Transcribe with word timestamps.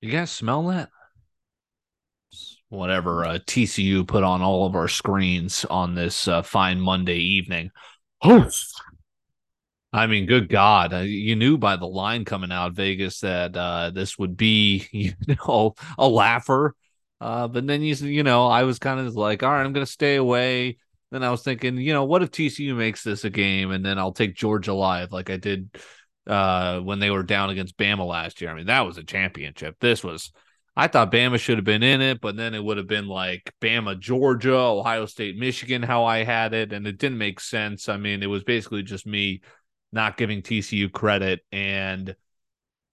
You 0.00 0.10
guys 0.10 0.30
smell 0.30 0.66
that? 0.68 0.90
Whatever 2.68 3.24
uh, 3.24 3.38
TCU 3.44 4.04
put 4.06 4.22
on 4.22 4.42
all 4.42 4.66
of 4.66 4.76
our 4.76 4.88
screens 4.88 5.64
on 5.64 5.94
this 5.94 6.28
uh, 6.28 6.42
fine 6.42 6.80
Monday 6.80 7.18
evening. 7.18 7.70
Oh, 8.22 8.48
I 9.92 10.06
mean, 10.06 10.26
good 10.26 10.48
God, 10.48 10.92
uh, 10.92 10.98
you 10.98 11.34
knew 11.34 11.56
by 11.56 11.76
the 11.76 11.86
line 11.86 12.24
coming 12.24 12.52
out 12.52 12.74
Vegas 12.74 13.20
that 13.20 13.56
uh, 13.56 13.90
this 13.90 14.18
would 14.18 14.36
be, 14.36 14.86
you 14.92 15.14
know, 15.26 15.74
a 15.96 16.06
laugher. 16.06 16.74
Uh, 17.20 17.48
but 17.48 17.66
then 17.66 17.82
you, 17.82 17.94
you 17.94 18.22
know, 18.22 18.46
I 18.46 18.62
was 18.64 18.78
kind 18.78 19.00
of 19.00 19.16
like, 19.16 19.42
all 19.42 19.50
right, 19.50 19.64
I'm 19.64 19.72
going 19.72 19.86
to 19.86 19.90
stay 19.90 20.16
away. 20.16 20.78
Then 21.10 21.24
I 21.24 21.30
was 21.30 21.42
thinking, 21.42 21.78
you 21.78 21.94
know, 21.94 22.04
what 22.04 22.22
if 22.22 22.30
TCU 22.30 22.76
makes 22.76 23.02
this 23.02 23.24
a 23.24 23.30
game, 23.30 23.70
and 23.72 23.84
then 23.84 23.98
I'll 23.98 24.12
take 24.12 24.36
Georgia 24.36 24.74
live 24.74 25.10
like 25.10 25.30
I 25.30 25.38
did 25.38 25.70
uh, 26.28 26.80
when 26.80 26.98
they 26.98 27.10
were 27.10 27.22
down 27.22 27.50
against 27.50 27.76
Bama 27.78 28.06
last 28.06 28.40
year. 28.40 28.50
I 28.50 28.54
mean, 28.54 28.66
that 28.66 28.86
was 28.86 28.98
a 28.98 29.02
championship. 29.02 29.76
This 29.80 30.04
was, 30.04 30.30
I 30.76 30.86
thought 30.86 31.10
Bama 31.10 31.38
should 31.38 31.58
have 31.58 31.64
been 31.64 31.82
in 31.82 32.00
it, 32.00 32.20
but 32.20 32.36
then 32.36 32.54
it 32.54 32.62
would 32.62 32.76
have 32.76 32.86
been 32.86 33.08
like 33.08 33.52
Bama, 33.60 33.98
Georgia, 33.98 34.54
Ohio 34.54 35.06
State, 35.06 35.38
Michigan, 35.38 35.82
how 35.82 36.04
I 36.04 36.24
had 36.24 36.54
it, 36.54 36.72
and 36.72 36.86
it 36.86 36.98
didn't 36.98 37.18
make 37.18 37.40
sense. 37.40 37.88
I 37.88 37.96
mean, 37.96 38.22
it 38.22 38.26
was 38.26 38.44
basically 38.44 38.82
just 38.82 39.06
me 39.06 39.40
not 39.90 40.16
giving 40.16 40.42
TCU 40.42 40.92
credit. 40.92 41.40
And, 41.50 42.14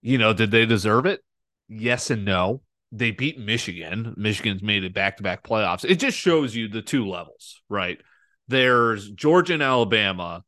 you 0.02 0.18
know, 0.18 0.34
did 0.34 0.52
they 0.52 0.66
deserve 0.66 1.06
it? 1.06 1.22
Yes 1.68 2.10
and 2.10 2.26
no. 2.26 2.62
They 2.92 3.12
beat 3.12 3.38
Michigan. 3.38 4.14
Michigan's 4.16 4.64
made 4.64 4.86
it 4.86 4.94
back 4.94 5.18
to 5.18 5.24
back 5.24 5.44
playoffs. 5.44 5.84
It 5.84 5.96
just 5.96 6.18
shows 6.18 6.56
you 6.56 6.70
the 6.70 6.82
two 6.82 7.08
levels, 7.08 7.62
right? 7.68 8.00
There's 8.48 9.10
Georgia 9.12 9.56
and 9.56 9.64
Alabama, 9.64 10.44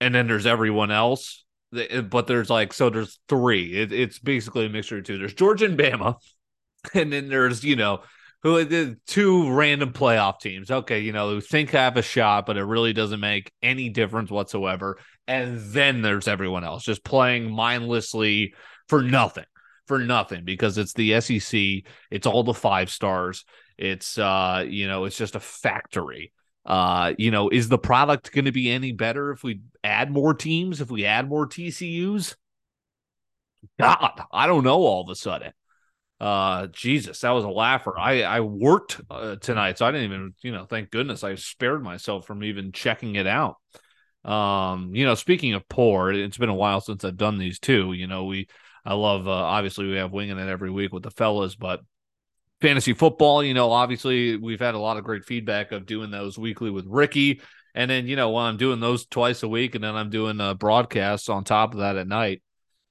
and 0.00 0.14
then 0.14 0.26
there's 0.26 0.46
everyone 0.46 0.90
else. 0.90 1.44
But 1.72 2.26
there's 2.26 2.50
like, 2.50 2.72
so 2.72 2.90
there's 2.90 3.20
three. 3.28 3.74
It, 3.74 3.92
it's 3.92 4.18
basically 4.18 4.66
a 4.66 4.68
mixture 4.68 4.98
of 4.98 5.04
two. 5.04 5.18
There's 5.18 5.34
Georgia 5.34 5.66
and 5.66 5.78
Bama, 5.78 6.16
and 6.94 7.12
then 7.12 7.28
there's, 7.28 7.62
you 7.64 7.76
know, 7.76 8.02
who 8.42 8.64
the 8.64 8.96
two 9.06 9.52
random 9.52 9.92
playoff 9.92 10.40
teams. 10.40 10.70
Okay, 10.70 11.00
you 11.00 11.12
know, 11.12 11.30
who 11.30 11.40
think 11.40 11.70
have 11.70 11.96
a 11.96 12.02
shot, 12.02 12.46
but 12.46 12.56
it 12.56 12.64
really 12.64 12.92
doesn't 12.92 13.20
make 13.20 13.52
any 13.62 13.88
difference 13.88 14.30
whatsoever. 14.30 14.98
And 15.26 15.60
then 15.60 16.02
there's 16.02 16.26
everyone 16.26 16.64
else 16.64 16.82
just 16.82 17.04
playing 17.04 17.50
mindlessly 17.50 18.54
for 18.88 19.02
nothing, 19.02 19.44
for 19.86 19.98
nothing, 19.98 20.44
because 20.44 20.78
it's 20.78 20.94
the 20.94 21.20
SEC. 21.20 21.60
It's 22.10 22.26
all 22.26 22.42
the 22.42 22.54
five 22.54 22.90
stars. 22.90 23.44
It's 23.78 24.18
uh, 24.18 24.64
you 24.66 24.88
know, 24.88 25.04
it's 25.04 25.16
just 25.16 25.36
a 25.36 25.40
factory. 25.40 26.32
Uh, 26.64 27.14
you 27.18 27.30
know, 27.30 27.48
is 27.48 27.68
the 27.68 27.78
product 27.78 28.32
going 28.32 28.44
to 28.44 28.52
be 28.52 28.70
any 28.70 28.92
better 28.92 29.32
if 29.32 29.42
we 29.42 29.60
add 29.82 30.10
more 30.10 30.34
teams, 30.34 30.80
if 30.80 30.90
we 30.90 31.06
add 31.06 31.28
more 31.28 31.46
TCUs? 31.46 32.36
God, 33.78 34.20
I 34.32 34.46
don't 34.46 34.64
know 34.64 34.78
all 34.78 35.02
of 35.02 35.08
a 35.08 35.14
sudden. 35.14 35.52
Uh 36.20 36.66
jesus 36.66 37.18
that 37.20 37.30
was 37.30 37.44
a 37.44 37.48
laugher. 37.48 37.98
I 37.98 38.22
i 38.24 38.40
worked 38.40 39.00
uh, 39.08 39.36
tonight 39.36 39.78
so 39.78 39.86
i 39.86 39.90
didn't 39.90 40.04
even 40.12 40.34
you 40.42 40.52
know 40.52 40.66
thank 40.66 40.90
goodness 40.90 41.24
i 41.24 41.34
spared 41.36 41.82
myself 41.82 42.26
from 42.26 42.44
even 42.44 42.72
checking 42.72 43.14
it 43.14 43.26
out. 43.26 43.56
Um 44.22 44.94
you 44.94 45.06
know 45.06 45.14
speaking 45.14 45.54
of 45.54 45.66
poor 45.70 46.12
it's 46.12 46.36
been 46.36 46.50
a 46.50 46.54
while 46.54 46.82
since 46.82 47.04
i've 47.06 47.16
done 47.16 47.38
these 47.38 47.58
too 47.58 47.94
you 47.94 48.06
know 48.06 48.24
we 48.26 48.48
i 48.84 48.92
love 48.92 49.26
uh, 49.26 49.30
obviously 49.30 49.86
we 49.86 49.96
have 49.96 50.12
winging 50.12 50.38
it 50.38 50.48
every 50.48 50.70
week 50.70 50.92
with 50.92 51.04
the 51.04 51.10
fellas 51.10 51.56
but 51.56 51.80
fantasy 52.60 52.92
football 52.92 53.42
you 53.42 53.54
know 53.54 53.70
obviously 53.70 54.36
we've 54.36 54.60
had 54.60 54.74
a 54.74 54.78
lot 54.78 54.96
of 54.96 55.04
great 55.04 55.24
feedback 55.24 55.72
of 55.72 55.86
doing 55.86 56.10
those 56.10 56.38
weekly 56.38 56.70
with 56.70 56.86
ricky 56.86 57.40
and 57.74 57.90
then 57.90 58.06
you 58.06 58.16
know 58.16 58.30
while 58.30 58.46
i'm 58.46 58.56
doing 58.56 58.80
those 58.80 59.06
twice 59.06 59.42
a 59.42 59.48
week 59.48 59.74
and 59.74 59.84
then 59.84 59.94
i'm 59.94 60.10
doing 60.10 60.40
uh, 60.40 60.54
broadcasts 60.54 61.28
on 61.28 61.44
top 61.44 61.72
of 61.72 61.80
that 61.80 61.96
at 61.96 62.06
night 62.06 62.42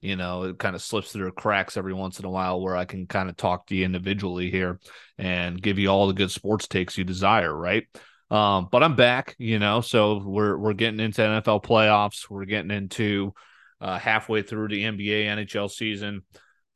you 0.02 0.16
know, 0.16 0.44
it 0.44 0.60
kind 0.60 0.76
of 0.76 0.82
slips 0.82 1.12
through 1.12 1.32
cracks 1.34 1.76
every 1.76 1.94
once 1.94 2.20
in 2.20 2.26
a 2.26 2.30
while 2.30 2.62
where 2.62 2.76
I 2.76 2.86
can 2.86 3.06
kind 3.06 3.30
of 3.30 3.36
talk 3.36 3.68
to 3.68 3.76
you 3.76 3.86
individually 3.86 4.50
here 4.50 4.80
and 5.18 5.62
give 5.62 5.78
you 5.78 5.90
all 5.90 6.08
the 6.08 6.14
good 6.14 6.32
sports 6.32 6.68
takes 6.68 6.98
you 6.98 7.04
desire, 7.04 7.54
right? 7.54 7.86
Um, 8.32 8.70
but 8.72 8.84
I'm 8.84 8.96
back, 8.96 9.36
you 9.40 9.60
know, 9.60 9.82
so 9.82 10.22
we're 10.24 10.56
we're 10.58 10.74
getting 10.74 11.00
into 11.00 11.22
NFL 11.22 11.64
playoffs, 11.64 12.30
we're 12.30 12.46
getting 12.46 12.72
into 12.72 13.34
uh, 13.82 13.98
halfway 13.98 14.42
through 14.42 14.70
the 14.70 14.84
NBA 14.84 15.26
NHL 15.26 15.70
season. 15.70 16.22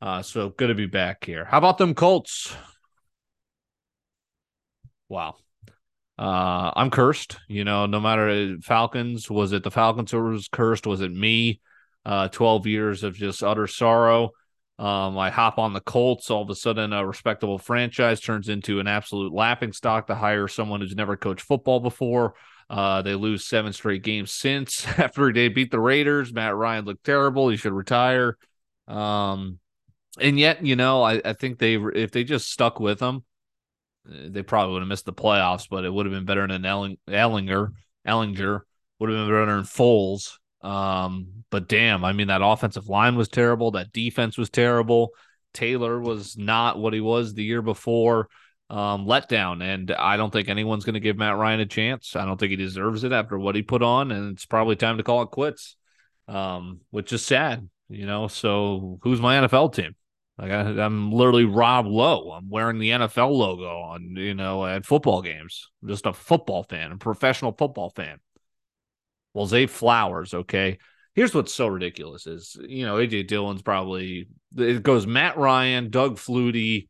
Uh, 0.02 0.20
so 0.20 0.50
good 0.50 0.68
to 0.68 0.74
be 0.74 0.86
back 0.86 1.24
here. 1.24 1.44
How 1.44 1.58
about 1.58 1.78
them 1.78 1.94
Colts? 1.94 2.54
Wow. 5.14 5.36
Uh, 6.18 6.70
I'm 6.76 6.90
cursed, 6.90 7.38
you 7.48 7.64
know, 7.64 7.86
no 7.86 8.00
matter 8.00 8.56
Falcons, 8.62 9.30
was 9.30 9.52
it 9.52 9.62
the 9.64 9.70
Falcons 9.70 10.10
who 10.10 10.22
was 10.22 10.48
cursed? 10.48 10.86
Was 10.86 11.00
it 11.00 11.12
me? 11.12 11.60
uh, 12.06 12.28
12 12.28 12.66
years 12.66 13.02
of 13.02 13.14
just 13.14 13.42
utter 13.42 13.66
sorrow. 13.66 14.30
Um, 14.78 15.16
I 15.16 15.30
hop 15.30 15.58
on 15.58 15.72
the 15.72 15.80
Colts. 15.80 16.30
All 16.30 16.42
of 16.42 16.50
a 16.50 16.54
sudden, 16.54 16.92
a 16.92 17.06
respectable 17.06 17.58
franchise 17.58 18.20
turns 18.20 18.48
into 18.48 18.80
an 18.80 18.86
absolute 18.86 19.32
laughing 19.32 19.72
stock 19.72 20.08
to 20.08 20.14
hire 20.14 20.48
someone 20.48 20.80
who's 20.80 20.96
never 20.96 21.16
coached 21.16 21.42
football 21.42 21.80
before. 21.80 22.34
Uh, 22.68 23.02
they 23.02 23.14
lose 23.14 23.46
seven 23.46 23.72
straight 23.72 24.02
games 24.02 24.32
since 24.32 24.86
after 24.98 25.32
they 25.32 25.48
beat 25.48 25.70
the 25.70 25.80
Raiders. 25.80 26.32
Matt 26.32 26.56
Ryan 26.56 26.84
looked 26.84 27.04
terrible. 27.04 27.48
He 27.48 27.56
should 27.56 27.72
retire. 27.72 28.36
Um, 28.88 29.58
and 30.20 30.38
yet, 30.38 30.64
you 30.64 30.76
know, 30.76 31.02
I, 31.02 31.20
I 31.24 31.32
think 31.34 31.58
they 31.58 31.76
if 31.76 32.10
they 32.10 32.24
just 32.24 32.50
stuck 32.50 32.80
with 32.80 33.00
him, 33.00 33.24
they 34.06 34.42
probably 34.42 34.72
would 34.74 34.82
have 34.82 34.88
missed 34.88 35.06
the 35.06 35.12
playoffs. 35.12 35.68
But 35.68 35.84
it 35.84 35.92
would 35.92 36.06
have 36.06 36.14
been 36.14 36.24
better 36.24 36.46
than 36.46 36.64
Elling, 36.64 36.98
Ellinger. 37.08 37.72
Ehlinger 38.06 38.60
would 38.98 39.10
have 39.10 39.18
been 39.18 39.26
better 39.26 39.46
than 39.46 39.64
Foles. 39.64 40.38
Um, 40.62 41.44
but 41.50 41.68
damn, 41.68 42.04
I 42.04 42.12
mean, 42.12 42.28
that 42.28 42.42
offensive 42.42 42.88
line 42.88 43.16
was 43.16 43.28
terrible. 43.28 43.72
That 43.72 43.92
defense 43.92 44.38
was 44.38 44.50
terrible. 44.50 45.10
Taylor 45.52 46.00
was 46.00 46.36
not 46.36 46.78
what 46.78 46.94
he 46.94 47.00
was 47.00 47.34
the 47.34 47.44
year 47.44 47.62
before. 47.62 48.28
Um, 48.70 49.06
letdown, 49.06 49.62
and 49.62 49.90
I 49.92 50.16
don't 50.16 50.32
think 50.32 50.48
anyone's 50.48 50.86
going 50.86 50.94
to 50.94 51.00
give 51.00 51.18
Matt 51.18 51.36
Ryan 51.36 51.60
a 51.60 51.66
chance. 51.66 52.16
I 52.16 52.24
don't 52.24 52.40
think 52.40 52.50
he 52.50 52.56
deserves 52.56 53.04
it 53.04 53.12
after 53.12 53.38
what 53.38 53.54
he 53.54 53.62
put 53.62 53.82
on, 53.82 54.10
and 54.10 54.32
it's 54.32 54.46
probably 54.46 54.74
time 54.74 54.96
to 54.96 55.02
call 55.02 55.22
it 55.22 55.30
quits. 55.30 55.76
Um, 56.26 56.80
which 56.90 57.12
is 57.12 57.22
sad, 57.22 57.68
you 57.90 58.06
know. 58.06 58.26
So 58.26 58.98
who's 59.02 59.20
my 59.20 59.36
NFL 59.36 59.74
team? 59.74 59.94
Like 60.38 60.50
I, 60.50 60.84
am 60.84 61.12
literally 61.12 61.44
Rob 61.44 61.86
Lowe. 61.86 62.32
I'm 62.32 62.48
wearing 62.48 62.78
the 62.78 62.90
NFL 62.90 63.30
logo 63.30 63.68
on, 63.68 64.16
you 64.16 64.34
know, 64.34 64.66
at 64.66 64.84
football 64.84 65.22
games. 65.22 65.70
I'm 65.82 65.88
just 65.88 66.06
a 66.06 66.12
football 66.12 66.64
fan, 66.64 66.92
a 66.92 66.96
professional 66.96 67.52
football 67.52 67.90
fan. 67.90 68.18
Well, 69.32 69.46
Zay 69.46 69.66
Flowers, 69.66 70.34
okay. 70.34 70.78
Here's 71.14 71.34
what's 71.34 71.54
so 71.54 71.68
ridiculous 71.68 72.26
is, 72.26 72.56
you 72.66 72.84
know, 72.84 72.96
AJ 72.96 73.28
Dillon's 73.28 73.62
probably 73.62 74.28
it 74.56 74.82
goes 74.82 75.06
Matt 75.06 75.36
Ryan, 75.36 75.90
Doug 75.90 76.16
Flutie, 76.16 76.88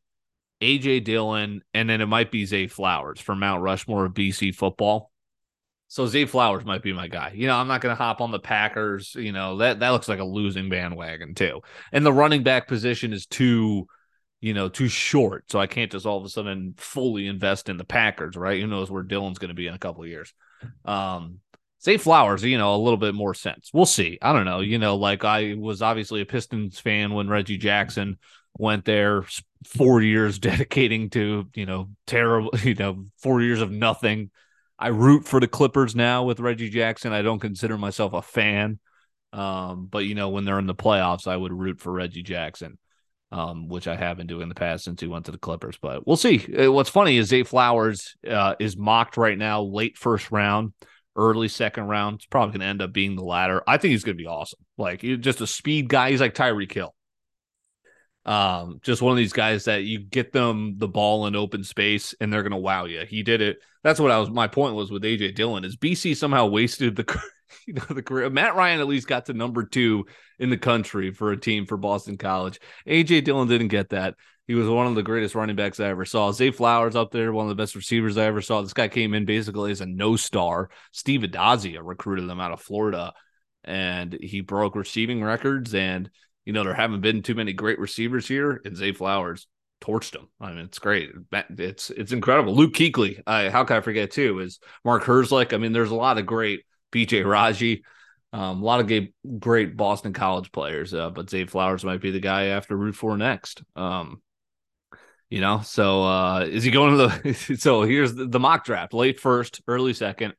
AJ 0.62 1.04
Dillon, 1.04 1.60
and 1.74 1.88
then 1.88 2.00
it 2.00 2.06
might 2.06 2.30
be 2.30 2.46
Zay 2.46 2.66
Flowers 2.66 3.20
for 3.20 3.34
Mount 3.34 3.62
Rushmore 3.62 4.06
of 4.06 4.14
BC 4.14 4.54
football. 4.54 5.10
So 5.94 6.08
Zay 6.08 6.24
Flowers 6.24 6.64
might 6.64 6.82
be 6.82 6.92
my 6.92 7.06
guy. 7.06 7.30
You 7.36 7.46
know, 7.46 7.54
I'm 7.54 7.68
not 7.68 7.80
going 7.80 7.92
to 7.92 8.02
hop 8.02 8.20
on 8.20 8.32
the 8.32 8.40
Packers. 8.40 9.14
You 9.14 9.30
know 9.30 9.58
that 9.58 9.78
that 9.78 9.90
looks 9.90 10.08
like 10.08 10.18
a 10.18 10.24
losing 10.24 10.68
bandwagon 10.68 11.36
too. 11.36 11.60
And 11.92 12.04
the 12.04 12.12
running 12.12 12.42
back 12.42 12.66
position 12.66 13.12
is 13.12 13.26
too, 13.26 13.86
you 14.40 14.54
know, 14.54 14.68
too 14.68 14.88
short. 14.88 15.44
So 15.52 15.60
I 15.60 15.68
can't 15.68 15.92
just 15.92 16.04
all 16.04 16.18
of 16.18 16.24
a 16.24 16.28
sudden 16.28 16.74
fully 16.78 17.28
invest 17.28 17.68
in 17.68 17.76
the 17.76 17.84
Packers, 17.84 18.34
right? 18.34 18.60
Who 18.60 18.66
knows 18.66 18.90
where 18.90 19.04
Dylan's 19.04 19.38
going 19.38 19.50
to 19.50 19.54
be 19.54 19.68
in 19.68 19.74
a 19.74 19.78
couple 19.78 20.02
of 20.02 20.08
years. 20.08 20.34
Um, 20.84 21.38
Zay 21.80 21.96
Flowers, 21.96 22.42
you 22.42 22.58
know, 22.58 22.74
a 22.74 22.82
little 22.82 22.98
bit 22.98 23.14
more 23.14 23.32
sense. 23.32 23.70
We'll 23.72 23.86
see. 23.86 24.18
I 24.20 24.32
don't 24.32 24.46
know. 24.46 24.58
You 24.58 24.80
know, 24.80 24.96
like 24.96 25.24
I 25.24 25.54
was 25.56 25.80
obviously 25.80 26.22
a 26.22 26.26
Pistons 26.26 26.80
fan 26.80 27.14
when 27.14 27.28
Reggie 27.28 27.56
Jackson 27.56 28.18
went 28.58 28.84
there, 28.84 29.26
four 29.64 30.02
years 30.02 30.38
dedicating 30.40 31.10
to, 31.10 31.48
you 31.54 31.66
know, 31.66 31.90
terrible, 32.04 32.50
you 32.64 32.74
know, 32.74 33.06
four 33.18 33.42
years 33.42 33.60
of 33.60 33.70
nothing. 33.70 34.32
I 34.84 34.88
root 34.88 35.24
for 35.24 35.40
the 35.40 35.48
Clippers 35.48 35.96
now 35.96 36.24
with 36.24 36.40
Reggie 36.40 36.68
Jackson. 36.68 37.14
I 37.14 37.22
don't 37.22 37.40
consider 37.40 37.78
myself 37.78 38.12
a 38.12 38.20
fan. 38.20 38.78
Um, 39.32 39.86
but 39.90 40.04
you 40.04 40.14
know, 40.14 40.28
when 40.28 40.44
they're 40.44 40.58
in 40.58 40.66
the 40.66 40.74
playoffs, 40.74 41.26
I 41.26 41.34
would 41.34 41.54
root 41.54 41.80
for 41.80 41.90
Reggie 41.90 42.22
Jackson, 42.22 42.76
um, 43.32 43.68
which 43.68 43.88
I 43.88 43.96
have 43.96 44.18
been 44.18 44.26
doing 44.26 44.42
in 44.42 44.48
the 44.50 44.54
past 44.54 44.84
since 44.84 45.00
he 45.00 45.06
went 45.06 45.24
to 45.24 45.32
the 45.32 45.38
Clippers. 45.38 45.78
But 45.80 46.06
we'll 46.06 46.18
see. 46.18 46.54
Uh, 46.54 46.70
what's 46.70 46.90
funny 46.90 47.16
is 47.16 47.28
Zay 47.28 47.44
Flowers 47.44 48.14
uh, 48.28 48.56
is 48.60 48.76
mocked 48.76 49.16
right 49.16 49.38
now, 49.38 49.62
late 49.62 49.96
first 49.96 50.30
round 50.30 50.74
early 51.16 51.48
second 51.48 51.84
round. 51.84 52.16
It's 52.16 52.26
probably 52.26 52.52
going 52.52 52.60
to 52.60 52.66
end 52.66 52.82
up 52.82 52.92
being 52.92 53.16
the 53.16 53.24
latter. 53.24 53.62
I 53.66 53.78
think 53.78 53.92
he's 53.92 54.04
going 54.04 54.18
to 54.18 54.22
be 54.22 54.28
awesome. 54.28 54.60
Like 54.76 55.00
just 55.00 55.40
a 55.40 55.46
speed 55.46 55.88
guy. 55.88 56.10
He's 56.10 56.20
like 56.20 56.34
Tyreek 56.34 56.72
Hill. 56.72 56.94
Um, 58.26 58.80
just 58.82 59.02
one 59.02 59.12
of 59.12 59.18
these 59.18 59.34
guys 59.34 59.64
that 59.66 59.84
you 59.84 59.98
get 59.98 60.32
them 60.32 60.76
the 60.78 60.88
ball 60.88 61.26
in 61.26 61.36
open 61.36 61.62
space 61.62 62.14
and 62.20 62.32
they're 62.32 62.42
to 62.52 62.56
wow 62.56 62.86
you. 62.86 63.04
He 63.06 63.22
did 63.22 63.42
it. 63.42 63.58
That's 63.82 64.00
what 64.00 64.10
I 64.10 64.18
was. 64.18 64.30
My 64.30 64.48
point 64.48 64.74
was 64.74 64.90
with 64.90 65.02
AJ 65.02 65.34
Dillon 65.34 65.64
is 65.64 65.76
BC 65.76 66.16
somehow 66.16 66.46
wasted 66.46 66.96
the, 66.96 67.20
you 67.66 67.74
know, 67.74 67.84
the 67.90 68.02
career. 68.02 68.30
Matt 68.30 68.56
Ryan 68.56 68.80
at 68.80 68.86
least 68.86 69.08
got 69.08 69.26
to 69.26 69.34
number 69.34 69.64
two 69.64 70.06
in 70.38 70.48
the 70.48 70.56
country 70.56 71.12
for 71.12 71.32
a 71.32 71.40
team 71.40 71.66
for 71.66 71.76
Boston 71.76 72.16
College. 72.16 72.58
AJ 72.88 73.24
Dillon 73.24 73.48
didn't 73.48 73.68
get 73.68 73.90
that. 73.90 74.14
He 74.46 74.54
was 74.54 74.68
one 74.68 74.86
of 74.86 74.94
the 74.94 75.02
greatest 75.02 75.34
running 75.34 75.56
backs 75.56 75.80
I 75.80 75.88
ever 75.88 76.04
saw. 76.04 76.30
Zay 76.30 76.50
Flowers 76.50 76.96
up 76.96 77.10
there, 77.10 77.32
one 77.32 77.46
of 77.46 77.48
the 77.48 77.62
best 77.62 77.74
receivers 77.74 78.18
I 78.18 78.24
ever 78.24 78.42
saw. 78.42 78.60
This 78.60 78.74
guy 78.74 78.88
came 78.88 79.14
in 79.14 79.24
basically 79.24 79.70
as 79.70 79.80
a 79.80 79.86
no 79.86 80.16
star. 80.16 80.68
Steve 80.92 81.22
Addazio 81.22 81.80
recruited 81.82 82.28
him 82.28 82.40
out 82.40 82.52
of 82.52 82.60
Florida, 82.60 83.14
and 83.64 84.12
he 84.20 84.42
broke 84.42 84.76
receiving 84.76 85.24
records. 85.24 85.74
And 85.74 86.10
you 86.44 86.52
know, 86.52 86.64
there 86.64 86.74
haven't 86.74 87.00
been 87.00 87.22
too 87.22 87.34
many 87.34 87.52
great 87.52 87.78
receivers 87.78 88.28
here, 88.28 88.60
and 88.64 88.76
Zay 88.76 88.92
Flowers 88.92 89.46
torched 89.80 90.14
him. 90.14 90.28
I 90.40 90.50
mean, 90.50 90.64
it's 90.64 90.78
great. 90.78 91.10
It's 91.32 91.90
it's 91.90 92.12
incredible. 92.12 92.54
Luke 92.54 92.74
Kuechly, 92.74 93.22
uh, 93.26 93.50
how 93.50 93.64
can 93.64 93.76
I 93.76 93.80
forget 93.80 94.10
too? 94.10 94.40
Is 94.40 94.58
Mark 94.84 95.04
Herzlich. 95.04 95.52
I 95.52 95.58
mean, 95.58 95.72
there's 95.72 95.90
a 95.90 95.94
lot 95.94 96.18
of 96.18 96.26
great 96.26 96.64
BJ 96.92 97.24
Raji, 97.24 97.84
um, 98.32 98.62
a 98.62 98.64
lot 98.64 98.80
of 98.80 98.86
great, 98.86 99.14
great 99.38 99.76
Boston 99.76 100.12
College 100.12 100.52
players. 100.52 100.94
Uh, 100.94 101.10
but 101.10 101.30
Zay 101.30 101.44
Flowers 101.46 101.84
might 101.84 102.00
be 102.00 102.10
the 102.10 102.20
guy 102.20 102.46
after 102.46 102.76
root 102.76 102.96
for 102.96 103.16
next. 103.16 103.62
Um, 103.76 104.22
you 105.30 105.40
know, 105.40 105.62
so 105.64 106.04
uh, 106.04 106.40
is 106.40 106.64
he 106.64 106.70
going 106.70 106.96
to 106.96 107.32
the? 107.32 107.56
so 107.58 107.82
here's 107.82 108.14
the, 108.14 108.26
the 108.26 108.40
mock 108.40 108.64
draft: 108.64 108.94
late 108.94 109.20
first, 109.20 109.60
early 109.66 109.94
second. 109.94 110.34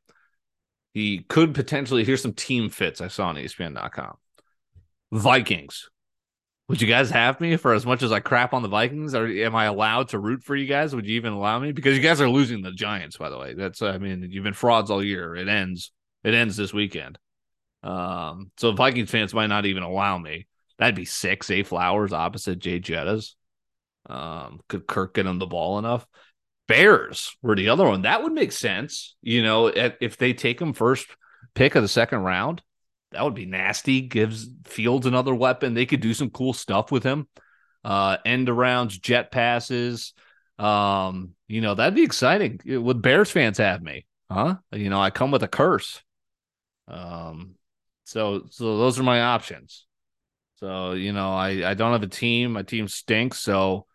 He 0.94 1.18
could 1.18 1.54
potentially. 1.54 2.04
Here's 2.04 2.22
some 2.22 2.32
team 2.32 2.70
fits 2.70 3.00
I 3.00 3.08
saw 3.08 3.28
on 3.28 3.36
ESPN.com. 3.36 4.16
Vikings. 5.12 5.88
Would 6.68 6.82
you 6.82 6.88
guys 6.88 7.10
have 7.10 7.40
me 7.40 7.56
for 7.56 7.74
as 7.74 7.86
much 7.86 8.02
as 8.02 8.10
I 8.10 8.18
crap 8.18 8.52
on 8.52 8.62
the 8.62 8.68
Vikings? 8.68 9.14
Or 9.14 9.26
am 9.26 9.54
I 9.54 9.66
allowed 9.66 10.08
to 10.08 10.18
root 10.18 10.42
for 10.42 10.56
you 10.56 10.66
guys? 10.66 10.94
Would 10.94 11.06
you 11.06 11.14
even 11.14 11.32
allow 11.32 11.60
me? 11.60 11.70
Because 11.70 11.96
you 11.96 12.02
guys 12.02 12.20
are 12.20 12.28
losing 12.28 12.60
the 12.60 12.72
Giants, 12.72 13.16
by 13.16 13.30
the 13.30 13.38
way. 13.38 13.54
That's 13.54 13.82
I 13.82 13.98
mean, 13.98 14.26
you've 14.30 14.44
been 14.44 14.52
frauds 14.52 14.90
all 14.90 15.02
year. 15.02 15.36
It 15.36 15.48
ends. 15.48 15.92
It 16.24 16.34
ends 16.34 16.56
this 16.56 16.72
weekend. 16.72 17.18
Um, 17.84 18.50
so 18.56 18.72
Vikings 18.72 19.12
fans 19.12 19.32
might 19.32 19.46
not 19.46 19.64
even 19.64 19.84
allow 19.84 20.18
me. 20.18 20.48
That'd 20.78 20.96
be 20.96 21.04
six, 21.04 21.50
eight 21.50 21.68
flowers 21.68 22.12
opposite 22.12 22.58
Jay 22.58 22.80
Jettas. 22.80 23.34
Um, 24.06 24.60
could 24.68 24.88
Kirk 24.88 25.14
get 25.14 25.26
him 25.26 25.38
the 25.38 25.46
ball 25.46 25.78
enough? 25.78 26.04
Bears 26.66 27.36
were 27.42 27.54
the 27.54 27.68
other 27.68 27.86
one. 27.86 28.02
That 28.02 28.24
would 28.24 28.32
make 28.32 28.50
sense. 28.50 29.14
You 29.22 29.42
know, 29.42 29.68
if 29.68 30.16
they 30.16 30.32
take 30.32 30.60
him 30.60 30.72
first 30.72 31.06
pick 31.54 31.76
of 31.76 31.82
the 31.82 31.88
second 31.88 32.20
round, 32.20 32.60
that 33.16 33.24
would 33.24 33.34
be 33.34 33.46
nasty. 33.46 34.02
Gives 34.02 34.46
Fields 34.64 35.06
another 35.06 35.34
weapon. 35.34 35.72
They 35.72 35.86
could 35.86 36.00
do 36.00 36.12
some 36.12 36.28
cool 36.28 36.52
stuff 36.52 36.92
with 36.92 37.02
him. 37.02 37.26
Uh, 37.82 38.18
end 38.26 38.48
arounds, 38.48 39.00
jet 39.00 39.30
passes. 39.30 40.12
Um, 40.58 41.30
you 41.48 41.62
know, 41.62 41.74
that'd 41.74 41.94
be 41.94 42.02
exciting. 42.02 42.60
Would 42.66 43.00
Bears 43.00 43.30
fans 43.30 43.56
have 43.56 43.82
me? 43.82 44.04
Huh? 44.30 44.56
You 44.70 44.90
know, 44.90 45.00
I 45.00 45.08
come 45.08 45.30
with 45.30 45.42
a 45.42 45.48
curse. 45.48 46.02
Um, 46.88 47.54
so 48.04 48.46
so 48.50 48.76
those 48.76 48.98
are 48.98 49.02
my 49.02 49.22
options. 49.22 49.86
So, 50.56 50.92
you 50.92 51.12
know, 51.12 51.32
I, 51.32 51.70
I 51.70 51.74
don't 51.74 51.92
have 51.92 52.02
a 52.02 52.08
team. 52.08 52.52
My 52.52 52.62
team 52.62 52.86
stinks. 52.86 53.40
So 53.40 53.86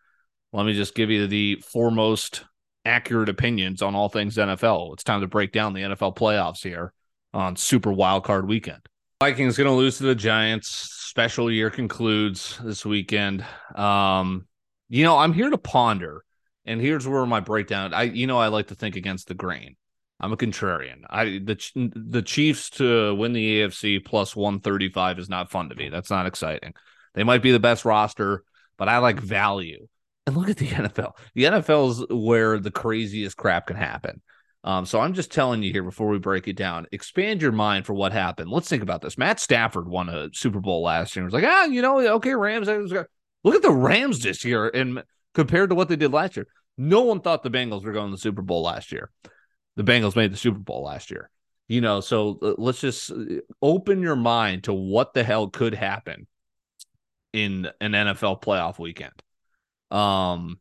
let 0.51 0.65
me 0.65 0.73
just 0.73 0.95
give 0.95 1.11
you 1.11 1.27
the 1.27 1.63
foremost 1.67 2.43
accurate 2.85 3.29
opinions 3.29 3.83
on 3.83 3.93
all 3.93 4.09
things 4.09 4.37
NFL. 4.37 4.93
It's 4.93 5.03
time 5.03 5.21
to 5.21 5.27
break 5.27 5.51
down 5.51 5.73
the 5.73 5.81
NFL 5.81 6.15
playoffs 6.15 6.63
here 6.63 6.91
on 7.33 7.55
Super 7.55 7.91
Wild 7.91 8.23
Card 8.23 8.47
Weekend. 8.47 8.81
Vikings 9.21 9.55
going 9.55 9.67
to 9.67 9.73
lose 9.73 9.99
to 9.99 10.03
the 10.03 10.15
Giants. 10.15 10.67
Special 10.67 11.51
year 11.51 11.69
concludes 11.69 12.57
this 12.63 12.83
weekend. 12.83 13.45
Um, 13.75 14.47
you 14.89 15.03
know, 15.03 15.15
I'm 15.19 15.31
here 15.31 15.51
to 15.51 15.59
ponder, 15.59 16.23
and 16.65 16.81
here's 16.81 17.07
where 17.07 17.23
my 17.27 17.39
breakdown. 17.39 17.93
I, 17.93 18.03
you 18.03 18.25
know, 18.25 18.39
I 18.39 18.47
like 18.47 18.69
to 18.69 18.75
think 18.75 18.95
against 18.95 19.27
the 19.27 19.35
grain. 19.35 19.75
I'm 20.19 20.33
a 20.33 20.37
contrarian. 20.37 21.03
I 21.07 21.37
the 21.37 21.91
the 21.95 22.23
Chiefs 22.23 22.71
to 22.71 23.13
win 23.13 23.33
the 23.33 23.61
AFC 23.61 24.03
plus 24.03 24.35
135 24.35 25.19
is 25.19 25.29
not 25.29 25.51
fun 25.51 25.69
to 25.69 25.75
me. 25.75 25.89
That's 25.89 26.09
not 26.09 26.25
exciting. 26.25 26.73
They 27.13 27.23
might 27.23 27.43
be 27.43 27.51
the 27.51 27.59
best 27.59 27.85
roster, 27.85 28.43
but 28.75 28.89
I 28.89 28.97
like 28.97 29.19
value. 29.19 29.87
And 30.25 30.35
look 30.35 30.49
at 30.49 30.57
the 30.57 30.67
NFL. 30.69 31.11
The 31.35 31.43
NFL 31.43 31.91
is 31.91 32.05
where 32.09 32.57
the 32.57 32.71
craziest 32.71 33.37
crap 33.37 33.67
can 33.67 33.75
happen. 33.75 34.23
Um, 34.63 34.85
so 34.85 34.99
I'm 34.99 35.13
just 35.13 35.31
telling 35.31 35.63
you 35.63 35.71
here 35.71 35.83
before 35.83 36.07
we 36.07 36.19
break 36.19 36.47
it 36.47 36.55
down, 36.55 36.85
expand 36.91 37.41
your 37.41 37.51
mind 37.51 37.85
for 37.85 37.93
what 37.93 38.11
happened. 38.11 38.51
Let's 38.51 38.69
think 38.69 38.83
about 38.83 39.01
this. 39.01 39.17
Matt 39.17 39.39
Stafford 39.39 39.87
won 39.87 40.07
a 40.07 40.29
Super 40.33 40.59
Bowl 40.59 40.83
last 40.83 41.15
year. 41.15 41.23
It 41.23 41.25
was 41.25 41.33
like, 41.33 41.45
ah, 41.45 41.65
you 41.65 41.81
know, 41.81 41.99
okay, 42.15 42.35
Rams. 42.35 42.67
Look 42.67 43.55
at 43.55 43.61
the 43.63 43.71
Rams 43.71 44.21
this 44.21 44.45
year, 44.45 44.69
and 44.69 45.03
compared 45.33 45.69
to 45.69 45.75
what 45.75 45.89
they 45.89 45.95
did 45.95 46.13
last 46.13 46.35
year, 46.37 46.45
no 46.77 47.01
one 47.01 47.21
thought 47.21 47.41
the 47.41 47.49
Bengals 47.49 47.83
were 47.83 47.91
going 47.91 48.09
to 48.09 48.15
the 48.15 48.21
Super 48.21 48.43
Bowl 48.43 48.61
last 48.61 48.91
year. 48.91 49.09
The 49.77 49.83
Bengals 49.83 50.15
made 50.15 50.31
the 50.31 50.37
Super 50.37 50.59
Bowl 50.59 50.83
last 50.83 51.09
year. 51.09 51.31
You 51.67 51.81
know, 51.81 52.01
so 52.01 52.37
uh, 52.41 52.53
let's 52.57 52.81
just 52.81 53.11
uh, 53.11 53.15
open 53.61 54.01
your 54.01 54.15
mind 54.15 54.65
to 54.65 54.73
what 54.73 55.13
the 55.13 55.23
hell 55.23 55.47
could 55.47 55.73
happen 55.73 56.27
in 57.33 57.69
an 57.79 57.93
NFL 57.93 58.41
playoff 58.41 58.77
weekend. 58.77 59.13
Um, 59.89 60.59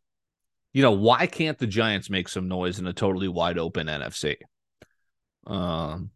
you 0.73 0.83
know, 0.83 0.93
why 0.93 1.27
can't 1.27 1.59
the 1.59 1.67
Giants 1.67 2.11
make 2.11 2.29
some 2.29 2.49
noise 2.49 2.79
in 2.79 2.87
a 2.87 2.93
totally 2.93 3.29
wide 3.29 3.59
open 3.59 3.87
NFC? 3.87 4.37
Um, 5.47 6.11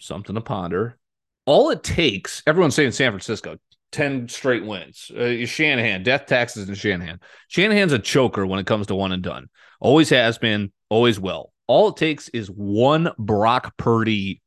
something 0.00 0.34
to 0.34 0.40
ponder. 0.40 0.98
All 1.46 1.70
it 1.70 1.82
takes, 1.82 2.42
everyone's 2.46 2.74
saying 2.74 2.92
San 2.92 3.10
Francisco, 3.10 3.56
10 3.92 4.28
straight 4.28 4.64
wins. 4.64 5.10
Uh, 5.10 5.44
Shanahan, 5.46 6.02
death 6.02 6.26
taxes 6.26 6.68
and 6.68 6.78
Shanahan. 6.78 7.20
Shanahan's 7.48 7.92
a 7.92 7.98
choker 7.98 8.46
when 8.46 8.60
it 8.60 8.66
comes 8.66 8.86
to 8.86 8.94
one 8.94 9.12
and 9.12 9.22
done. 9.22 9.48
Always 9.80 10.10
has 10.10 10.38
been, 10.38 10.72
always 10.88 11.18
will. 11.18 11.52
All 11.66 11.88
it 11.88 11.96
takes 11.96 12.28
is 12.30 12.48
one 12.48 13.10
Brock 13.18 13.76
Purdy 13.76 14.42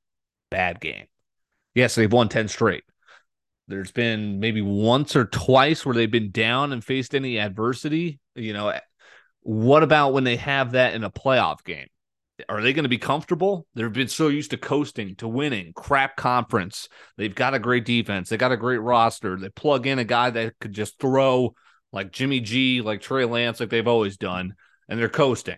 bad 0.49 0.79
game. 0.79 1.05
Yes, 1.75 1.95
they've 1.95 2.11
won 2.11 2.29
10 2.29 2.47
straight. 2.47 2.83
There's 3.67 3.91
been 3.91 4.39
maybe 4.39 4.61
once 4.61 5.15
or 5.15 5.25
twice 5.25 5.85
where 5.85 5.95
they've 5.95 6.11
been 6.11 6.31
down 6.31 6.73
and 6.73 6.83
faced 6.83 7.15
any 7.15 7.39
adversity. 7.39 8.19
You 8.35 8.53
know, 8.53 8.73
what 9.43 9.83
about 9.83 10.13
when 10.13 10.23
they 10.23 10.37
have 10.37 10.71
that 10.71 10.93
in 10.93 11.03
a 11.03 11.11
playoff 11.11 11.63
game? 11.63 11.87
Are 12.49 12.61
they 12.61 12.73
going 12.73 12.83
to 12.83 12.89
be 12.89 12.97
comfortable? 12.97 13.67
They've 13.75 13.93
been 13.93 14.07
so 14.07 14.27
used 14.27 14.51
to 14.51 14.57
coasting, 14.57 15.15
to 15.17 15.27
winning, 15.27 15.71
crap 15.73 16.15
conference. 16.15 16.89
They've 17.15 17.33
got 17.33 17.53
a 17.53 17.59
great 17.59 17.85
defense. 17.85 18.29
They 18.29 18.37
got 18.37 18.51
a 18.51 18.57
great 18.57 18.79
roster. 18.79 19.37
They 19.37 19.49
plug 19.49 19.85
in 19.85 19.99
a 19.99 20.03
guy 20.03 20.31
that 20.31 20.57
could 20.59 20.73
just 20.73 20.99
throw 20.99 21.53
like 21.91 22.11
Jimmy 22.11 22.39
G, 22.39 22.81
like 22.81 23.01
Trey 23.01 23.25
Lance, 23.25 23.59
like 23.59 23.69
they've 23.69 23.87
always 23.87 24.17
done, 24.17 24.55
and 24.89 24.99
they're 24.99 25.09
coasting. 25.09 25.57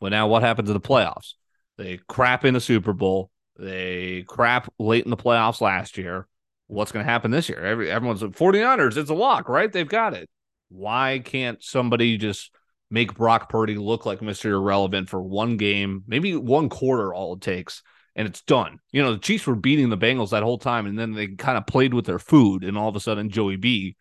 But 0.00 0.10
now 0.10 0.28
what 0.28 0.42
happens 0.42 0.70
in 0.70 0.74
the 0.74 0.80
playoffs? 0.80 1.34
They 1.76 1.98
crap 2.08 2.44
in 2.44 2.54
the 2.54 2.60
Super 2.60 2.92
Bowl. 2.92 3.30
They 3.58 4.24
crap 4.28 4.72
late 4.78 5.04
in 5.04 5.10
the 5.10 5.16
playoffs 5.16 5.60
last 5.60 5.98
year 5.98 6.28
what's 6.72 6.92
going 6.92 7.04
to 7.04 7.10
happen 7.10 7.30
this 7.30 7.48
year? 7.48 7.64
Every, 7.64 7.90
everyone's 7.90 8.22
49ers, 8.22 8.96
it's 8.96 9.10
a 9.10 9.14
lock, 9.14 9.48
right? 9.48 9.70
They've 9.70 9.88
got 9.88 10.14
it. 10.14 10.28
Why 10.70 11.20
can't 11.22 11.62
somebody 11.62 12.16
just 12.16 12.50
make 12.92 13.14
Brock 13.14 13.48
Purdy 13.48 13.76
look 13.76 14.04
like 14.04 14.20
Mr. 14.20 14.50
Irrelevant 14.50 15.08
for 15.08 15.20
one 15.22 15.56
game, 15.56 16.04
maybe 16.06 16.36
one 16.36 16.68
quarter, 16.68 17.14
all 17.14 17.32
it 17.32 17.40
takes, 17.40 17.82
and 18.14 18.28
it's 18.28 18.42
done? 18.42 18.78
You 18.92 19.02
know, 19.02 19.14
the 19.14 19.18
Chiefs 19.18 19.46
were 19.46 19.56
beating 19.56 19.88
the 19.88 19.96
Bengals 19.96 20.30
that 20.30 20.42
whole 20.42 20.58
time, 20.58 20.84
and 20.84 20.98
then 20.98 21.12
they 21.12 21.28
kind 21.28 21.56
of 21.56 21.66
played 21.66 21.94
with 21.94 22.04
their 22.04 22.18
food, 22.18 22.62
and 22.62 22.76
all 22.76 22.90
of 22.90 22.94
a 22.94 23.00
sudden, 23.00 23.30
Joey 23.30 23.56
B, 23.56 23.96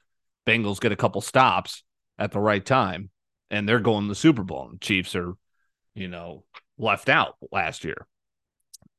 Bengals 0.45 0.81
get 0.81 0.91
a 0.91 0.97
couple 0.97 1.21
stops 1.21 1.83
at 2.19 2.33
the 2.33 2.39
right 2.39 2.63
time, 2.63 3.09
and 3.49 3.67
they're 3.67 3.79
going 3.79 4.03
to 4.03 4.09
the 4.09 4.15
Super 4.15 4.43
Bowl. 4.43 4.67
And 4.69 4.81
Chiefs 4.81 5.15
are, 5.15 5.35
you 5.95 6.09
know, 6.09 6.43
left 6.77 7.07
out 7.07 7.37
last 7.49 7.85
year. 7.85 8.05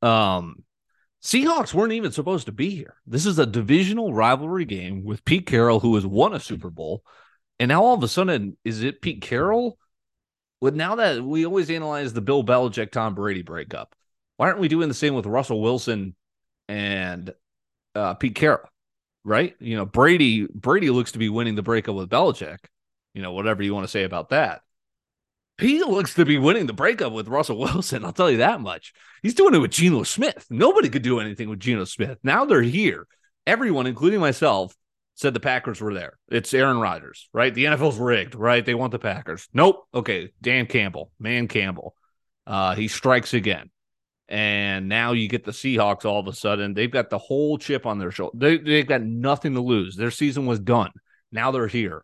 Um, 0.01 0.65
Seahawks 1.23 1.75
weren't 1.75 1.93
even 1.93 2.13
supposed 2.13 2.47
to 2.47 2.53
be 2.53 2.71
here. 2.71 2.97
This 3.07 3.27
is 3.27 3.39
a 3.39 3.47
divisional 3.47 4.15
rivalry 4.15 4.65
game 4.65 5.05
with 5.05 5.25
Pete 5.27 5.47
Carroll, 5.47 5.81
who 5.81 5.95
has 5.97 6.07
won 6.07 6.35
a 6.35 6.41
Super 6.41 6.71
Bowl. 6.71 7.05
And 7.61 7.69
now 7.69 7.85
all 7.85 7.95
of 7.95 8.03
a 8.03 8.09
sudden, 8.09 8.57
is 8.65 8.83
it 8.83 9.03
Pete 9.03 9.21
Carroll? 9.21 9.79
With 10.63 10.77
now 10.77 10.95
that 10.95 11.25
we 11.25 11.45
always 11.45 11.71
analyze 11.71 12.13
the 12.13 12.21
Bill 12.21 12.45
Belichick 12.45 12.93
Tom 12.93 13.17
Brady 13.17 13.43
breakup, 13.43 13.97
why 14.37 14.47
aren't 14.47 14.61
we 14.61 14.69
doing 14.69 14.87
the 14.87 14.95
same 14.95 15.13
with 15.13 15.27
Russell 15.27 15.61
Wilson 15.61 16.15
and 16.69 17.35
uh, 17.97 18.15
Pete 18.15 18.37
Carroll? 18.37 18.69
Right? 19.25 19.57
You 19.59 19.75
know, 19.75 19.85
Brady 19.85 20.47
Brady 20.47 20.91
looks 20.91 21.13
to 21.13 21.19
be 21.19 21.29
winning 21.29 21.57
the 21.57 21.65
breakup 21.65 21.97
with 21.97 22.09
Belichick. 22.09 22.59
You 23.13 23.23
know, 23.23 23.33
whatever 23.33 23.65
you 23.65 23.75
want 23.75 23.87
to 23.87 23.91
say 23.91 24.05
about 24.05 24.29
that. 24.29 24.63
He 25.59 25.81
looks 25.81 26.15
to 26.15 26.25
be 26.25 26.39
winning 26.39 26.67
the 26.67 26.73
breakup 26.73 27.13
with 27.13 27.27
Russell 27.27 27.59
Wilson. 27.59 28.05
I'll 28.05 28.13
tell 28.13 28.31
you 28.31 28.39
that 28.39 28.61
much. 28.61 28.93
He's 29.21 29.35
doing 29.35 29.57
it 29.57 29.59
with 29.59 29.73
Geno 29.73 30.05
Smith. 30.05 30.47
Nobody 30.49 30.89
could 30.89 31.03
do 31.03 31.19
anything 31.19 31.49
with 31.49 31.59
Geno 31.59 31.83
Smith. 31.87 32.19
Now 32.23 32.45
they're 32.45 32.63
here. 32.63 33.09
Everyone, 33.49 33.89
including 33.89 34.21
myself, 34.21 34.77
said 35.23 35.35
the 35.35 35.41
Packers 35.41 35.81
were 35.81 35.95
there. 35.95 36.19
It's 36.29 36.53
Aaron 36.53 36.79
Rodgers, 36.79 37.29
right? 37.33 37.55
The 37.55 37.65
NFL's 37.65 37.99
rigged, 37.99 38.35
right? 38.35 38.65
They 38.65 38.75
want 38.75 38.93
the 38.93 38.99
Packers. 38.99 39.49
Nope. 39.55 39.87
Okay. 39.95 40.33
Dan 40.41 40.67
Campbell, 40.67 41.13
man 41.19 41.49
Campbell. 41.49 41.95
Uh, 42.47 42.75
he 42.75 42.89
strikes 42.89 43.33
again. 43.33 43.71
And 44.29 44.89
now 44.89 45.13
you 45.13 45.29
get 45.29 45.45
the 45.45 45.53
Seahawks 45.53 46.05
all 46.05 46.21
of 46.21 46.27
a 46.27 46.33
sudden. 46.33 46.75
They've 46.75 46.91
got 46.91 47.11
the 47.11 47.19
whole 47.19 47.59
chip 47.59 47.87
on 47.87 47.99
their 47.99 48.11
shoulder. 48.11 48.37
They, 48.37 48.59
they've 48.59 48.87
got 48.87 49.03
nothing 49.03 49.55
to 49.55 49.61
lose. 49.61 49.97
Their 49.97 50.11
season 50.11 50.47
was 50.47 50.59
done. 50.59 50.91
Now 51.31 51.51
they're 51.51 51.67
here 51.67 52.03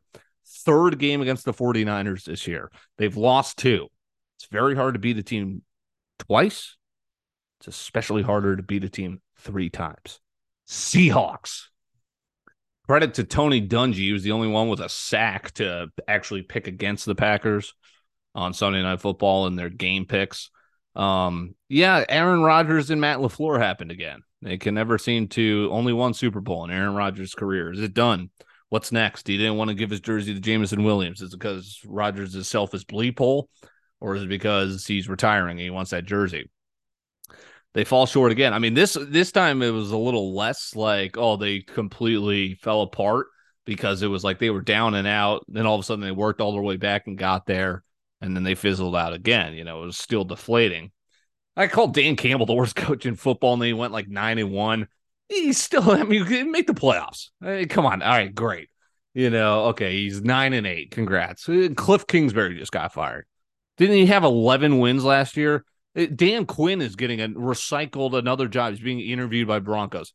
third 0.65 0.99
game 0.99 1.21
against 1.21 1.45
the 1.45 1.53
49ers 1.53 2.25
this 2.25 2.47
year. 2.47 2.71
They've 2.97 3.17
lost 3.17 3.59
two. 3.59 3.89
It's 4.39 4.49
very 4.51 4.75
hard 4.75 4.95
to 4.95 5.01
beat 5.01 5.19
a 5.19 5.23
team 5.23 5.63
twice. 6.19 6.77
It's 7.61 7.69
especially 7.69 8.23
harder 8.23 8.57
to 8.57 8.63
beat 8.63 8.85
a 8.85 8.89
team 8.89 9.21
three 9.39 9.71
times. 9.71 10.21
Seahawks. 10.69 11.65
Credit 12.89 13.13
to 13.15 13.25
Tony 13.25 13.67
Dungy. 13.67 13.95
He 13.95 14.13
was 14.13 14.23
the 14.23 14.33
only 14.33 14.49
one 14.49 14.69
with 14.69 14.81
a 14.81 14.89
sack 14.89 15.53
to 15.53 15.89
actually 16.09 16.43
pick 16.43 16.67
against 16.67 17.05
the 17.05 17.15
Packers 17.15 17.75
on 18.35 18.55
Sunday 18.55 18.83
Night 18.83 19.01
Football 19.01 19.47
in 19.47 19.57
their 19.57 19.69
game 19.69 20.07
picks. 20.07 20.51
Um, 20.97 21.55
yeah, 21.69 22.05
Aaron 22.09 22.43
Rodgers 22.43 22.91
and 22.91 23.01
Matt 23.01 23.19
LaFleur 23.19 23.61
happened 23.61 23.91
again. 23.91 24.23
They 24.41 24.57
can 24.57 24.75
never 24.75 24.97
seem 24.97 25.29
to 25.29 25.69
only 25.71 25.93
one 25.93 26.15
Super 26.15 26.41
Bowl 26.41 26.65
in 26.65 26.71
Aaron 26.71 26.95
Rodgers' 26.95 27.35
career. 27.35 27.71
Is 27.73 27.81
it 27.81 27.93
done? 27.93 28.31
What's 28.71 28.91
next? 28.91 29.27
He 29.27 29.37
didn't 29.37 29.57
want 29.57 29.69
to 29.69 29.75
give 29.75 29.91
his 29.91 30.01
jersey 30.01 30.33
to 30.33 30.41
Jameson 30.41 30.83
Williams. 30.83 31.21
Is 31.21 31.35
it 31.35 31.39
because 31.39 31.81
Rodgers 31.87 32.35
is 32.35 32.49
selfish 32.49 32.85
bleep 32.85 33.19
hole, 33.19 33.51
or 34.01 34.15
is 34.15 34.23
it 34.23 34.29
because 34.29 34.87
he's 34.87 35.09
retiring 35.09 35.59
and 35.59 35.61
he 35.61 35.71
wants 35.71 35.91
that 35.91 36.07
jersey? 36.07 36.51
They 37.75 37.85
fall 37.85 38.07
short 38.07 38.33
again. 38.33 38.55
I 38.55 38.59
mean, 38.59 38.75
this 38.75 38.97
this 39.09 39.31
time 39.31 39.63
it 39.63 39.71
was 39.71 39.91
a 39.91 39.97
little 39.97 40.35
less 40.35 40.75
like, 40.75 41.17
oh, 41.17 41.37
they 41.37 41.61
completely 41.61 42.55
fell 42.55 42.83
apart 42.83 43.29
because 43.65 44.03
it 44.03 44.09
was 44.09 44.25
like 44.25 44.39
they 44.39 44.51
were 44.51 44.63
down 44.63 44.95
and 44.95 45.07
out. 45.07 45.45
Then 45.49 45.67
all 45.67 45.75
of 45.75 45.81
a 45.81 45.85
sudden 45.85 46.05
they 46.05 46.11
worked 46.11 46.41
all 46.41 46.53
their 46.53 46.63
way 46.63 46.77
back 46.77 47.07
and 47.07 47.19
got 47.19 47.47
there, 47.47 47.85
and 48.21 48.35
then 48.35 48.43
they 48.43 48.55
fizzled 48.55 48.97
out 48.97 49.13
again. 49.13 49.55
You 49.55 49.65
know, 49.65 49.83
it 49.83 49.87
was 49.87 49.99
still 49.99 50.25
deflating. 50.25 50.91
I 51.57 51.67
called 51.67 51.95
Dan 51.95 52.17
Campbell 52.17 52.47
the 52.47 52.55
worst 52.55 52.77
coach 52.77 53.07
in 53.07 53.17
football, 53.17 53.55
and 53.55 53.63
he 53.63 53.73
went 53.73 53.93
like 53.93 54.09
nine 54.09 54.39
and 54.39 54.53
one 54.53 54.89
he's 55.29 55.59
still, 55.59 55.91
I 55.91 56.03
mean, 56.03 56.51
make 56.51 56.67
the 56.67 56.75
playoffs. 56.75 57.31
Hey, 57.41 57.67
come 57.67 57.87
on. 57.87 58.03
All 58.03 58.11
right, 58.11 58.35
great. 58.35 58.69
You 59.15 59.31
know, 59.31 59.67
okay, 59.67 59.93
he's 59.93 60.23
nine 60.23 60.53
and 60.53 60.67
eight. 60.67 60.91
Congrats. 60.91 61.49
Uh, 61.49 61.69
Cliff 61.77 62.07
Kingsbury 62.07 62.57
just 62.59 62.73
got 62.73 62.93
fired. 62.93 63.27
Didn't 63.77 63.97
he 63.97 64.07
have 64.07 64.25
11 64.25 64.79
wins 64.79 65.05
last 65.05 65.37
year? 65.37 65.65
Dan 66.07 66.47
Quinn 66.47 66.81
is 66.81 66.97
getting 66.97 67.21
a 67.21 67.29
recycled 67.29 68.17
another 68.17 68.49
job. 68.49 68.73
He's 68.73 68.81
being 68.81 69.01
interviewed 69.01 69.49
by 69.49 69.59
Broncos. 69.59 70.13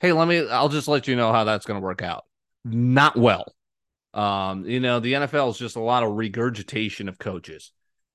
Hey, 0.00 0.12
let 0.12 0.26
me, 0.26 0.48
I'll 0.48 0.68
just 0.68 0.88
let 0.88 1.06
you 1.06 1.16
know 1.16 1.32
how 1.32 1.44
that's 1.44 1.66
going 1.66 1.80
to 1.80 1.84
work 1.84 2.02
out. 2.02 2.24
Not 2.64 3.16
well. 3.16 3.54
Um, 4.14 4.64
you 4.66 4.80
know, 4.80 5.00
the 5.00 5.14
NFL 5.14 5.50
is 5.50 5.58
just 5.58 5.76
a 5.76 5.80
lot 5.80 6.02
of 6.02 6.12
regurgitation 6.12 7.08
of 7.08 7.18
coaches. 7.18 7.72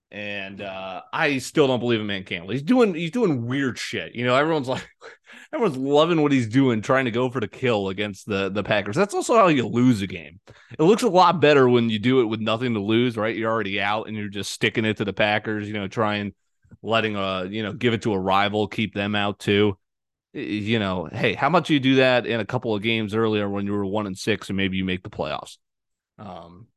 And 0.10 0.62
uh, 0.62 1.02
I 1.12 1.40
still 1.40 1.68
don't 1.68 1.82
believe 1.82 2.00
in 2.00 2.08
Man 2.08 2.24
Campbell. 2.24 2.52
He's 2.52 2.62
doing 2.62 2.94
he's 2.94 3.12
doing 3.12 3.46
weird 3.46 3.78
shit. 3.78 4.16
You 4.16 4.26
know, 4.26 4.36
everyone's 4.36 4.68
like 4.70 4.88
everyone's 5.54 5.78
loving 5.78 6.22
what 6.22 6.32
he's 6.32 6.48
doing, 6.48 6.82
trying 6.82 7.06
to 7.06 7.12
go 7.12 7.30
for 7.30 7.42
the 7.42 7.48
kill 7.48 7.90
against 7.90 8.26
the 8.26 8.50
the 8.50 8.64
Packers. 8.64 8.96
That's 8.96 9.14
also 9.14 9.36
how 9.36 9.48
you 9.48 9.68
lose 9.68 10.02
a 10.02 10.08
game. 10.08 10.40
It 10.80 10.84
looks 10.84 11.04
a 11.04 11.10
lot 11.10 11.42
better 11.42 11.68
when 11.68 11.90
you 11.90 12.00
do 12.00 12.22
it 12.22 12.26
with 12.26 12.40
nothing 12.40 12.74
to 12.76 12.80
lose, 12.80 13.18
right? 13.18 13.36
You're 13.36 13.52
already 13.52 13.82
out 13.82 14.08
and 14.08 14.16
you're 14.16 14.30
just 14.30 14.52
sticking 14.52 14.86
it 14.86 14.98
to 14.98 15.06
the 15.06 15.12
Packers, 15.12 15.68
you 15.68 15.74
know, 15.74 15.90
trying 15.90 16.34
letting 16.82 17.16
a 17.16 17.46
you 17.46 17.64
know, 17.64 17.74
give 17.74 17.94
it 17.94 18.02
to 18.04 18.14
a 18.14 18.20
rival, 18.20 18.68
keep 18.68 18.94
them 18.94 19.16
out 19.16 19.40
too. 19.40 19.78
You 20.34 20.80
know, 20.80 21.10
hey, 21.12 21.34
how 21.34 21.50
much 21.50 21.68
do 21.68 21.74
you 21.74 21.80
do 21.80 21.96
that 21.96 22.28
in 22.28 22.40
a 22.40 22.46
couple 22.46 22.76
of 22.76 22.84
games 22.84 23.16
earlier 23.16 23.50
when 23.50 23.66
you 23.66 23.72
were 23.72 23.86
one 23.86 24.06
and 24.06 24.18
six 24.18 24.50
and 24.50 24.58
maybe 24.58 24.78
you 24.78 24.86
make 24.86 25.04
the 25.04 25.10
playoffs? 25.10 25.58
Um, 26.20 26.68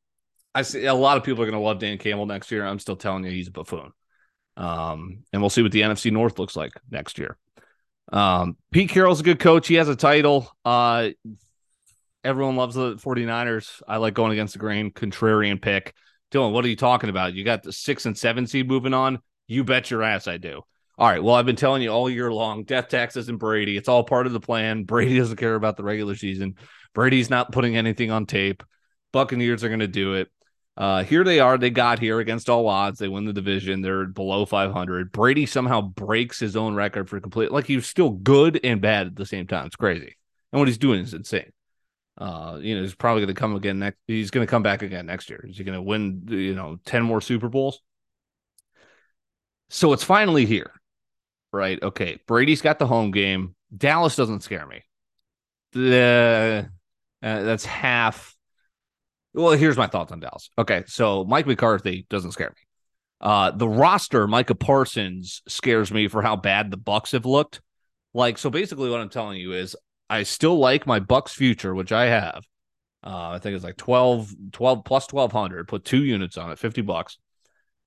I 0.55 0.63
see 0.63 0.87
a 0.87 0.95
lot 0.95 1.17
of 1.17 1.25
people 1.25 1.43
are 1.43 1.47
going 1.47 1.61
to 1.61 1.65
love 1.65 1.79
Dan 1.79 1.99
Campbell 1.99 2.27
next 2.27 2.51
year. 2.51 2.67
I'm 2.67 2.79
still 2.79 2.97
telling 2.97 3.25
you 3.25 3.31
he's 3.31 3.49
a 3.49 3.53
buffoon. 3.53 3.93
Um, 4.57 5.25
and 5.33 5.43
we'll 5.43 5.51
see 5.51 5.63
what 5.63 5.73
the 5.73 5.83
NFC 5.83 6.11
North 6.11 6.39
looks 6.39 6.57
like 6.57 6.73
next 6.91 7.19
year. 7.19 7.37
Um, 8.13 8.57
Pete 8.71 8.91
Carroll's 8.91 9.21
a 9.21 9.25
good 9.25 9.39
coach. 9.39 9.69
He 9.69 9.75
has 9.75 9.89
a 9.89 9.97
title. 9.97 10.51
Uh, 10.65 11.11
everyone 12.25 12.57
loves 12.57 12.75
the 12.75 12.97
49ers. 12.97 13.83
I 13.87 13.99
like 13.99 14.15
going 14.15 14.33
against 14.33 14.55
the 14.55 14.59
grain, 14.59 14.91
contrarian 14.91 15.61
pick. 15.61 15.95
Dylan, 16.31 16.53
what 16.53 16.65
are 16.65 16.69
you 16.69 16.77
talking 16.77 17.11
about? 17.11 17.35
You 17.35 17.45
got 17.45 17.63
the 17.63 17.73
six 17.73 18.07
and 18.07 18.17
seven 18.17 18.47
seed 18.47 18.69
moving 18.69 18.95
on. 18.95 19.21
You 19.51 19.65
bet 19.65 19.91
your 19.91 20.05
ass 20.05 20.29
I 20.29 20.37
do. 20.37 20.63
All 20.97 21.09
right. 21.09 21.21
Well, 21.21 21.35
I've 21.35 21.45
been 21.45 21.57
telling 21.57 21.83
you 21.83 21.91
all 21.91 22.09
year 22.09 22.33
long 22.33 22.63
death 22.63 22.87
taxes 22.87 23.29
and 23.29 23.37
Brady. 23.37 23.77
It's 23.77 23.89
all 23.89 24.05
part 24.05 24.29
of 24.29 24.33
the 24.33 24.39
plan. 24.39 24.85
Brady 24.85 25.19
doesn't 25.19 25.39
care 25.39 25.57
about 25.57 25.77
the 25.77 25.83
regular 25.83 26.15
season. 26.15 26.55
Brady's 26.95 27.31
not 27.31 27.51
putting 27.51 27.77
anything 27.77 28.13
on 28.13 28.27
tape. 28.27 28.63
Buccaneers 29.13 29.65
are 29.65 29.69
going 29.69 29.81
to 29.81 29.89
do 29.89 30.15
it. 30.15 30.29
Uh, 30.77 31.03
here 31.03 31.25
they 31.25 31.41
are. 31.41 31.59
They 31.59 31.71
got 31.71 31.99
here 31.99 32.21
against 32.21 32.49
all 32.49 32.69
odds. 32.69 33.01
They 33.01 33.09
win 33.09 33.25
the 33.25 33.33
division. 33.33 33.83
They're 33.83 34.07
below 34.07 34.47
500. 34.47 35.11
Brady 35.11 35.47
somehow 35.47 35.81
breaks 35.81 36.39
his 36.39 36.55
own 36.55 36.77
record 36.77 37.11
for 37.11 37.19
complete. 37.19 37.51
Like 37.51 37.67
he's 37.67 37.89
still 37.89 38.11
good 38.11 38.61
and 38.63 38.81
bad 38.81 39.09
at 39.09 39.17
the 39.17 39.27
same 39.27 39.49
time. 39.49 39.67
It's 39.67 39.75
crazy. 39.75 40.17
And 40.53 40.61
what 40.61 40.69
he's 40.69 40.79
doing 40.79 41.01
is 41.01 41.13
insane. 41.13 41.51
Uh, 42.17 42.59
you 42.61 42.77
know, 42.77 42.83
he's 42.83 42.95
probably 42.95 43.23
going 43.23 43.35
to 43.35 43.41
come 43.41 43.57
again 43.57 43.81
next. 43.81 43.99
He's 44.07 44.31
going 44.31 44.47
to 44.47 44.51
come 44.51 44.63
back 44.63 44.83
again 44.83 45.07
next 45.07 45.29
year. 45.29 45.45
Is 45.49 45.59
he 45.59 45.65
going 45.65 45.75
to 45.75 45.83
win? 45.83 46.23
You 46.29 46.55
know, 46.55 46.79
ten 46.85 47.03
more 47.03 47.21
Super 47.21 47.49
Bowls? 47.49 47.81
So 49.71 49.93
it's 49.93 50.05
finally 50.05 50.45
here, 50.47 50.73
right? 51.53 51.83
Okay, 51.83 52.19
Brady's 52.27 52.61
got 52.61 52.79
the 52.79 52.87
home 52.87 53.11
game. 53.11 53.55
Dallas 53.75 54.17
doesn't 54.17 54.43
scare 54.43 54.67
me. 54.67 54.83
The 55.73 56.69
uh, 57.23 57.43
that's 57.43 57.65
half 57.65 58.37
well, 59.33 59.53
here's 59.53 59.77
my 59.77 59.87
thoughts 59.87 60.13
on 60.13 60.21
Dallas. 60.21 60.51
Okay, 60.59 60.83
so 60.87 61.25
Mike 61.25 61.47
McCarthy 61.47 62.07
doesn't 62.11 62.33
scare 62.33 62.51
me. 62.51 62.63
Uh, 63.21 63.51
the 63.53 63.69
roster, 63.69 64.27
Micah 64.27 64.55
Parsons 64.55 65.43
scares 65.47 65.93
me 65.93 66.09
for 66.09 66.23
how 66.23 66.37
bad 66.37 66.71
the 66.71 66.77
Bucks 66.77 67.13
have 67.13 67.27
looked. 67.27 67.61
Like, 68.13 68.39
so 68.39 68.51
basically, 68.51 68.91
what 68.91 69.01
I'm 69.01 69.11
telling 69.11 69.39
you 69.39 69.53
is, 69.53 69.77
I 70.09 70.25
still 70.25 70.59
like 70.59 70.87
my 70.87 70.99
Bucks 70.99 71.33
future, 71.33 71.75
which 71.75 71.93
I 71.93 72.07
have. 72.07 72.43
Uh, 73.05 73.31
I 73.31 73.39
think 73.39 73.55
it's 73.55 73.65
like 73.65 73.77
12, 73.77 74.35
12 74.53 74.85
plus 74.85 75.13
1200, 75.13 75.69
put 75.69 75.85
two 75.85 76.03
units 76.05 76.37
on 76.37 76.51
it, 76.51 76.59
50 76.59 76.83
bucks. 76.83 77.19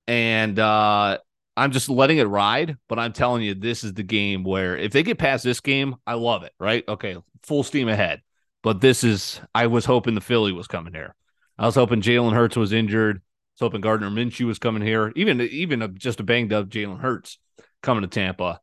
And 0.06 0.58
uh, 0.58 1.18
I'm 1.56 1.72
just 1.72 1.88
letting 1.88 2.18
it 2.18 2.24
ride. 2.24 2.76
But 2.88 2.98
I'm 2.98 3.12
telling 3.12 3.42
you, 3.42 3.54
this 3.54 3.84
is 3.84 3.94
the 3.94 4.02
game 4.02 4.44
where 4.44 4.76
if 4.76 4.92
they 4.92 5.02
get 5.02 5.18
past 5.18 5.44
this 5.44 5.60
game, 5.60 5.96
I 6.06 6.14
love 6.14 6.42
it, 6.42 6.52
right? 6.58 6.84
Okay, 6.88 7.16
full 7.42 7.62
steam 7.62 7.88
ahead. 7.88 8.22
But 8.62 8.80
this 8.80 9.04
is, 9.04 9.40
I 9.54 9.66
was 9.66 9.84
hoping 9.84 10.14
the 10.14 10.20
Philly 10.20 10.52
was 10.52 10.66
coming 10.66 10.94
here. 10.94 11.14
I 11.58 11.66
was 11.66 11.74
hoping 11.74 12.00
Jalen 12.00 12.32
Hurts 12.32 12.56
was 12.56 12.72
injured. 12.72 13.16
I 13.16 13.20
was 13.54 13.60
hoping 13.60 13.80
Gardner 13.82 14.10
Minshew 14.10 14.46
was 14.46 14.58
coming 14.58 14.82
here. 14.82 15.12
Even 15.14 15.40
even 15.40 15.82
a, 15.82 15.88
just 15.88 16.20
a 16.20 16.24
banged 16.24 16.52
up 16.52 16.68
Jalen 16.68 17.00
Hurts 17.00 17.38
coming 17.82 18.02
to 18.02 18.08
Tampa, 18.08 18.60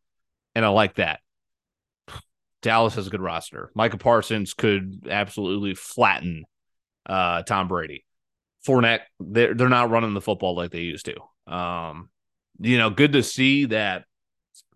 and 0.56 0.66
I 0.66 0.70
like 0.70 0.96
that. 0.96 1.22
Dallas 2.62 2.96
has 2.96 3.08
a 3.08 3.10
good 3.10 3.22
roster. 3.22 3.72
Micah 3.74 3.98
Parsons 3.98 4.54
could 4.54 5.08
absolutely 5.10 5.74
flatten 5.74 6.46
uh, 7.06 7.44
Tom 7.44 7.68
Brady. 7.68 8.06
Fournette, 8.68 9.02
they're 9.20 9.54
they're 9.54 9.70
not 9.70 9.90
running 9.90 10.14
the 10.14 10.22
football 10.22 10.56
like 10.56 10.72
they 10.72 10.82
used 10.82 11.06
to. 11.06 11.52
Um, 11.52 12.10
you 12.62 12.78
know, 12.78 12.90
good 12.90 13.14
to 13.14 13.24
see 13.24 13.66
that 13.66 14.06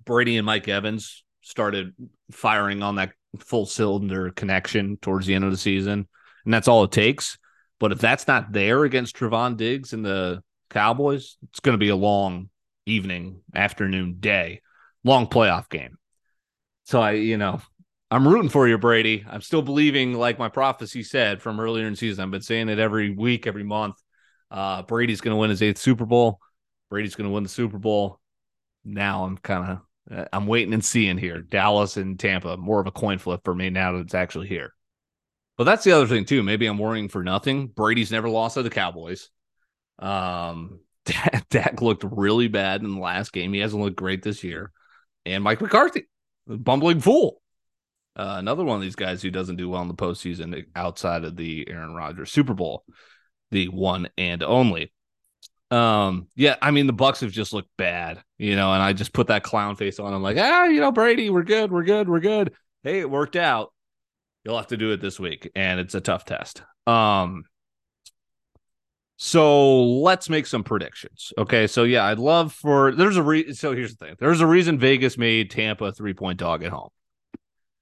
Brady 0.03 0.37
and 0.37 0.45
Mike 0.45 0.67
Evans 0.67 1.23
started 1.41 1.93
firing 2.31 2.83
on 2.83 2.95
that 2.95 3.11
full 3.39 3.65
cylinder 3.65 4.31
connection 4.31 4.97
towards 4.97 5.25
the 5.25 5.35
end 5.35 5.43
of 5.43 5.51
the 5.51 5.57
season, 5.57 6.07
and 6.45 6.53
that's 6.53 6.67
all 6.67 6.83
it 6.83 6.91
takes. 6.91 7.37
But 7.79 7.91
if 7.91 7.99
that's 7.99 8.27
not 8.27 8.51
there 8.51 8.83
against 8.83 9.15
Trevon 9.15 9.57
Diggs 9.57 9.93
and 9.93 10.05
the 10.05 10.41
Cowboys, 10.69 11.37
it's 11.49 11.59
going 11.59 11.73
to 11.73 11.79
be 11.79 11.89
a 11.89 11.95
long 11.95 12.49
evening, 12.85 13.41
afternoon, 13.53 14.17
day, 14.19 14.61
long 15.03 15.27
playoff 15.27 15.69
game. 15.69 15.97
So 16.85 17.01
I, 17.01 17.11
you 17.11 17.37
know, 17.37 17.61
I'm 18.11 18.27
rooting 18.27 18.49
for 18.49 18.67
you, 18.67 18.77
Brady. 18.77 19.25
I'm 19.27 19.41
still 19.41 19.61
believing, 19.61 20.13
like 20.13 20.39
my 20.39 20.49
prophecy 20.49 21.03
said 21.03 21.41
from 21.41 21.59
earlier 21.59 21.85
in 21.85 21.93
the 21.93 21.97
season. 21.97 22.23
I've 22.23 22.31
been 22.31 22.41
saying 22.41 22.69
it 22.69 22.79
every 22.79 23.09
week, 23.09 23.47
every 23.47 23.63
month. 23.63 23.95
Uh, 24.51 24.83
Brady's 24.83 25.21
going 25.21 25.33
to 25.33 25.39
win 25.39 25.49
his 25.49 25.61
eighth 25.61 25.79
Super 25.79 26.05
Bowl. 26.05 26.39
Brady's 26.95 27.15
going 27.15 27.27
to 27.29 27.33
win 27.33 27.43
the 27.43 27.49
Super 27.49 27.77
Bowl. 27.77 28.21
Now 28.85 29.25
I'm 29.25 29.37
kind 29.37 29.81
of, 30.09 30.17
uh, 30.17 30.25
I'm 30.31 30.47
waiting 30.47 30.73
and 30.73 30.83
seeing 30.83 31.17
here. 31.17 31.41
Dallas 31.41 31.97
and 31.97 32.17
Tampa, 32.17 32.55
more 32.55 32.79
of 32.79 32.87
a 32.87 32.91
coin 32.91 33.17
flip 33.17 33.41
for 33.43 33.53
me 33.53 33.69
now 33.69 33.91
that 33.91 33.99
it's 33.99 34.13
actually 34.13 34.47
here. 34.47 34.73
But 35.57 35.65
that's 35.65 35.83
the 35.83 35.91
other 35.91 36.07
thing 36.07 36.23
too. 36.23 36.41
Maybe 36.41 36.67
I'm 36.67 36.77
worrying 36.77 37.09
for 37.09 37.21
nothing. 37.21 37.67
Brady's 37.67 38.13
never 38.13 38.29
lost 38.29 38.53
to 38.53 38.63
the 38.63 38.69
Cowboys. 38.69 39.29
Um, 39.99 40.79
Dak 41.49 41.81
looked 41.81 42.05
really 42.09 42.47
bad 42.47 42.81
in 42.81 42.95
the 42.95 43.01
last 43.01 43.33
game. 43.33 43.51
He 43.51 43.59
hasn't 43.59 43.83
looked 43.83 43.97
great 43.97 44.23
this 44.23 44.41
year. 44.41 44.71
And 45.25 45.43
Mike 45.43 45.59
McCarthy, 45.59 46.07
bumbling 46.47 47.01
fool. 47.01 47.41
Uh, 48.15 48.35
another 48.37 48.63
one 48.63 48.77
of 48.77 48.83
these 48.83 48.95
guys 48.95 49.21
who 49.21 49.31
doesn't 49.31 49.57
do 49.57 49.67
well 49.67 49.81
in 49.81 49.89
the 49.89 49.95
postseason 49.95 50.63
outside 50.77 51.25
of 51.25 51.35
the 51.35 51.67
Aaron 51.69 51.93
Rodgers 51.93 52.31
Super 52.31 52.53
Bowl, 52.53 52.85
the 53.51 53.67
one 53.67 54.07
and 54.17 54.43
only. 54.43 54.93
Um, 55.75 56.27
yeah, 56.35 56.55
I 56.61 56.71
mean 56.71 56.87
the 56.87 56.93
Bucks 56.93 57.19
have 57.19 57.31
just 57.31 57.51
looked 57.51 57.75
bad, 57.75 58.23
you 58.37 58.55
know, 58.55 58.71
and 58.71 58.81
I 58.81 58.93
just 58.93 59.11
put 59.11 59.27
that 59.27 59.43
clown 59.43 59.75
face 59.75 59.99
on. 59.99 60.13
I'm 60.13 60.23
like, 60.23 60.37
ah, 60.37 60.65
you 60.65 60.79
know, 60.79 60.91
Brady, 60.91 61.29
we're 61.29 61.43
good, 61.43 61.69
we're 61.69 61.83
good, 61.83 62.07
we're 62.07 62.21
good. 62.21 62.53
Hey, 62.83 62.99
it 62.99 63.09
worked 63.09 63.35
out. 63.35 63.73
You'll 64.45 64.55
have 64.55 64.67
to 64.67 64.77
do 64.77 64.91
it 64.91 65.01
this 65.01 65.19
week, 65.19 65.51
and 65.53 65.81
it's 65.81 65.93
a 65.93 65.99
tough 65.99 66.23
test. 66.23 66.61
Um, 66.87 67.43
so 69.17 69.83
let's 69.83 70.29
make 70.29 70.45
some 70.45 70.63
predictions. 70.63 71.33
Okay, 71.37 71.67
so 71.67 71.83
yeah, 71.83 72.05
I'd 72.05 72.19
love 72.19 72.53
for 72.53 72.95
there's 72.95 73.17
a 73.17 73.23
re 73.23 73.53
so 73.53 73.73
here's 73.73 73.95
the 73.95 74.05
thing. 74.05 74.15
There's 74.17 74.39
a 74.39 74.47
reason 74.47 74.79
Vegas 74.79 75.17
made 75.17 75.51
Tampa 75.51 75.85
a 75.85 75.91
three 75.91 76.13
point 76.13 76.39
dog 76.39 76.63
at 76.63 76.71
home. 76.71 76.89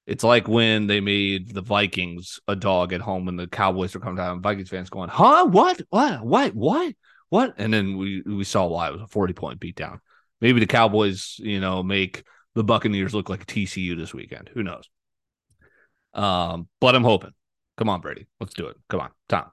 It's 0.08 0.24
like 0.24 0.48
when 0.48 0.88
they 0.88 1.00
made 1.00 1.54
the 1.54 1.62
Vikings 1.62 2.40
a 2.48 2.56
dog 2.56 2.92
at 2.92 3.02
home 3.02 3.26
when 3.26 3.36
the 3.36 3.48
Cowboys 3.48 3.94
were 3.94 4.02
coming 4.02 4.18
down. 4.18 4.42
Vikings 4.42 4.70
fans 4.70 4.90
going, 4.90 5.10
huh? 5.10 5.46
What? 5.46 5.80
What? 5.92 6.26
What? 6.26 6.56
What? 6.56 6.96
What? 7.34 7.56
And 7.58 7.74
then 7.74 7.98
we 7.98 8.22
we 8.22 8.44
saw 8.44 8.68
why 8.68 8.90
it 8.90 8.94
was 8.94 9.02
a 9.02 9.08
40 9.08 9.34
point 9.34 9.60
beatdown. 9.60 9.98
Maybe 10.40 10.60
the 10.60 10.68
Cowboys, 10.68 11.38
you 11.40 11.60
know, 11.60 11.82
make 11.82 12.26
the 12.54 12.64
Buccaneers 12.64 13.16
look 13.16 13.28
like 13.28 13.42
a 13.42 13.46
TCU 13.48 13.98
this 13.98 14.14
weekend. 14.14 14.52
Who 14.54 14.62
knows? 14.62 14.88
Um, 16.14 16.68
but 16.80 16.94
I'm 16.94 17.04
hoping. 17.04 17.32
Come 17.76 17.90
on, 17.90 18.02
Brady. 18.02 18.28
Let's 18.40 18.54
do 18.54 18.68
it. 18.68 18.78
Come 18.88 19.00
on, 19.00 19.10
Tom. 19.30 19.46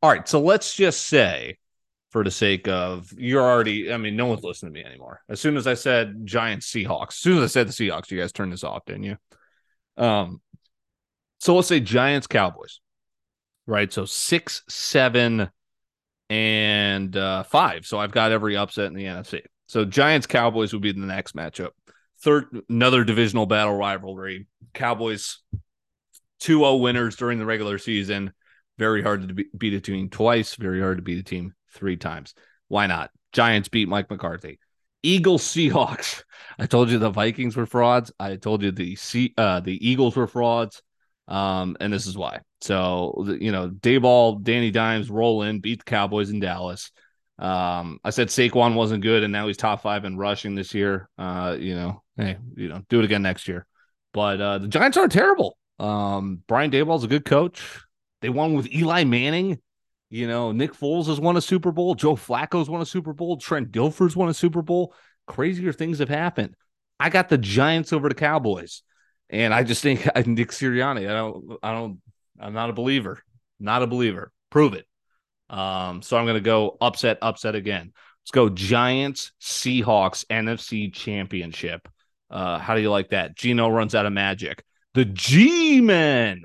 All 0.00 0.10
right. 0.10 0.28
So 0.28 0.40
let's 0.40 0.76
just 0.76 1.08
say, 1.08 1.58
for 2.10 2.22
the 2.22 2.30
sake 2.30 2.68
of 2.68 3.12
you're 3.18 3.42
already, 3.42 3.92
I 3.92 3.96
mean, 3.96 4.14
no 4.14 4.26
one's 4.26 4.44
listening 4.44 4.72
to 4.72 4.80
me 4.80 4.86
anymore. 4.86 5.20
As 5.28 5.40
soon 5.40 5.56
as 5.56 5.66
I 5.66 5.74
said 5.74 6.24
Giants 6.24 6.70
Seahawks, 6.70 7.08
as 7.08 7.16
soon 7.16 7.38
as 7.38 7.42
I 7.42 7.52
said 7.52 7.66
the 7.66 7.72
Seahawks, 7.72 8.12
you 8.12 8.20
guys 8.20 8.30
turned 8.30 8.52
this 8.52 8.62
off, 8.62 8.84
didn't 8.84 9.02
you? 9.02 9.16
Um, 9.96 10.40
so 11.40 11.56
let's 11.56 11.66
say 11.66 11.80
Giants 11.80 12.28
Cowboys. 12.28 12.78
right? 13.66 13.92
So 13.92 14.04
six, 14.04 14.62
seven, 14.68 15.50
and 16.34 17.16
uh, 17.16 17.44
five. 17.44 17.86
So 17.86 17.98
I've 17.98 18.10
got 18.10 18.32
every 18.32 18.56
upset 18.56 18.86
in 18.86 18.94
the 18.94 19.04
NFC. 19.04 19.42
So 19.66 19.84
Giants 19.84 20.26
Cowboys 20.26 20.72
would 20.72 20.82
be 20.82 20.90
the 20.90 20.98
next 20.98 21.36
matchup. 21.36 21.70
Third, 22.22 22.46
another 22.68 23.04
divisional 23.04 23.46
battle 23.46 23.76
rivalry. 23.76 24.48
Cowboys 24.72 25.38
2 26.40 26.58
0 26.58 26.76
winners 26.76 27.14
during 27.14 27.38
the 27.38 27.46
regular 27.46 27.78
season. 27.78 28.32
Very 28.78 29.00
hard 29.00 29.28
to 29.28 29.34
be- 29.34 29.46
beat 29.56 29.74
a 29.74 29.80
team 29.80 30.10
twice. 30.10 30.56
Very 30.56 30.80
hard 30.80 30.98
to 30.98 31.02
beat 31.02 31.20
a 31.20 31.22
team 31.22 31.54
three 31.72 31.96
times. 31.96 32.34
Why 32.66 32.88
not? 32.88 33.10
Giants 33.32 33.68
beat 33.68 33.88
Mike 33.88 34.10
McCarthy. 34.10 34.58
Eagles 35.04 35.44
Seahawks. 35.44 36.24
I 36.58 36.66
told 36.66 36.90
you 36.90 36.98
the 36.98 37.10
Vikings 37.10 37.56
were 37.56 37.66
frauds. 37.66 38.10
I 38.18 38.36
told 38.36 38.62
you 38.62 38.72
the 38.72 38.96
C- 38.96 39.34
uh, 39.38 39.60
the 39.60 39.88
Eagles 39.88 40.16
were 40.16 40.26
frauds. 40.26 40.82
Um, 41.28 41.76
and 41.80 41.92
this 41.92 42.06
is 42.06 42.16
why. 42.16 42.40
So 42.60 43.36
you 43.40 43.52
know, 43.52 43.68
Daboll, 43.68 44.42
Danny 44.42 44.70
Dimes 44.70 45.10
roll 45.10 45.42
in, 45.42 45.60
beat 45.60 45.80
the 45.80 45.90
Cowboys 45.90 46.30
in 46.30 46.40
Dallas. 46.40 46.90
Um, 47.38 47.98
I 48.04 48.10
said 48.10 48.28
Saquon 48.28 48.74
wasn't 48.74 49.02
good, 49.02 49.22
and 49.22 49.32
now 49.32 49.46
he's 49.46 49.56
top 49.56 49.82
five 49.82 50.04
in 50.04 50.16
rushing 50.16 50.54
this 50.54 50.74
year. 50.74 51.08
Uh, 51.18 51.56
you 51.58 51.74
know, 51.74 52.02
hey, 52.16 52.36
you 52.56 52.68
know, 52.68 52.82
do 52.88 53.00
it 53.00 53.04
again 53.04 53.22
next 53.22 53.48
year. 53.48 53.66
But 54.12 54.40
uh, 54.40 54.58
the 54.58 54.68
Giants 54.68 54.96
aren't 54.96 55.12
terrible. 55.12 55.58
Um, 55.78 56.42
Brian 56.46 56.70
Daboll's 56.70 57.04
a 57.04 57.08
good 57.08 57.24
coach. 57.24 57.80
They 58.20 58.28
won 58.28 58.54
with 58.54 58.72
Eli 58.72 59.04
Manning. 59.04 59.58
You 60.10 60.28
know, 60.28 60.52
Nick 60.52 60.74
Foles 60.74 61.06
has 61.08 61.18
won 61.18 61.36
a 61.36 61.40
Super 61.40 61.72
Bowl. 61.72 61.96
Joe 61.96 62.14
Flacco's 62.14 62.70
won 62.70 62.80
a 62.80 62.86
Super 62.86 63.12
Bowl. 63.12 63.36
Trent 63.36 63.72
Dilfer's 63.72 64.14
won 64.14 64.28
a 64.28 64.34
Super 64.34 64.62
Bowl. 64.62 64.94
Crazier 65.26 65.72
things 65.72 65.98
have 65.98 66.08
happened. 66.08 66.54
I 67.00 67.10
got 67.10 67.28
the 67.28 67.38
Giants 67.38 67.92
over 67.92 68.08
the 68.08 68.14
Cowboys, 68.14 68.82
and 69.30 69.52
I 69.54 69.62
just 69.62 69.82
think 69.82 70.04
Nick 70.26 70.50
Sirianni. 70.50 71.08
I 71.08 71.14
don't. 71.14 71.58
I 71.62 71.72
don't. 71.72 72.00
I'm 72.38 72.52
not 72.52 72.70
a 72.70 72.72
believer. 72.72 73.22
Not 73.60 73.82
a 73.82 73.86
believer. 73.86 74.32
Prove 74.50 74.74
it. 74.74 74.86
Um, 75.48 76.02
so 76.02 76.16
I'm 76.16 76.24
going 76.24 76.34
to 76.34 76.40
go 76.40 76.76
upset, 76.80 77.18
upset 77.22 77.54
again. 77.54 77.92
Let's 78.22 78.30
go 78.32 78.48
Giants, 78.48 79.32
Seahawks, 79.40 80.24
NFC 80.26 80.92
Championship. 80.92 81.86
Uh, 82.30 82.58
how 82.58 82.74
do 82.74 82.80
you 82.80 82.90
like 82.90 83.10
that? 83.10 83.36
Geno 83.36 83.68
runs 83.68 83.94
out 83.94 84.06
of 84.06 84.12
magic. 84.12 84.64
The 84.94 85.04
G 85.04 85.80
Men 85.80 86.42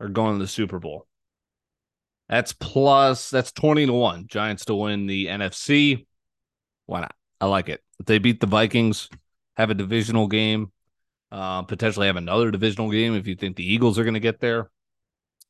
are 0.00 0.08
going 0.08 0.34
to 0.34 0.42
the 0.42 0.48
Super 0.48 0.78
Bowl. 0.78 1.06
That's 2.28 2.52
plus, 2.52 3.30
that's 3.30 3.52
20 3.52 3.86
to 3.86 3.92
1. 3.92 4.26
Giants 4.26 4.64
to 4.66 4.74
win 4.74 5.06
the 5.06 5.26
NFC. 5.26 6.06
Why 6.86 7.00
not? 7.00 7.14
I 7.40 7.46
like 7.46 7.68
it. 7.68 7.82
If 8.00 8.06
they 8.06 8.18
beat 8.18 8.40
the 8.40 8.46
Vikings, 8.46 9.08
have 9.56 9.70
a 9.70 9.74
divisional 9.74 10.28
game, 10.28 10.72
uh, 11.32 11.62
potentially 11.62 12.06
have 12.06 12.16
another 12.16 12.50
divisional 12.50 12.90
game 12.90 13.14
if 13.14 13.26
you 13.26 13.34
think 13.34 13.56
the 13.56 13.72
Eagles 13.72 13.98
are 13.98 14.04
going 14.04 14.14
to 14.14 14.20
get 14.20 14.38
there. 14.38 14.70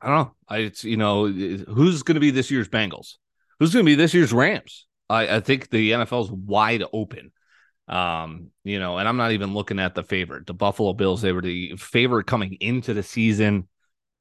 I 0.01 0.07
don't 0.07 0.17
know. 0.17 0.35
I 0.49 0.59
it's 0.59 0.85
you 0.85 0.97
know 0.97 1.27
who's 1.27 2.03
going 2.03 2.15
to 2.15 2.21
be 2.21 2.31
this 2.31 2.51
year's 2.51 2.69
Bengals? 2.69 3.17
Who's 3.59 3.73
going 3.73 3.85
to 3.85 3.91
be 3.91 3.97
this 3.97 4.15
year's 4.15 4.33
Rams? 4.33 4.87
I, 5.11 5.37
I 5.37 5.41
think 5.41 5.69
the 5.69 5.93
NFL 5.93 6.25
is 6.25 6.31
wide 6.31 6.85
open. 6.93 7.33
Um, 7.89 8.51
you 8.65 8.79
know, 8.79 8.99
and 8.99 9.09
I'm 9.09 9.17
not 9.17 9.33
even 9.33 9.55
looking 9.55 9.81
at 9.81 9.95
the 9.95 10.05
favorite. 10.05 10.47
The 10.47 10.55
Buffalo 10.55 10.93
Bills, 10.93 11.21
they 11.21 11.33
were 11.33 11.43
the 11.43 11.75
favorite 11.77 12.27
coming 12.27 12.57
into 12.61 12.95
the 12.95 13.03
season. 13.03 13.69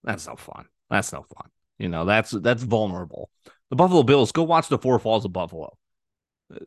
That's 0.03 0.27
no 0.27 0.35
fun. 0.35 0.65
That's 0.89 1.13
no 1.13 1.23
fun. 1.23 1.49
You 1.77 1.89
know, 1.89 2.05
that's 2.05 2.31
that's 2.31 2.63
vulnerable. 2.63 3.29
The 3.69 3.75
Buffalo 3.75 4.03
Bills, 4.03 4.31
go 4.31 4.43
watch 4.43 4.67
the 4.67 4.79
Four 4.79 4.99
Falls 4.99 5.25
of 5.25 5.33
Buffalo. 5.33 5.77
Uh, 6.53 6.57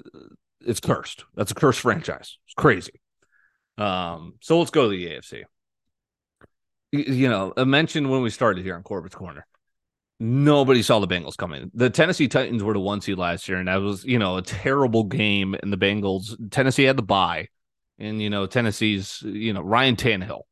it's 0.61 0.81
cursed. 0.81 1.25
That's 1.35 1.51
a 1.51 1.55
cursed 1.55 1.81
franchise. 1.81 2.39
It's 2.47 2.55
crazy. 2.57 3.01
Um, 3.77 4.35
so 4.41 4.59
let's 4.59 4.71
go 4.71 4.85
to 4.85 4.89
the 4.89 5.07
AFC 5.07 5.45
you 6.95 7.29
know, 7.29 7.53
I 7.57 7.65
mentioned 7.65 8.11
when 8.11 8.23
we 8.23 8.31
started 8.31 8.65
here 8.65 8.77
on 8.77 8.83
Corbett's 8.83 9.15
Corner, 9.15 9.47
nobody 10.21 10.83
saw 10.83 11.01
the 11.01 11.09
Bengals 11.09 11.37
coming. 11.37 11.71
The 11.75 11.91
Tennessee 11.91 12.29
Titans 12.29 12.63
were 12.63 12.73
the 12.73 12.81
one 12.81 13.01
seed 13.01 13.19
last 13.19 13.49
year, 13.49 13.59
and 13.59 13.69
that 13.69 13.77
was, 13.77 14.05
you 14.05 14.19
know, 14.19 14.37
a 14.37 14.43
terrible 14.43 15.05
game. 15.05 15.57
And 15.61 15.73
the 15.73 15.77
Bengals, 15.77 16.37
Tennessee 16.51 16.85
had 16.85 16.97
the 16.97 17.03
bye, 17.03 17.49
and 17.99 18.23
you 18.23 18.31
know, 18.31 18.47
Tennessee's, 18.47 19.23
you 19.23 19.53
know, 19.53 19.63
Ryan 19.63 19.97
Tannehill, 19.97 20.43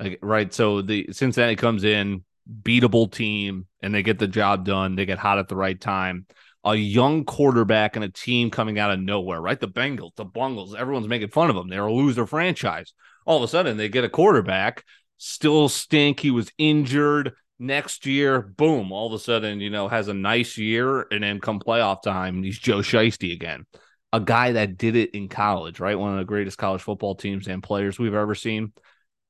like, 0.00 0.18
right? 0.22 0.52
So 0.52 0.82
the 0.82 1.08
Cincinnati 1.12 1.56
comes 1.56 1.84
in, 1.84 2.24
beatable 2.62 3.10
team, 3.10 3.66
and 3.80 3.94
they 3.94 4.02
get 4.02 4.18
the 4.18 4.28
job 4.28 4.64
done. 4.64 4.96
They 4.96 5.06
get 5.06 5.18
hot 5.18 5.38
at 5.38 5.48
the 5.48 5.56
right 5.56 5.80
time. 5.80 6.26
A 6.64 6.74
young 6.74 7.24
quarterback 7.24 7.96
and 7.96 8.04
a 8.04 8.08
team 8.08 8.50
coming 8.50 8.78
out 8.78 8.92
of 8.92 9.00
nowhere, 9.00 9.40
right? 9.40 9.58
The 9.58 9.68
Bengals, 9.68 10.14
the 10.16 10.24
Bungles, 10.24 10.74
everyone's 10.74 11.08
making 11.08 11.30
fun 11.30 11.50
of 11.50 11.56
them. 11.56 11.68
They're 11.68 11.86
a 11.86 11.92
loser 11.92 12.26
franchise. 12.26 12.92
All 13.26 13.36
of 13.36 13.42
a 13.42 13.48
sudden, 13.48 13.76
they 13.76 13.88
get 13.88 14.04
a 14.04 14.08
quarterback 14.08 14.84
still 15.22 15.68
stink. 15.68 16.18
He 16.18 16.32
was 16.32 16.50
injured. 16.58 17.32
Next 17.58 18.06
year, 18.06 18.40
boom, 18.42 18.90
all 18.90 19.06
of 19.06 19.12
a 19.12 19.20
sudden, 19.20 19.60
you 19.60 19.70
know, 19.70 19.86
has 19.86 20.08
a 20.08 20.14
nice 20.14 20.58
year, 20.58 21.06
and 21.12 21.22
then 21.22 21.38
come 21.38 21.60
playoff 21.60 22.02
time, 22.02 22.42
he's 22.42 22.58
Joe 22.58 22.78
Shiesty 22.78 23.32
again. 23.32 23.66
A 24.12 24.18
guy 24.18 24.52
that 24.52 24.76
did 24.76 24.96
it 24.96 25.10
in 25.10 25.28
college, 25.28 25.78
right? 25.78 25.96
One 25.96 26.12
of 26.12 26.18
the 26.18 26.24
greatest 26.24 26.58
college 26.58 26.82
football 26.82 27.14
teams 27.14 27.46
and 27.46 27.62
players 27.62 28.00
we've 28.00 28.14
ever 28.14 28.34
seen. 28.34 28.72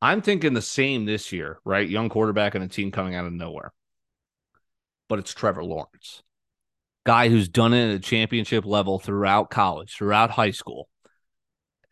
I'm 0.00 0.22
thinking 0.22 0.54
the 0.54 0.62
same 0.62 1.04
this 1.04 1.30
year, 1.30 1.60
right? 1.66 1.86
Young 1.86 2.08
quarterback 2.08 2.54
and 2.54 2.64
a 2.64 2.68
team 2.68 2.90
coming 2.90 3.14
out 3.14 3.26
of 3.26 3.34
nowhere. 3.34 3.70
But 5.10 5.18
it's 5.18 5.34
Trevor 5.34 5.62
Lawrence, 5.62 6.22
guy 7.04 7.28
who's 7.28 7.48
done 7.48 7.74
it 7.74 7.90
at 7.90 7.96
a 7.96 8.00
championship 8.00 8.64
level 8.64 8.98
throughout 8.98 9.50
college, 9.50 9.96
throughout 9.96 10.30
high 10.30 10.50
school 10.50 10.88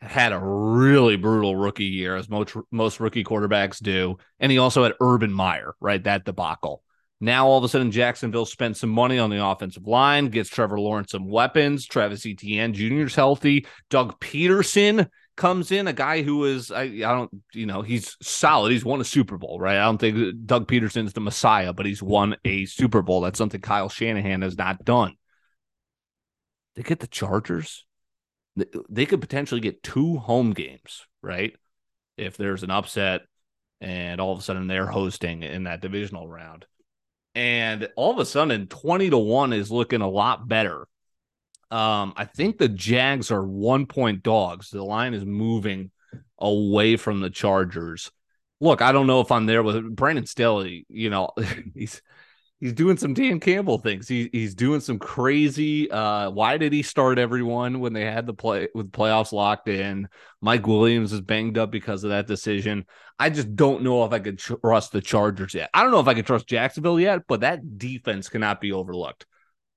had 0.02 0.32
a 0.32 0.38
really 0.38 1.16
brutal 1.16 1.56
rookie 1.56 1.84
year, 1.84 2.16
as 2.16 2.28
most 2.28 2.56
most 2.70 3.00
rookie 3.00 3.24
quarterbacks 3.24 3.82
do, 3.82 4.16
and 4.38 4.50
he 4.50 4.58
also 4.58 4.82
had 4.82 4.94
Urban 5.00 5.32
Meyer, 5.32 5.74
right? 5.80 6.02
That 6.02 6.24
debacle. 6.24 6.82
Now 7.20 7.46
all 7.46 7.58
of 7.58 7.64
a 7.64 7.68
sudden, 7.68 7.90
Jacksonville 7.90 8.46
spent 8.46 8.78
some 8.78 8.88
money 8.88 9.18
on 9.18 9.28
the 9.28 9.44
offensive 9.44 9.86
line, 9.86 10.28
gets 10.28 10.48
Trevor 10.48 10.80
Lawrence 10.80 11.12
some 11.12 11.28
weapons. 11.28 11.86
Travis 11.86 12.24
Etienne 12.24 12.72
Jr. 12.72 13.06
is 13.06 13.14
healthy. 13.14 13.66
Doug 13.90 14.18
Pederson 14.20 15.06
comes 15.40 15.72
in, 15.72 15.88
a 15.88 15.92
guy 15.92 16.22
who 16.22 16.44
is 16.44 16.70
I, 16.70 16.82
I 16.82 17.12
don't 17.14 17.30
you 17.52 17.66
know 17.66 17.82
he's 17.82 18.16
solid. 18.22 18.70
He's 18.70 18.84
won 18.84 19.00
a 19.00 19.04
Super 19.04 19.38
Bowl, 19.38 19.58
right? 19.58 19.78
I 19.78 19.84
don't 19.84 19.98
think 19.98 20.46
Doug 20.46 20.68
Pederson's 20.68 21.14
the 21.14 21.20
Messiah, 21.20 21.72
but 21.72 21.86
he's 21.86 22.02
won 22.02 22.36
a 22.44 22.66
Super 22.66 23.02
Bowl. 23.02 23.22
That's 23.22 23.38
something 23.38 23.60
Kyle 23.60 23.88
Shanahan 23.88 24.42
has 24.42 24.56
not 24.56 24.84
done. 24.84 25.16
They 26.76 26.82
get 26.82 27.00
the 27.00 27.08
Chargers 27.08 27.84
they 28.88 29.06
could 29.06 29.20
potentially 29.20 29.60
get 29.60 29.82
two 29.82 30.18
home 30.18 30.52
games, 30.52 31.06
right? 31.22 31.54
If 32.16 32.36
there's 32.36 32.62
an 32.62 32.70
upset 32.70 33.22
and 33.80 34.20
all 34.20 34.32
of 34.32 34.38
a 34.38 34.42
sudden 34.42 34.66
they're 34.66 34.86
hosting 34.86 35.42
in 35.42 35.64
that 35.64 35.80
divisional 35.80 36.28
round. 36.28 36.66
And 37.34 37.88
all 37.96 38.12
of 38.12 38.18
a 38.18 38.26
sudden 38.26 38.66
20 38.66 39.10
to 39.10 39.18
1 39.18 39.52
is 39.52 39.70
looking 39.70 40.00
a 40.00 40.08
lot 40.08 40.48
better. 40.48 40.86
Um, 41.70 42.14
I 42.16 42.24
think 42.24 42.58
the 42.58 42.68
Jags 42.68 43.30
are 43.30 43.44
one 43.44 43.86
point 43.86 44.22
dogs. 44.22 44.70
The 44.70 44.82
line 44.82 45.14
is 45.14 45.24
moving 45.24 45.90
away 46.38 46.96
from 46.96 47.20
the 47.20 47.30
Chargers. 47.30 48.10
Look, 48.60 48.82
I 48.82 48.92
don't 48.92 49.06
know 49.06 49.20
if 49.20 49.30
I'm 49.30 49.46
there 49.46 49.62
with 49.62 49.94
Brandon 49.94 50.26
Staley. 50.26 50.84
You 50.88 51.10
know, 51.10 51.30
he's 51.74 52.02
he's 52.60 52.72
doing 52.72 52.96
some 52.96 53.14
Dan 53.14 53.40
Campbell 53.40 53.78
things. 53.78 54.06
He, 54.06 54.28
he's 54.32 54.54
doing 54.54 54.80
some 54.80 54.98
crazy. 54.98 55.90
Uh, 55.90 56.30
why 56.30 56.58
did 56.58 56.72
he 56.72 56.82
start 56.82 57.18
everyone 57.18 57.80
when 57.80 57.92
they 57.92 58.04
had 58.04 58.26
the 58.26 58.34
play 58.34 58.68
with 58.74 58.92
playoffs 58.92 59.32
locked 59.32 59.68
in? 59.68 60.08
Mike 60.40 60.66
Williams 60.66 61.12
is 61.12 61.20
banged 61.20 61.56
up 61.56 61.70
because 61.70 62.04
of 62.04 62.10
that 62.10 62.26
decision. 62.26 62.84
I 63.18 63.30
just 63.30 63.54
don't 63.56 63.82
know 63.82 64.04
if 64.04 64.12
I 64.12 64.18
could 64.18 64.38
trust 64.38 64.92
the 64.92 65.00
Chargers 65.00 65.54
yet. 65.54 65.70
I 65.72 65.82
don't 65.82 65.92
know 65.92 66.00
if 66.00 66.08
I 66.08 66.14
can 66.14 66.24
trust 66.24 66.46
Jacksonville 66.46 67.00
yet, 67.00 67.22
but 67.26 67.40
that 67.40 67.78
defense 67.78 68.28
cannot 68.28 68.60
be 68.60 68.72
overlooked. 68.72 69.26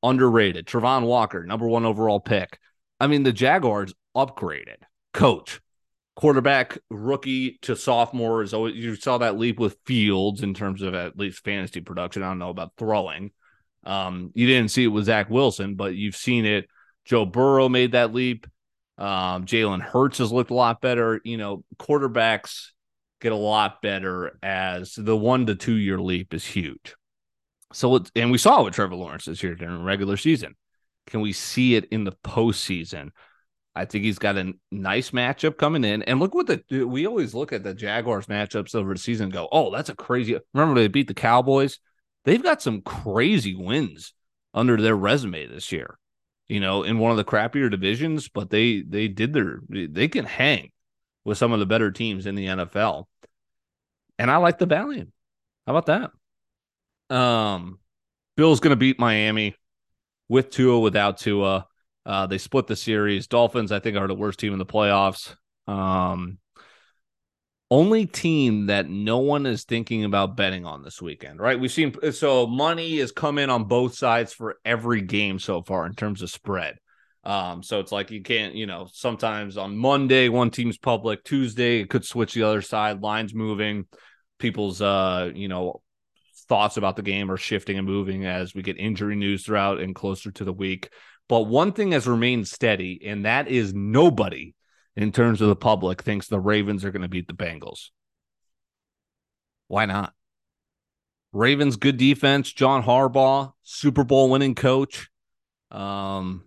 Underrated. 0.03 0.67
Travon 0.67 1.05
Walker, 1.05 1.45
number 1.45 1.67
one 1.67 1.85
overall 1.85 2.19
pick. 2.19 2.59
I 2.99 3.07
mean, 3.07 3.23
the 3.23 3.33
Jaguars 3.33 3.93
upgraded. 4.15 4.77
Coach, 5.13 5.61
quarterback 6.15 6.77
rookie 6.89 7.57
to 7.63 7.75
sophomore 7.75 8.43
is 8.43 8.53
always 8.53 8.75
you 8.75 8.95
saw 8.95 9.17
that 9.19 9.37
leap 9.37 9.59
with 9.59 9.77
Fields 9.85 10.43
in 10.43 10.53
terms 10.53 10.81
of 10.81 10.93
at 10.93 11.17
least 11.17 11.43
fantasy 11.43 11.81
production. 11.81 12.23
I 12.23 12.27
don't 12.27 12.39
know 12.39 12.49
about 12.49 12.73
throwing. 12.77 13.31
Um, 13.85 14.31
you 14.33 14.47
didn't 14.47 14.71
see 14.71 14.83
it 14.83 14.87
with 14.87 15.05
Zach 15.05 15.29
Wilson, 15.29 15.75
but 15.75 15.95
you've 15.95 16.15
seen 16.15 16.45
it. 16.45 16.67
Joe 17.05 17.25
Burrow 17.25 17.69
made 17.69 17.93
that 17.93 18.13
leap. 18.13 18.47
Um, 18.97 19.45
Jalen 19.45 19.81
Hurts 19.81 20.19
has 20.19 20.31
looked 20.31 20.51
a 20.51 20.55
lot 20.55 20.81
better. 20.81 21.19
You 21.23 21.37
know, 21.37 21.63
quarterbacks 21.77 22.67
get 23.19 23.31
a 23.31 23.35
lot 23.37 23.81
better 23.81 24.37
as 24.43 24.93
the 24.95 25.17
one 25.17 25.45
to 25.47 25.55
two 25.55 25.75
year 25.75 25.99
leap 25.99 26.33
is 26.33 26.45
huge. 26.45 26.95
So, 27.73 28.03
and 28.15 28.31
we 28.31 28.37
saw 28.37 28.61
it 28.61 28.65
with 28.65 28.73
Trevor 28.75 28.95
Lawrence 28.95 29.25
this 29.25 29.43
year 29.43 29.55
during 29.55 29.83
regular 29.83 30.17
season. 30.17 30.55
Can 31.07 31.21
we 31.21 31.33
see 31.33 31.75
it 31.75 31.85
in 31.85 32.03
the 32.03 32.13
postseason? 32.23 33.09
I 33.75 33.85
think 33.85 34.03
he's 34.03 34.19
got 34.19 34.37
a 34.37 34.53
nice 34.71 35.11
matchup 35.11 35.57
coming 35.57 35.83
in. 35.83 36.03
And 36.03 36.19
look 36.19 36.35
what 36.35 36.47
the 36.47 36.85
we 36.85 37.07
always 37.07 37.33
look 37.33 37.51
at 37.51 37.63
the 37.63 37.73
Jaguars 37.73 38.27
matchups 38.27 38.75
over 38.75 38.93
the 38.93 38.99
season 38.99 39.29
go, 39.29 39.49
oh, 39.51 39.71
that's 39.71 39.89
a 39.89 39.95
crazy. 39.95 40.37
Remember 40.53 40.79
they 40.79 40.87
beat 40.87 41.07
the 41.07 41.13
Cowboys? 41.13 41.79
They've 42.25 42.43
got 42.43 42.61
some 42.61 42.81
crazy 42.81 43.55
wins 43.55 44.13
under 44.53 44.77
their 44.77 44.95
resume 44.95 45.47
this 45.47 45.71
year. 45.71 45.97
You 46.47 46.59
know, 46.59 46.83
in 46.83 46.99
one 46.99 47.11
of 47.11 47.17
the 47.17 47.23
crappier 47.23 47.71
divisions, 47.71 48.29
but 48.29 48.51
they 48.51 48.81
they 48.81 49.07
did 49.07 49.33
their 49.33 49.61
they 49.69 50.07
can 50.07 50.25
hang 50.25 50.71
with 51.25 51.37
some 51.37 51.51
of 51.51 51.59
the 51.59 51.65
better 51.65 51.89
teams 51.89 52.27
in 52.27 52.35
the 52.35 52.45
NFL. 52.45 53.05
And 54.19 54.29
I 54.29 54.37
like 54.37 54.59
the 54.59 54.67
Valiant. 54.67 55.11
How 55.65 55.75
about 55.75 55.87
that? 55.87 56.11
Um, 57.13 57.79
Bill's 58.35 58.59
going 58.59 58.71
to 58.71 58.75
beat 58.75 58.99
Miami 58.99 59.55
with 60.27 60.49
Tua, 60.49 60.79
without 60.79 61.17
Tua. 61.17 61.67
Uh, 62.05 62.27
they 62.27 62.37
split 62.37 62.67
the 62.67 62.75
series. 62.75 63.27
Dolphins, 63.27 63.71
I 63.71 63.79
think, 63.79 63.97
are 63.97 64.07
the 64.07 64.15
worst 64.15 64.39
team 64.39 64.53
in 64.53 64.59
the 64.59 64.65
playoffs. 64.65 65.35
Um, 65.67 66.39
only 67.71 68.05
team 68.05 68.67
that 68.67 68.89
no 68.89 69.19
one 69.19 69.45
is 69.45 69.63
thinking 69.63 70.03
about 70.03 70.35
betting 70.35 70.65
on 70.65 70.83
this 70.83 71.01
weekend, 71.01 71.39
right? 71.39 71.59
We've 71.59 71.71
seen 71.71 71.95
so 72.11 72.45
money 72.45 72.99
has 72.99 73.11
come 73.11 73.37
in 73.37 73.49
on 73.49 73.63
both 73.63 73.95
sides 73.95 74.33
for 74.33 74.57
every 74.65 75.01
game 75.01 75.39
so 75.39 75.61
far 75.61 75.85
in 75.85 75.93
terms 75.93 76.21
of 76.21 76.29
spread. 76.29 76.77
Um, 77.23 77.63
so 77.63 77.79
it's 77.79 77.91
like 77.91 78.11
you 78.11 78.21
can't, 78.21 78.53
you 78.53 78.65
know, 78.65 78.87
sometimes 78.91 79.57
on 79.57 79.77
Monday 79.77 80.29
one 80.29 80.51
team's 80.51 80.77
public, 80.77 81.23
Tuesday 81.23 81.79
it 81.79 81.89
could 81.89 82.05
switch 82.05 82.33
the 82.33 82.43
other 82.43 82.61
side, 82.61 83.01
lines 83.01 83.33
moving, 83.33 83.87
people's 84.39 84.81
uh, 84.81 85.31
you 85.33 85.47
know, 85.47 85.81
thoughts 86.43 86.77
about 86.77 86.95
the 86.95 87.01
game 87.01 87.31
are 87.31 87.37
shifting 87.37 87.77
and 87.77 87.87
moving 87.87 88.25
as 88.25 88.53
we 88.53 88.61
get 88.61 88.77
injury 88.77 89.15
news 89.15 89.45
throughout 89.45 89.79
and 89.79 89.95
closer 89.95 90.31
to 90.31 90.43
the 90.43 90.53
week. 90.53 90.89
But 91.29 91.41
one 91.41 91.71
thing 91.71 91.91
has 91.93 92.07
remained 92.07 92.47
steady, 92.47 93.01
and 93.05 93.25
that 93.25 93.47
is 93.47 93.73
nobody 93.73 94.53
in 94.95 95.11
terms 95.11 95.41
of 95.41 95.47
the 95.47 95.55
public 95.55 96.01
thinks 96.01 96.27
the 96.27 96.39
Ravens 96.39 96.85
are 96.85 96.91
going 96.91 97.01
to 97.01 97.07
beat 97.07 97.27
the 97.27 97.33
Bengals. 97.33 97.89
Why 99.67 99.85
not? 99.85 100.13
Ravens 101.31 101.77
good 101.77 101.97
defense, 101.97 102.51
John 102.51 102.83
Harbaugh, 102.83 103.53
Super 103.63 104.03
Bowl 104.03 104.29
winning 104.29 104.53
coach. 104.53 105.09
Um, 105.71 106.43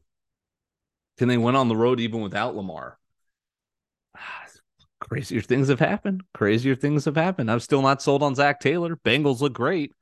can 1.19 1.27
they 1.29 1.39
win 1.39 1.57
on 1.57 1.69
the 1.69 1.77
road 1.77 1.99
even 1.99 2.21
without 2.21 2.55
Lamar? 2.55 2.99
Crazier 5.09 5.41
things 5.41 5.69
have 5.69 5.79
happened. 5.79 6.23
Crazier 6.35 6.75
things 6.75 7.05
have 7.05 7.15
happened. 7.17 7.49
I'm 7.51 7.61
still 7.61 7.81
not 7.81 8.03
sold 8.03 8.25
on 8.25 8.35
Zac 8.35 8.59
Taylor. 8.59 8.97
Bengals 8.97 9.41
look 9.41 9.53
great. 9.53 9.93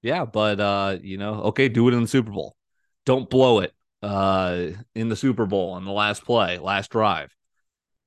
Yeah, 0.00 0.24
but 0.24 0.58
uh, 0.58 0.96
you 1.02 1.18
know, 1.18 1.34
okay, 1.44 1.68
do 1.68 1.86
it 1.88 1.94
in 1.94 2.02
the 2.02 2.08
Super 2.08 2.30
Bowl. 2.30 2.56
Don't 3.04 3.28
blow 3.28 3.60
it 3.60 3.72
uh 4.02 4.68
in 4.94 5.08
the 5.08 5.16
Super 5.16 5.46
Bowl 5.46 5.72
on 5.72 5.84
the 5.84 5.92
last 5.92 6.24
play, 6.24 6.58
last 6.58 6.90
drive. 6.90 7.34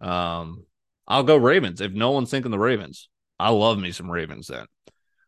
Um, 0.02 0.66
I'll 1.08 1.24
go 1.24 1.38
Ravens. 1.38 1.80
If 1.80 1.92
no 1.92 2.12
one's 2.12 2.32
thinking 2.32 2.52
the 2.52 2.60
Ravens, 2.60 3.08
I 3.40 3.50
love 3.50 3.78
me 3.78 3.92
some 3.92 4.10
Ravens 4.10 4.48
then. 4.48 4.66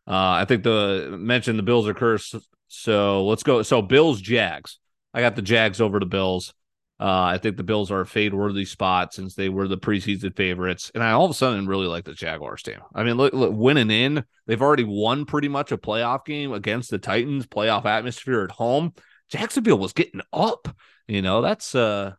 Uh, 0.06 0.42
I 0.42 0.44
think 0.46 0.64
the 0.64 1.16
mentioned 1.16 1.58
the 1.58 1.64
Bills 1.64 1.86
are 1.86 1.94
cursed. 1.94 2.34
So 2.66 3.24
let's 3.26 3.44
go. 3.44 3.62
So 3.62 3.82
Bills, 3.82 4.20
Jags. 4.20 4.78
I 5.14 5.20
got 5.20 5.36
the 5.36 5.42
Jags 5.42 5.80
over 5.80 6.00
the 6.00 6.06
Bills. 6.06 6.54
Uh, 7.00 7.22
I 7.22 7.38
think 7.38 7.56
the 7.56 7.62
Bills 7.62 7.90
are 7.90 8.02
a 8.02 8.06
fade 8.06 8.34
worthy 8.34 8.66
spot 8.66 9.14
since 9.14 9.34
they 9.34 9.48
were 9.48 9.66
the 9.66 9.78
preseason 9.78 10.36
favorites. 10.36 10.90
And 10.94 11.02
I 11.02 11.12
all 11.12 11.24
of 11.24 11.30
a 11.30 11.34
sudden 11.34 11.66
really 11.66 11.86
like 11.86 12.04
the 12.04 12.12
Jaguars 12.12 12.62
team. 12.62 12.80
I 12.94 13.04
mean, 13.04 13.16
look, 13.16 13.32
look, 13.32 13.52
winning 13.54 13.90
in, 13.90 14.22
they've 14.46 14.60
already 14.60 14.84
won 14.84 15.24
pretty 15.24 15.48
much 15.48 15.72
a 15.72 15.78
playoff 15.78 16.26
game 16.26 16.52
against 16.52 16.90
the 16.90 16.98
Titans, 16.98 17.46
playoff 17.46 17.86
atmosphere 17.86 18.42
at 18.42 18.50
home. 18.50 18.92
Jacksonville 19.30 19.78
was 19.78 19.94
getting 19.94 20.20
up. 20.30 20.68
You 21.08 21.22
know, 21.22 21.40
that's 21.40 21.74
uh 21.74 22.12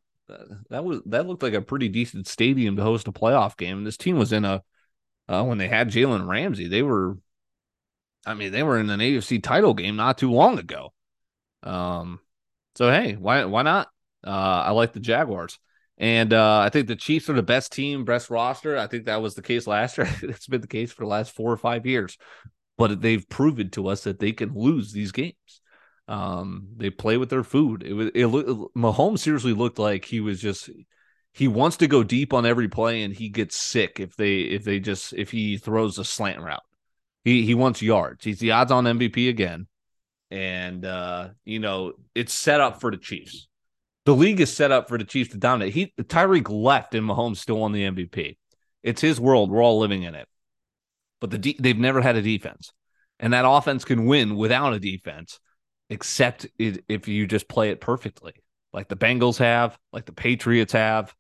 that 0.70 0.84
was 0.84 1.02
that 1.06 1.28
looked 1.28 1.44
like 1.44 1.54
a 1.54 1.62
pretty 1.62 1.90
decent 1.90 2.28
stadium 2.28 2.76
to 2.76 2.84
host 2.84 3.08
a 3.08 3.12
playoff 3.12 3.58
game. 3.58 3.78
And 3.78 3.88
this 3.88 3.98
team 3.98 4.18
was 4.18 4.34
in 4.34 4.46
a 4.46 4.64
uh, 5.30 5.44
when 5.44 5.58
they 5.58 5.68
had 5.68 5.90
Jalen 5.90 6.28
Ramsey, 6.28 6.68
they 6.68 6.82
were, 6.82 7.18
I 8.26 8.34
mean, 8.34 8.52
they 8.52 8.64
were 8.64 8.80
in 8.80 8.90
an 8.90 9.00
AFC 9.00 9.42
title 9.42 9.74
game 9.74 9.96
not 9.96 10.18
too 10.18 10.32
long 10.32 10.60
ago. 10.60 10.92
Um, 11.64 12.20
so 12.76 12.90
hey, 12.90 13.14
why 13.14 13.46
why 13.46 13.62
not? 13.62 13.88
Uh, 14.26 14.64
I 14.66 14.72
like 14.72 14.94
the 14.94 15.00
Jaguars, 15.00 15.60
and 15.98 16.34
uh, 16.34 16.60
I 16.60 16.70
think 16.70 16.88
the 16.88 16.96
Chiefs 16.96 17.30
are 17.30 17.34
the 17.34 17.44
best 17.44 17.72
team, 17.72 18.06
best 18.06 18.30
roster. 18.30 18.78
I 18.78 18.88
think 18.88 19.06
that 19.06 19.22
was 19.22 19.36
the 19.36 19.42
case 19.42 19.68
last 19.68 19.98
year. 19.98 20.08
it's 20.24 20.48
been 20.48 20.62
the 20.62 20.68
case 20.68 20.92
for 20.92 21.04
the 21.04 21.10
last 21.10 21.32
four 21.36 21.52
or 21.52 21.58
five 21.58 21.86
years, 21.86 22.18
but 22.78 23.02
they've 23.02 23.28
proven 23.30 23.70
to 23.72 23.88
us 23.88 24.04
that 24.04 24.20
they 24.20 24.32
can 24.32 24.54
lose 24.54 24.92
these 24.92 25.12
games. 25.12 25.36
Um, 26.08 26.68
they 26.76 26.90
play 26.90 27.18
with 27.18 27.30
their 27.30 27.44
food. 27.44 27.84
It 27.84 27.94
was 27.94 28.08
it, 28.08 28.26
it 28.26 28.28
Mahomes 28.76 29.20
seriously 29.20 29.54
looked 29.54 29.80
like 29.80 30.06
he 30.06 30.20
was 30.20 30.42
just 30.42 30.70
he 31.34 31.48
wants 31.48 31.78
to 31.78 31.88
go 31.88 32.04
deep 32.04 32.34
on 32.34 32.46
every 32.46 32.68
play 32.68 33.04
and 33.04 33.14
he 33.14 33.30
gets 33.30 33.56
sick 33.56 34.00
if 34.00 34.16
they 34.16 34.40
if 34.42 34.64
they 34.64 34.80
just 34.80 35.14
if 35.14 35.32
he 35.32 35.58
throws 35.58 35.98
a 35.98 36.04
slant 36.04 36.42
route. 36.42 36.64
He 37.24 37.46
he 37.46 37.54
wants 37.54 37.82
yards. 37.82 38.24
He's 38.24 38.40
the 38.40 38.52
odds 38.52 38.72
on 38.72 38.86
MVP 38.86 39.30
again. 39.30 39.68
And 40.30 40.86
uh, 40.86 41.30
you 41.46 41.60
know, 41.60 41.94
it's 42.16 42.34
set 42.34 42.62
up 42.62 42.82
for 42.82 42.92
the 42.92 42.98
Chiefs. 42.98 43.48
The 44.06 44.16
league 44.16 44.40
is 44.40 44.54
set 44.54 44.72
up 44.72 44.90
for 44.90 44.98
the 44.98 45.04
Chiefs 45.04 45.32
to 45.32 45.38
dominate. 45.38 45.74
He 45.74 45.94
Tyreek 46.00 46.50
left 46.50 46.96
and 46.96 47.08
Mahomes 47.08 47.38
still 47.38 47.58
won 47.58 47.72
the 47.72 47.84
MVP. 47.84 48.38
It's 48.84 49.02
his 49.02 49.20
world. 49.20 49.52
We're 49.52 49.64
all 49.64 49.80
living 49.80 50.04
in 50.04 50.16
it. 50.16 50.28
But 51.20 51.30
the 51.30 51.38
de- 51.38 51.58
they've 51.60 51.78
never 51.78 52.02
had 52.02 52.16
a 52.16 52.22
defense. 52.22 52.74
And 53.20 53.34
that 53.34 53.46
offense 53.48 53.86
can 53.86 54.06
win 54.06 54.36
without 54.36 54.74
a 54.74 54.80
defense 54.80 55.40
except 55.92 56.48
it, 56.58 56.84
if 56.88 57.08
you 57.08 57.28
just 57.28 57.48
play 57.48 57.70
it 57.70 57.82
perfectly, 57.82 58.34
like 58.74 58.88
the 58.88 58.96
Bengals 58.96 59.38
have, 59.38 59.78
like 59.92 60.06
the 60.06 60.14
Patriots 60.14 60.74
have, 60.74 61.14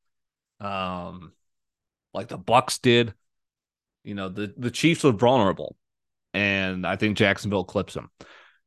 um, 0.61 1.33
like 2.13 2.29
the 2.29 2.37
Bucks 2.37 2.79
did. 2.79 3.13
You 4.03 4.15
know, 4.15 4.29
the 4.29 4.51
the 4.57 4.71
Chiefs 4.71 5.05
are 5.05 5.11
vulnerable, 5.11 5.75
and 6.33 6.87
I 6.87 6.95
think 6.95 7.17
Jacksonville 7.17 7.65
clips 7.65 7.93
them. 7.93 8.09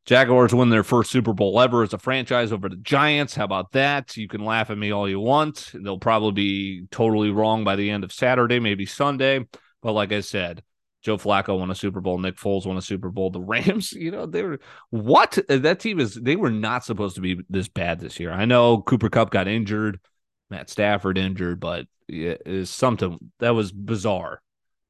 Jaguars 0.06 0.54
win 0.54 0.68
their 0.68 0.84
first 0.84 1.10
Super 1.10 1.32
Bowl 1.32 1.58
ever 1.60 1.82
as 1.82 1.94
a 1.94 1.98
franchise 1.98 2.52
over 2.52 2.68
the 2.68 2.76
Giants. 2.76 3.34
How 3.34 3.44
about 3.44 3.72
that? 3.72 4.16
You 4.16 4.28
can 4.28 4.44
laugh 4.44 4.68
at 4.70 4.76
me 4.76 4.90
all 4.90 5.08
you 5.08 5.18
want. 5.18 5.70
They'll 5.72 5.98
probably 5.98 6.32
be 6.32 6.86
totally 6.90 7.30
wrong 7.30 7.64
by 7.64 7.76
the 7.76 7.90
end 7.90 8.04
of 8.04 8.12
Saturday, 8.12 8.60
maybe 8.60 8.84
Sunday. 8.84 9.46
But 9.82 9.92
like 9.92 10.12
I 10.12 10.20
said, 10.20 10.62
Joe 11.00 11.16
Flacco 11.16 11.58
won 11.58 11.70
a 11.70 11.74
Super 11.74 12.02
Bowl. 12.02 12.18
Nick 12.18 12.36
Foles 12.36 12.66
won 12.66 12.76
a 12.76 12.82
Super 12.82 13.10
Bowl. 13.10 13.30
The 13.30 13.40
Rams, 13.42 13.92
you 13.92 14.10
know, 14.10 14.26
they 14.26 14.42
were 14.42 14.60
what 14.90 15.38
that 15.48 15.80
team 15.80 16.00
is. 16.00 16.14
They 16.14 16.36
were 16.36 16.50
not 16.50 16.84
supposed 16.84 17.14
to 17.14 17.22
be 17.22 17.40
this 17.48 17.68
bad 17.68 17.98
this 17.98 18.20
year. 18.20 18.30
I 18.30 18.44
know 18.44 18.82
Cooper 18.82 19.08
Kupp 19.08 19.30
got 19.30 19.48
injured, 19.48 20.00
Matt 20.50 20.68
Stafford 20.68 21.16
injured, 21.16 21.60
but 21.60 21.86
it 22.08 22.42
is 22.44 22.68
something 22.68 23.18
that 23.40 23.54
was 23.54 23.72
bizarre. 23.72 24.42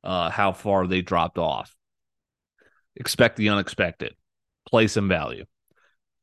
Uh, 0.03 0.29
how 0.29 0.53
far 0.53 0.87
they 0.87 1.01
dropped 1.01 1.39
off. 1.39 1.75
Expect 2.97 3.37
the 3.37 3.49
unexpected. 3.49 4.15
Play 4.69 4.89
some 4.89 5.09
value. 5.09 5.45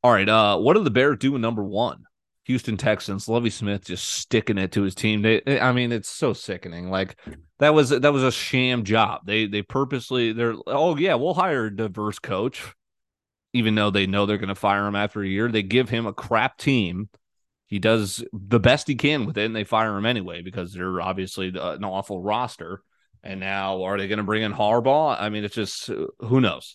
All 0.02 0.12
right. 0.12 0.28
Uh, 0.28 0.58
what 0.58 0.74
do 0.74 0.82
the 0.82 0.90
Bears 0.90 1.18
do 1.18 1.34
in 1.34 1.40
number 1.40 1.62
one? 1.62 2.04
Houston 2.44 2.76
Texans, 2.76 3.28
Lovie 3.28 3.50
Smith 3.50 3.84
just 3.84 4.08
sticking 4.08 4.58
it 4.58 4.72
to 4.72 4.82
his 4.82 4.94
team. 4.94 5.22
They, 5.22 5.60
I 5.60 5.72
mean, 5.72 5.92
it's 5.92 6.08
so 6.08 6.32
sickening. 6.32 6.90
Like 6.90 7.16
that 7.60 7.72
was 7.72 7.90
that 7.90 8.12
was 8.12 8.24
a 8.24 8.32
sham 8.32 8.84
job. 8.84 9.20
They 9.24 9.46
they 9.46 9.62
purposely 9.62 10.32
they're 10.32 10.56
oh 10.66 10.96
yeah, 10.96 11.14
we'll 11.14 11.34
hire 11.34 11.66
a 11.66 11.76
diverse 11.76 12.18
coach, 12.18 12.62
even 13.52 13.76
though 13.76 13.90
they 13.90 14.06
know 14.06 14.26
they're 14.26 14.38
going 14.38 14.48
to 14.48 14.54
fire 14.56 14.86
him 14.86 14.96
after 14.96 15.22
a 15.22 15.28
year. 15.28 15.48
They 15.48 15.62
give 15.62 15.88
him 15.88 16.06
a 16.06 16.12
crap 16.12 16.58
team. 16.58 17.08
He 17.68 17.78
does 17.78 18.24
the 18.32 18.60
best 18.60 18.88
he 18.88 18.96
can 18.96 19.24
with 19.24 19.38
it, 19.38 19.46
and 19.46 19.56
they 19.56 19.64
fire 19.64 19.96
him 19.96 20.04
anyway 20.04 20.42
because 20.42 20.72
they're 20.72 21.00
obviously 21.00 21.48
an 21.48 21.84
awful 21.84 22.20
roster. 22.20 22.82
And 23.22 23.38
now, 23.38 23.84
are 23.84 23.96
they 23.96 24.08
going 24.08 24.18
to 24.18 24.24
bring 24.24 24.42
in 24.42 24.52
Harbaugh? 24.52 25.16
I 25.18 25.28
mean, 25.28 25.44
it's 25.44 25.54
just 25.54 25.88
who 26.18 26.40
knows. 26.40 26.74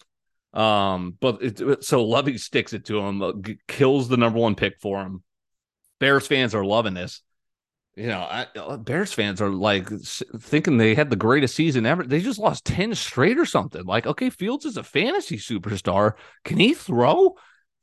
Um, 0.53 1.15
but 1.19 1.41
it, 1.41 1.83
so 1.83 2.03
Lovie 2.03 2.37
sticks 2.37 2.73
it 2.73 2.85
to 2.85 2.99
him, 2.99 3.21
uh, 3.21 3.33
kills 3.67 4.07
the 4.07 4.17
number 4.17 4.39
one 4.39 4.55
pick 4.55 4.79
for 4.79 5.01
him 5.01 5.23
Bears 5.99 6.27
fans 6.27 6.53
are 6.53 6.65
loving 6.65 6.93
this. 6.93 7.21
You 7.95 8.07
know, 8.07 8.19
I, 8.19 8.45
uh, 8.55 8.77
Bears 8.77 9.11
fans 9.11 9.41
are 9.41 9.49
like 9.49 9.89
thinking 10.39 10.77
they 10.77 10.93
had 10.93 11.09
the 11.09 11.15
greatest 11.15 11.55
season 11.55 11.85
ever. 11.85 12.03
They 12.03 12.21
just 12.21 12.39
lost 12.39 12.65
10 12.65 12.93
straight 12.93 13.39
or 13.39 13.45
something. 13.45 13.83
Like, 13.85 14.05
okay, 14.05 14.29
Fields 14.29 14.65
is 14.65 14.77
a 14.77 14.83
fantasy 14.83 15.37
superstar. 15.37 16.13
Can 16.43 16.59
he 16.59 16.75
throw? 16.75 17.35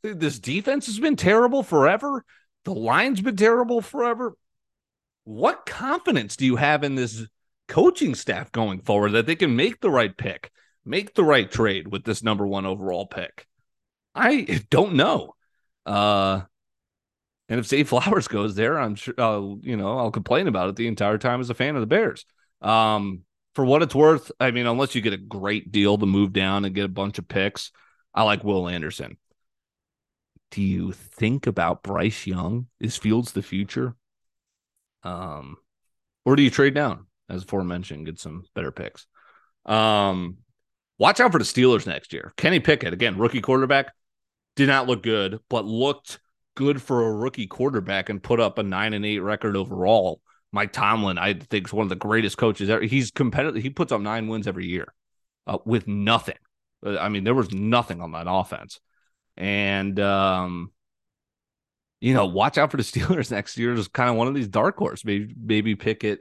This 0.02 0.38
defense 0.38 0.86
has 0.86 1.00
been 1.00 1.16
terrible 1.16 1.64
forever. 1.64 2.24
The 2.64 2.74
line's 2.74 3.20
been 3.20 3.36
terrible 3.36 3.80
forever. 3.80 4.36
What 5.24 5.66
confidence 5.66 6.36
do 6.36 6.46
you 6.46 6.56
have 6.56 6.84
in 6.84 6.94
this 6.94 7.26
coaching 7.66 8.14
staff 8.14 8.52
going 8.52 8.82
forward 8.82 9.12
that 9.12 9.26
they 9.26 9.36
can 9.36 9.56
make 9.56 9.80
the 9.80 9.90
right 9.90 10.16
pick, 10.16 10.52
make 10.84 11.14
the 11.14 11.24
right 11.24 11.50
trade 11.50 11.88
with 11.88 12.04
this 12.04 12.22
number 12.22 12.46
one 12.46 12.66
overall 12.66 13.06
pick? 13.06 13.46
I 14.14 14.62
don't 14.70 14.94
know. 14.94 15.34
Uh, 15.84 16.42
and 17.48 17.60
if 17.60 17.66
Zay 17.66 17.84
Flowers 17.84 18.28
goes 18.28 18.54
there, 18.54 18.78
I'm 18.78 18.94
sure 18.94 19.14
I'll, 19.18 19.58
you 19.62 19.76
know, 19.76 19.98
I'll 19.98 20.10
complain 20.10 20.48
about 20.48 20.68
it 20.68 20.76
the 20.76 20.86
entire 20.86 21.18
time 21.18 21.40
as 21.40 21.50
a 21.50 21.54
fan 21.54 21.74
of 21.74 21.80
the 21.80 21.86
Bears. 21.86 22.24
Um, 22.62 23.22
for 23.54 23.64
what 23.64 23.82
it's 23.82 23.94
worth, 23.94 24.32
I 24.40 24.50
mean, 24.50 24.66
unless 24.66 24.94
you 24.94 25.00
get 25.00 25.12
a 25.12 25.18
great 25.18 25.70
deal 25.70 25.98
to 25.98 26.06
move 26.06 26.32
down 26.32 26.64
and 26.64 26.74
get 26.74 26.86
a 26.86 26.88
bunch 26.88 27.18
of 27.18 27.28
picks, 27.28 27.70
I 28.14 28.22
like 28.22 28.44
Will 28.44 28.68
Anderson. 28.68 29.18
Do 30.50 30.62
you 30.62 30.92
think 30.92 31.46
about 31.46 31.82
Bryce 31.82 32.26
Young? 32.26 32.68
Is 32.80 32.96
Fields 32.96 33.32
the 33.32 33.42
future? 33.42 33.94
Um, 35.02 35.56
or 36.24 36.36
do 36.36 36.42
you 36.42 36.50
trade 36.50 36.74
down, 36.74 37.06
as 37.28 37.42
aforementioned, 37.42 38.06
get 38.06 38.18
some 38.18 38.44
better 38.54 38.70
picks? 38.70 39.06
Um, 39.66 40.38
watch 40.98 41.20
out 41.20 41.32
for 41.32 41.38
the 41.38 41.44
Steelers 41.44 41.86
next 41.86 42.12
year. 42.12 42.32
Kenny 42.36 42.60
Pickett, 42.60 42.92
again, 42.92 43.18
rookie 43.18 43.40
quarterback, 43.40 43.92
did 44.56 44.68
not 44.68 44.86
look 44.86 45.02
good, 45.02 45.40
but 45.48 45.64
looked 45.64 46.20
good 46.54 46.80
for 46.80 47.06
a 47.06 47.12
rookie 47.12 47.46
quarterback 47.46 48.08
and 48.08 48.22
put 48.22 48.40
up 48.40 48.58
a 48.58 48.62
nine 48.62 48.94
and 48.94 49.04
eight 49.04 49.20
record 49.20 49.56
overall. 49.56 50.20
Mike 50.52 50.72
Tomlin, 50.72 51.18
I 51.18 51.34
think, 51.34 51.66
is 51.66 51.72
one 51.72 51.82
of 51.82 51.88
the 51.88 51.96
greatest 51.96 52.38
coaches 52.38 52.70
ever. 52.70 52.84
He's 52.84 53.10
competitive. 53.10 53.60
He 53.60 53.70
puts 53.70 53.90
up 53.90 54.00
nine 54.00 54.28
wins 54.28 54.46
every 54.46 54.66
year 54.66 54.94
uh, 55.46 55.58
with 55.64 55.88
nothing. 55.88 56.38
Uh, 56.84 56.96
I 56.98 57.08
mean, 57.08 57.24
there 57.24 57.34
was 57.34 57.52
nothing 57.52 58.00
on 58.00 58.12
that 58.12 58.26
offense. 58.28 58.78
And 59.36 59.98
um, 59.98 60.70
you 62.00 62.14
know, 62.14 62.26
watch 62.26 62.56
out 62.56 62.70
for 62.70 62.76
the 62.76 62.82
Steelers 62.84 63.30
next 63.30 63.58
year. 63.58 63.72
Is 63.72 63.88
kind 63.88 64.10
of 64.10 64.16
one 64.16 64.28
of 64.28 64.34
these 64.34 64.48
dark 64.48 64.76
horse. 64.76 65.04
Maybe 65.04 65.34
maybe 65.36 65.74
Pickett 65.74 66.20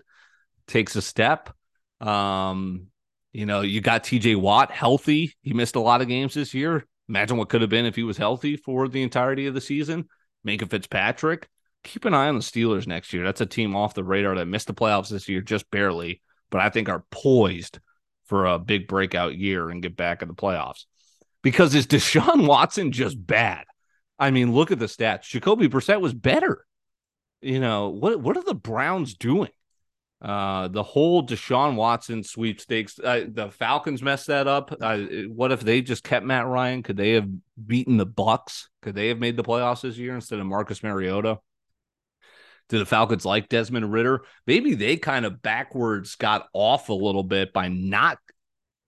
takes 0.66 0.96
a 0.96 1.02
step. 1.02 1.54
Um, 2.02 2.88
you 3.34 3.48
know, 3.48 3.62
you 3.62 3.82
got 3.82 4.04
TJ 4.04 4.36
Watt 4.36 4.72
healthy. 4.72 5.34
He 5.42 5.54
missed 5.54 5.76
a 5.76 5.80
lot 5.82 6.02
of 6.02 6.08
games 6.08 6.36
this 6.36 6.54
year. 6.54 6.86
Imagine 7.10 7.38
what 7.38 7.50
could 7.50 7.62
have 7.62 7.70
been 7.70 7.86
if 7.86 7.96
he 7.96 8.04
was 8.04 8.18
healthy 8.18 8.56
for 8.56 8.88
the 8.88 9.02
entirety 9.02 9.48
of 9.48 9.54
the 9.54 9.62
season. 9.62 10.08
Minkah 10.48 10.70
Fitzpatrick. 10.70 11.50
Keep 11.84 12.06
an 12.06 12.14
eye 12.14 12.30
on 12.30 12.36
the 12.36 12.42
Steelers 12.42 12.88
next 12.88 13.12
year. 13.12 13.26
That's 13.26 13.42
a 13.42 13.46
team 13.46 13.76
off 13.76 13.94
the 13.94 14.04
radar 14.04 14.36
that 14.36 14.46
missed 14.46 14.68
the 14.68 14.74
playoffs 14.74 15.10
this 15.10 15.28
year 15.28 15.42
just 15.42 15.70
barely, 15.70 16.22
but 16.50 16.62
I 16.62 16.70
think 16.70 16.88
are 16.88 17.04
poised 17.12 17.80
for 18.26 18.46
a 18.46 18.60
big 18.60 18.88
breakout 18.88 19.36
year 19.36 19.70
and 19.70 19.82
get 19.82 19.98
back 19.98 20.22
in 20.22 20.30
the 20.30 20.34
playoffs. 20.34 20.86
Because 21.42 21.76
is 21.76 21.88
Deshaun 21.88 22.48
Watson 22.48 22.94
just 22.94 23.18
bad? 23.26 23.66
I 24.18 24.32
mean, 24.32 24.54
look 24.54 24.72
at 24.72 24.80
the 24.80 24.86
stats. 24.86 25.24
Jacoby 25.24 25.68
Brissett 25.68 26.00
was 26.00 26.14
better. 26.14 26.66
You 27.42 27.60
know, 27.60 27.90
what 27.90 28.22
what 28.22 28.38
are 28.38 28.44
the 28.44 28.54
Browns 28.54 29.16
doing? 29.16 29.50
Uh, 30.24 30.70
the 30.70 30.84
whole 30.84 31.26
Deshaun 31.26 31.76
Watson 31.76 32.24
sweepstakes, 32.24 32.98
uh, 32.98 33.26
the 33.28 33.52
Falcons 33.52 34.02
messed 34.02 34.28
that 34.28 34.48
up. 34.48 34.74
Uh, 34.80 35.00
what 35.28 35.52
if 35.52 35.60
they 35.60 35.82
just 35.82 36.04
kept 36.04 36.26
Matt 36.26 36.48
Ryan? 36.48 36.82
Could 36.82 36.96
they 36.96 37.12
have 37.12 37.28
beaten 37.68 37.98
the 37.98 38.06
Bucks? 38.06 38.70
Could 38.82 38.96
they 38.96 39.10
have 39.10 39.20
made 39.20 39.36
the 39.36 39.44
playoffs 39.44 39.82
this 39.82 39.98
year 39.98 40.16
instead 40.16 40.40
of 40.40 40.46
Marcus 40.46 40.82
Mariota? 40.82 41.40
Do 42.70 42.80
the 42.80 42.86
Falcons 42.86 43.26
like 43.26 43.50
Desmond 43.50 43.92
Ridder? 43.92 44.22
Maybe 44.48 44.76
they 44.76 44.96
kind 44.96 45.26
of 45.26 45.42
backwards 45.42 46.16
got 46.16 46.48
off 46.54 46.88
a 46.88 46.94
little 46.94 47.24
bit 47.24 47.52
by 47.52 47.68
not 47.68 48.18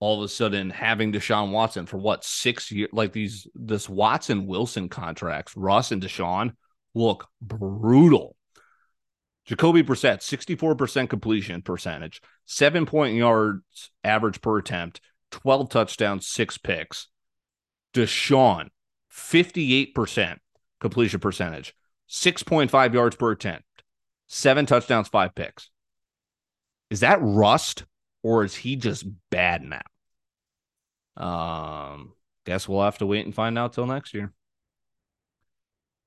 all 0.00 0.18
of 0.18 0.24
a 0.24 0.28
sudden 0.28 0.70
having 0.70 1.12
Deshaun 1.12 1.50
Watson 1.50 1.84
for 1.84 1.98
what 1.98 2.24
six 2.24 2.70
years? 2.72 2.90
Like 2.94 3.12
these 3.12 3.46
this 3.54 3.90
Watson 3.90 4.46
Wilson 4.46 4.88
contracts, 4.88 5.54
Russ 5.54 5.92
and 5.92 6.02
Deshaun 6.02 6.52
look 6.94 7.28
brutal 7.42 8.35
Jacoby 9.46 9.82
Brissett, 9.82 10.18
64% 10.18 11.08
completion 11.08 11.62
percentage, 11.62 12.20
seven 12.46 12.84
point 12.84 13.14
yards 13.16 13.90
average 14.02 14.40
per 14.40 14.58
attempt, 14.58 15.00
12 15.30 15.68
touchdowns, 15.70 16.26
six 16.26 16.58
picks. 16.58 17.08
Deshaun, 17.94 18.68
58% 19.12 20.36
completion 20.80 21.20
percentage, 21.20 21.74
6.5 22.10 22.92
yards 22.92 23.16
per 23.16 23.30
attempt, 23.30 23.64
seven 24.26 24.66
touchdowns, 24.66 25.08
five 25.08 25.34
picks. 25.34 25.70
Is 26.90 27.00
that 27.00 27.18
rust 27.22 27.84
or 28.22 28.44
is 28.44 28.54
he 28.54 28.76
just 28.76 29.06
bad 29.30 29.62
now? 29.62 29.80
Um, 31.16 32.12
guess 32.44 32.68
we'll 32.68 32.82
have 32.82 32.98
to 32.98 33.06
wait 33.06 33.24
and 33.24 33.34
find 33.34 33.58
out 33.58 33.72
till 33.72 33.86
next 33.86 34.12
year. 34.12 34.32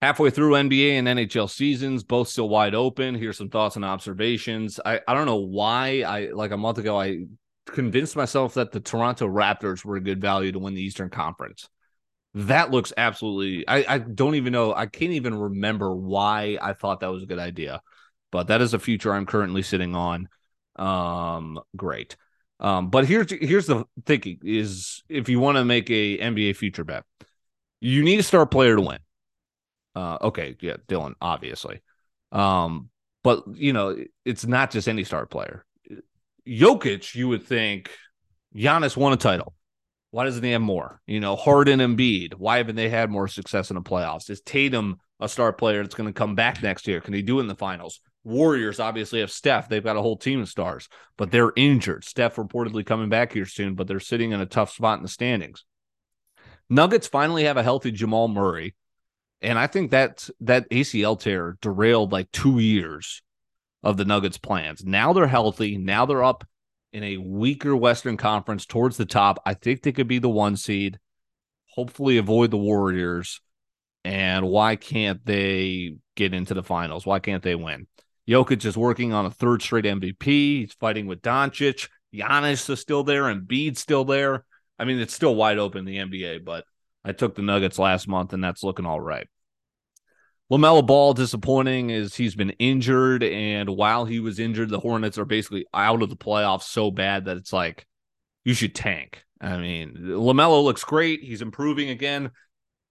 Halfway 0.02 0.30
through 0.30 0.54
NBA 0.54 0.94
and 0.94 1.08
NHL 1.08 1.50
seasons, 1.50 2.04
both 2.04 2.30
still 2.30 2.48
wide 2.48 2.74
open. 2.74 3.16
Here's 3.16 3.38
some 3.38 3.50
thoughts 3.50 3.76
and 3.76 3.84
observations. 3.84 4.80
I, 4.86 5.02
I 5.06 5.14
don't 5.14 5.26
know 5.26 5.36
why 5.36 6.04
I 6.08 6.30
like 6.32 6.52
a 6.52 6.58
month 6.58 6.78
ago 6.78 7.00
I 7.00 7.26
convinced 7.66 8.16
myself 8.16 8.54
that 8.54 8.72
the 8.72 8.80
Toronto 8.80 9.28
Raptors 9.28 9.84
were 9.84 9.98
a 9.98 10.02
good 10.02 10.22
value 10.22 10.54
to 10.54 10.60
win 10.60 10.74
the 10.74 10.82
Eastern 10.82 11.10
Conference. 11.10 11.68
That 12.34 12.72
looks 12.72 12.94
absolutely 12.96 13.68
I, 13.68 13.96
I 13.96 13.98
don't 13.98 14.36
even 14.36 14.54
know. 14.54 14.74
I 14.74 14.86
can't 14.86 15.12
even 15.12 15.36
remember 15.36 15.94
why 15.94 16.58
I 16.62 16.74
thought 16.74 17.02
that 17.02 17.12
was 17.12 17.24
a 17.24 17.28
good 17.28 17.40
idea. 17.40 17.82
But 18.32 18.48
that 18.48 18.62
is 18.62 18.74
a 18.74 18.80
future 18.80 19.14
I'm 19.14 19.26
currently 19.26 19.64
sitting 19.64 19.96
on. 19.96 20.30
Um 20.78 21.60
great. 21.76 22.16
Um, 22.62 22.90
but 22.90 23.06
here's 23.06 23.32
here's 23.32 23.68
the 23.68 23.86
thinking 24.06 24.40
is 24.44 25.04
if 25.10 25.30
you 25.30 25.40
want 25.40 25.58
to 25.58 25.66
make 25.66 25.90
a 25.90 26.18
NBA 26.18 26.56
future 26.56 26.84
bet, 26.84 27.04
you 27.80 28.04
need 28.04 28.20
a 28.20 28.24
star 28.24 28.46
player 28.46 28.76
to 28.76 28.82
win. 28.82 29.00
Uh, 29.96 30.18
okay, 30.22 30.56
yeah, 30.62 30.78
Dylan, 30.88 31.14
obviously. 31.22 31.82
Um, 32.32 32.90
but 33.24 33.44
you 33.56 33.74
know, 33.74 33.98
it's 34.26 34.46
not 34.46 34.72
just 34.72 34.88
any 34.88 35.04
star 35.04 35.26
player. 35.26 35.66
Jokic, 36.48 37.16
you 37.16 37.28
would 37.28 37.44
think 37.44 37.92
Giannis 38.56 38.98
won 38.98 39.14
a 39.14 39.18
title. 39.18 39.54
Why 40.12 40.26
doesn't 40.26 40.44
he 40.44 40.52
have 40.52 40.62
more? 40.62 41.02
You 41.06 41.20
know, 41.20 41.36
Harden 41.36 41.80
and 41.80 41.98
Embiid. 41.98 42.34
Why 42.34 42.58
haven't 42.58 42.76
they 42.76 42.90
had 42.90 43.12
more 43.12 43.28
success 43.28 43.70
in 43.70 43.76
the 43.76 43.82
playoffs? 43.82 44.30
Is 44.30 44.42
Tatum 44.42 45.00
a 45.20 45.30
star 45.30 45.54
player 45.54 45.84
that's 45.84 45.96
going 45.96 46.10
to 46.10 46.18
come 46.18 46.34
back 46.34 46.64
next 46.64 46.88
year? 46.88 47.02
Can 47.02 47.14
he 47.14 47.22
do 47.22 47.40
in 47.40 47.48
the 47.48 47.56
finals? 47.56 48.00
Warriors 48.24 48.80
obviously 48.80 49.20
have 49.20 49.32
Steph. 49.32 49.70
They've 49.70 49.84
got 49.84 49.98
a 49.98 50.02
whole 50.02 50.18
team 50.18 50.42
of 50.42 50.50
stars, 50.50 50.90
but 51.18 51.32
they're 51.32 51.54
injured. 51.56 52.04
Steph 52.04 52.36
reportedly 52.36 52.86
coming 52.86 53.10
back 53.10 53.34
here 53.34 53.46
soon, 53.46 53.76
but 53.76 53.88
they're 53.88 54.00
sitting 54.00 54.32
in 54.32 54.42
a 54.42 54.46
tough 54.46 54.72
spot 54.72 54.98
in 54.98 55.04
the 55.04 55.10
standings. 55.10 55.64
Nuggets 56.70 57.08
finally 57.08 57.46
have 57.46 57.58
a 57.58 57.64
healthy 57.64 57.92
Jamal 57.92 58.28
Murray. 58.28 58.76
And 59.42 59.58
I 59.58 59.68
think 59.68 59.92
that 59.92 60.30
that 60.42 60.70
ACL 60.70 61.20
tear 61.20 61.58
derailed 61.62 62.12
like 62.12 62.32
two 62.32 62.60
years 62.60 63.22
of 63.84 63.98
the 63.98 64.06
Nuggets' 64.06 64.38
plans. 64.38 64.84
Now 64.84 65.14
they're 65.14 65.28
healthy. 65.28 65.78
Now 65.78 66.06
they're 66.06 66.24
up 66.24 66.46
in 66.92 67.04
a 67.04 67.18
weaker 67.18 67.76
Western 67.76 68.18
Conference 68.18 68.66
towards 68.66 68.98
the 68.98 69.06
top. 69.06 69.42
I 69.46 69.54
think 69.54 69.82
they 69.82 69.92
could 69.92 70.08
be 70.08 70.20
the 70.20 70.30
one 70.30 70.58
seed, 70.58 71.00
hopefully 71.70 72.18
avoid 72.18 72.52
the 72.52 72.58
Warriors. 72.58 73.42
And 74.04 74.48
why 74.48 74.76
can't 74.76 75.26
they 75.26 75.98
get 76.16 76.34
into 76.34 76.54
the 76.54 76.64
finals? 76.64 77.06
Why 77.06 77.20
can't 77.20 77.44
they 77.44 77.56
win? 77.56 77.88
Jokic 78.28 78.64
is 78.66 78.78
working 78.78 79.14
on 79.14 79.26
a 79.26 79.32
third 79.32 79.62
straight 79.62 79.86
MVP. 79.86 80.24
He's 80.24 80.74
fighting 80.74 81.08
with 81.08 81.22
Doncic. 81.22 81.90
Giannis 82.14 82.70
is 82.70 82.80
still 82.80 83.04
there 83.04 83.28
and 83.28 83.48
Bede's 83.48 83.80
still 83.80 84.06
there. 84.06 84.46
I 84.78 84.86
mean, 84.86 85.00
it's 85.00 85.14
still 85.14 85.36
wide 85.36 85.58
open 85.58 85.86
the 85.86 85.98
NBA, 85.98 86.46
but 86.46 86.64
I 87.04 87.12
took 87.12 87.36
the 87.36 87.42
Nuggets 87.42 87.80
last 87.80 88.08
month, 88.08 88.34
and 88.34 88.44
that's 88.44 88.64
looking 88.64 88.86
all 88.86 89.00
right. 89.00 89.28
LaMelo 90.52 90.86
Ball 90.86 91.14
disappointing 91.14 91.92
is 91.92 92.16
he's 92.16 92.36
been 92.36 92.50
injured, 92.52 93.24
and 93.24 93.70
while 93.70 94.06
he 94.06 94.20
was 94.20 94.40
injured, 94.40 94.70
the 94.70 94.80
Hornets 94.80 95.18
are 95.18 95.26
basically 95.26 95.66
out 95.74 96.02
of 96.02 96.10
the 96.10 96.16
playoffs 96.16 96.64
so 96.64 96.90
bad 96.90 97.26
that 97.26 97.38
it's 97.38 97.54
like 97.54 97.86
you 98.44 98.54
should 98.54 98.74
tank. 98.74 99.24
I 99.40 99.58
mean, 99.58 99.96
LaMelo 99.96 100.64
looks 100.64 100.84
great. 100.84 101.22
He's 101.22 101.42
improving 101.42 101.90
again. 101.90 102.32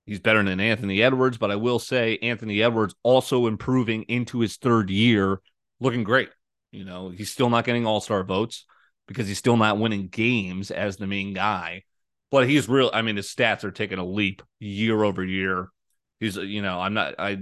He's 0.06 0.20
better 0.20 0.42
than 0.42 0.60
Anthony 0.60 1.02
Edwards, 1.02 1.36
but 1.36 1.50
I 1.50 1.56
will 1.56 1.78
say 1.78 2.16
Anthony 2.22 2.62
Edwards 2.62 2.94
also 3.02 3.46
improving 3.46 4.04
into 4.04 4.40
his 4.40 4.56
third 4.56 4.88
year, 4.88 5.40
looking 5.80 6.04
great. 6.04 6.30
You 6.70 6.84
know, 6.84 7.10
he's 7.10 7.30
still 7.30 7.50
not 7.50 7.64
getting 7.64 7.86
all 7.86 8.00
star 8.00 8.24
votes 8.24 8.64
because 9.06 9.26
he's 9.26 9.38
still 9.38 9.56
not 9.56 9.78
winning 9.78 10.08
games 10.08 10.70
as 10.70 10.96
the 10.96 11.06
main 11.06 11.34
guy 11.34 11.82
but 12.30 12.48
he's 12.48 12.68
real. 12.68 12.90
I 12.92 13.02
mean, 13.02 13.16
his 13.16 13.32
stats 13.32 13.64
are 13.64 13.70
taking 13.70 13.98
a 13.98 14.04
leap 14.04 14.42
year 14.58 15.02
over 15.02 15.24
year. 15.24 15.68
He's, 16.20 16.36
you 16.36 16.62
know, 16.62 16.80
I'm 16.80 16.94
not, 16.94 17.14
I, 17.18 17.38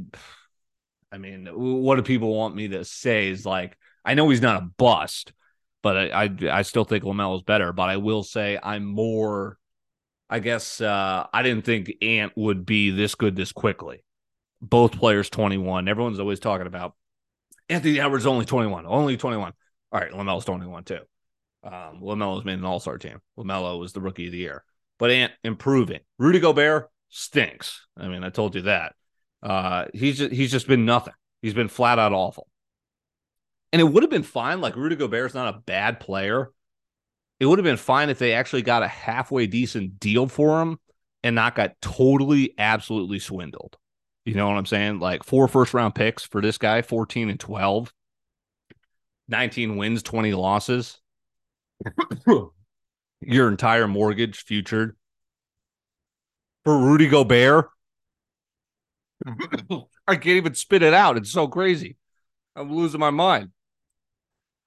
I 1.11 1.19
mean, 1.19 1.47
what 1.47 1.97
do 1.97 2.03
people 2.03 2.35
want 2.35 2.55
me 2.55 2.69
to 2.69 2.85
say 2.85 3.29
is 3.29 3.47
like, 3.47 3.77
I 4.05 4.15
know 4.15 4.29
he's 4.29 4.43
not 4.43 4.63
a 4.63 4.67
bust, 4.77 5.33
but 5.83 5.97
I, 5.97 6.25
I, 6.25 6.59
I 6.59 6.63
still 6.63 6.85
think 6.85 7.05
LaMelo's 7.05 7.43
better. 7.43 7.73
But 7.73 7.89
I 7.89 7.97
will 7.97 8.23
say 8.23 8.59
I'm 8.63 8.85
more, 8.85 9.59
I 10.31 10.39
guess, 10.39 10.81
uh, 10.81 11.27
I 11.33 11.43
didn't 11.43 11.65
think 11.65 11.93
Ant 12.03 12.33
would 12.37 12.67
be 12.67 12.91
this 12.91 13.15
good 13.15 13.35
this 13.35 13.53
quickly. 13.53 14.05
Both 14.61 14.93
players 14.99 15.31
21. 15.31 15.89
Everyone's 15.89 16.21
always 16.21 16.41
talking 16.41 16.67
about 16.67 16.95
Anthony 17.69 18.01
Edwards 18.01 18.27
only 18.27 18.45
21, 18.45 18.87
only 18.87 19.17
21. 19.17 19.53
All 19.93 20.01
right, 20.01 20.13
LaMelo's 20.13 20.45
21 20.45 20.85
too. 20.85 21.01
Um, 21.65 22.01
LaMelo's 22.01 22.45
made 22.45 22.59
an 22.59 22.65
all 22.65 22.81
star 22.81 22.99
team. 22.99 23.21
LaMelo 23.39 23.79
was 23.81 23.93
the 23.93 24.01
rookie 24.01 24.27
of 24.27 24.33
the 24.33 24.39
year 24.39 24.65
but 24.99 25.11
Ant 25.11 25.33
improving. 25.45 26.01
Rudy 26.19 26.41
Gobert 26.41 26.91
stinks. 27.09 27.87
I 27.97 28.09
mean, 28.09 28.25
I 28.25 28.31
told 28.31 28.55
you 28.55 28.63
that. 28.63 28.95
Uh, 29.43 29.87
he's 29.93 30.19
just, 30.19 30.33
he's 30.33 30.51
just 30.51 30.67
been 30.67 30.85
nothing. 30.85 31.15
He's 31.43 31.55
been 31.55 31.69
flat 31.69 31.99
out 31.99 32.13
awful. 32.13 32.49
And 33.73 33.81
it 33.81 33.85
would 33.85 34.03
have 34.03 34.11
been 34.11 34.23
fine. 34.23 34.61
Like 34.61 34.77
Rudy 34.77 34.97
Gobert's 34.97 35.35
not 35.35 35.55
a 35.55 35.59
bad 35.59 36.01
player. 36.01 36.51
It 37.39 37.47
would 37.47 37.59
have 37.59 37.65
been 37.65 37.77
fine 37.77 38.09
if 38.09 38.19
they 38.19 38.33
actually 38.33 38.63
got 38.63 38.83
a 38.83 38.89
halfway 38.89 39.47
decent 39.47 40.01
deal 40.01 40.27
for 40.27 40.63
him 40.63 40.79
and 41.23 41.35
not 41.35 41.55
got 41.55 41.81
totally, 41.83 42.55
absolutely 42.57 43.19
swindled. 43.19 43.77
You 44.25 44.35
know 44.35 44.49
what 44.49 44.57
I'm 44.57 44.67
saying? 44.67 45.01
Like 45.01 45.23
four 45.23 45.47
first 45.47 45.75
round 45.75 45.95
picks 45.95 46.25
for 46.25 46.41
this 46.41 46.59
guy, 46.59 46.83
14 46.83 47.29
and 47.29 47.39
12, 47.39 47.93
19 49.29 49.77
wins, 49.77 50.03
20 50.03 50.33
losses. 50.33 50.99
your 53.27 53.49
entire 53.49 53.89
mortgage 53.89 54.39
futured 54.39 54.97
for 56.65 56.79
Rudy 56.79 57.09
Gobert. 57.09 57.69
I 59.27 60.15
can't 60.17 60.27
even 60.27 60.55
spit 60.55 60.83
it 60.83 60.95
out. 60.95 61.17
It's 61.17 61.33
so 61.33 61.49
crazy. 61.49 61.97
I'm 62.55 62.73
losing 62.73 63.01
my 63.01 63.11
mind. 63.11 63.51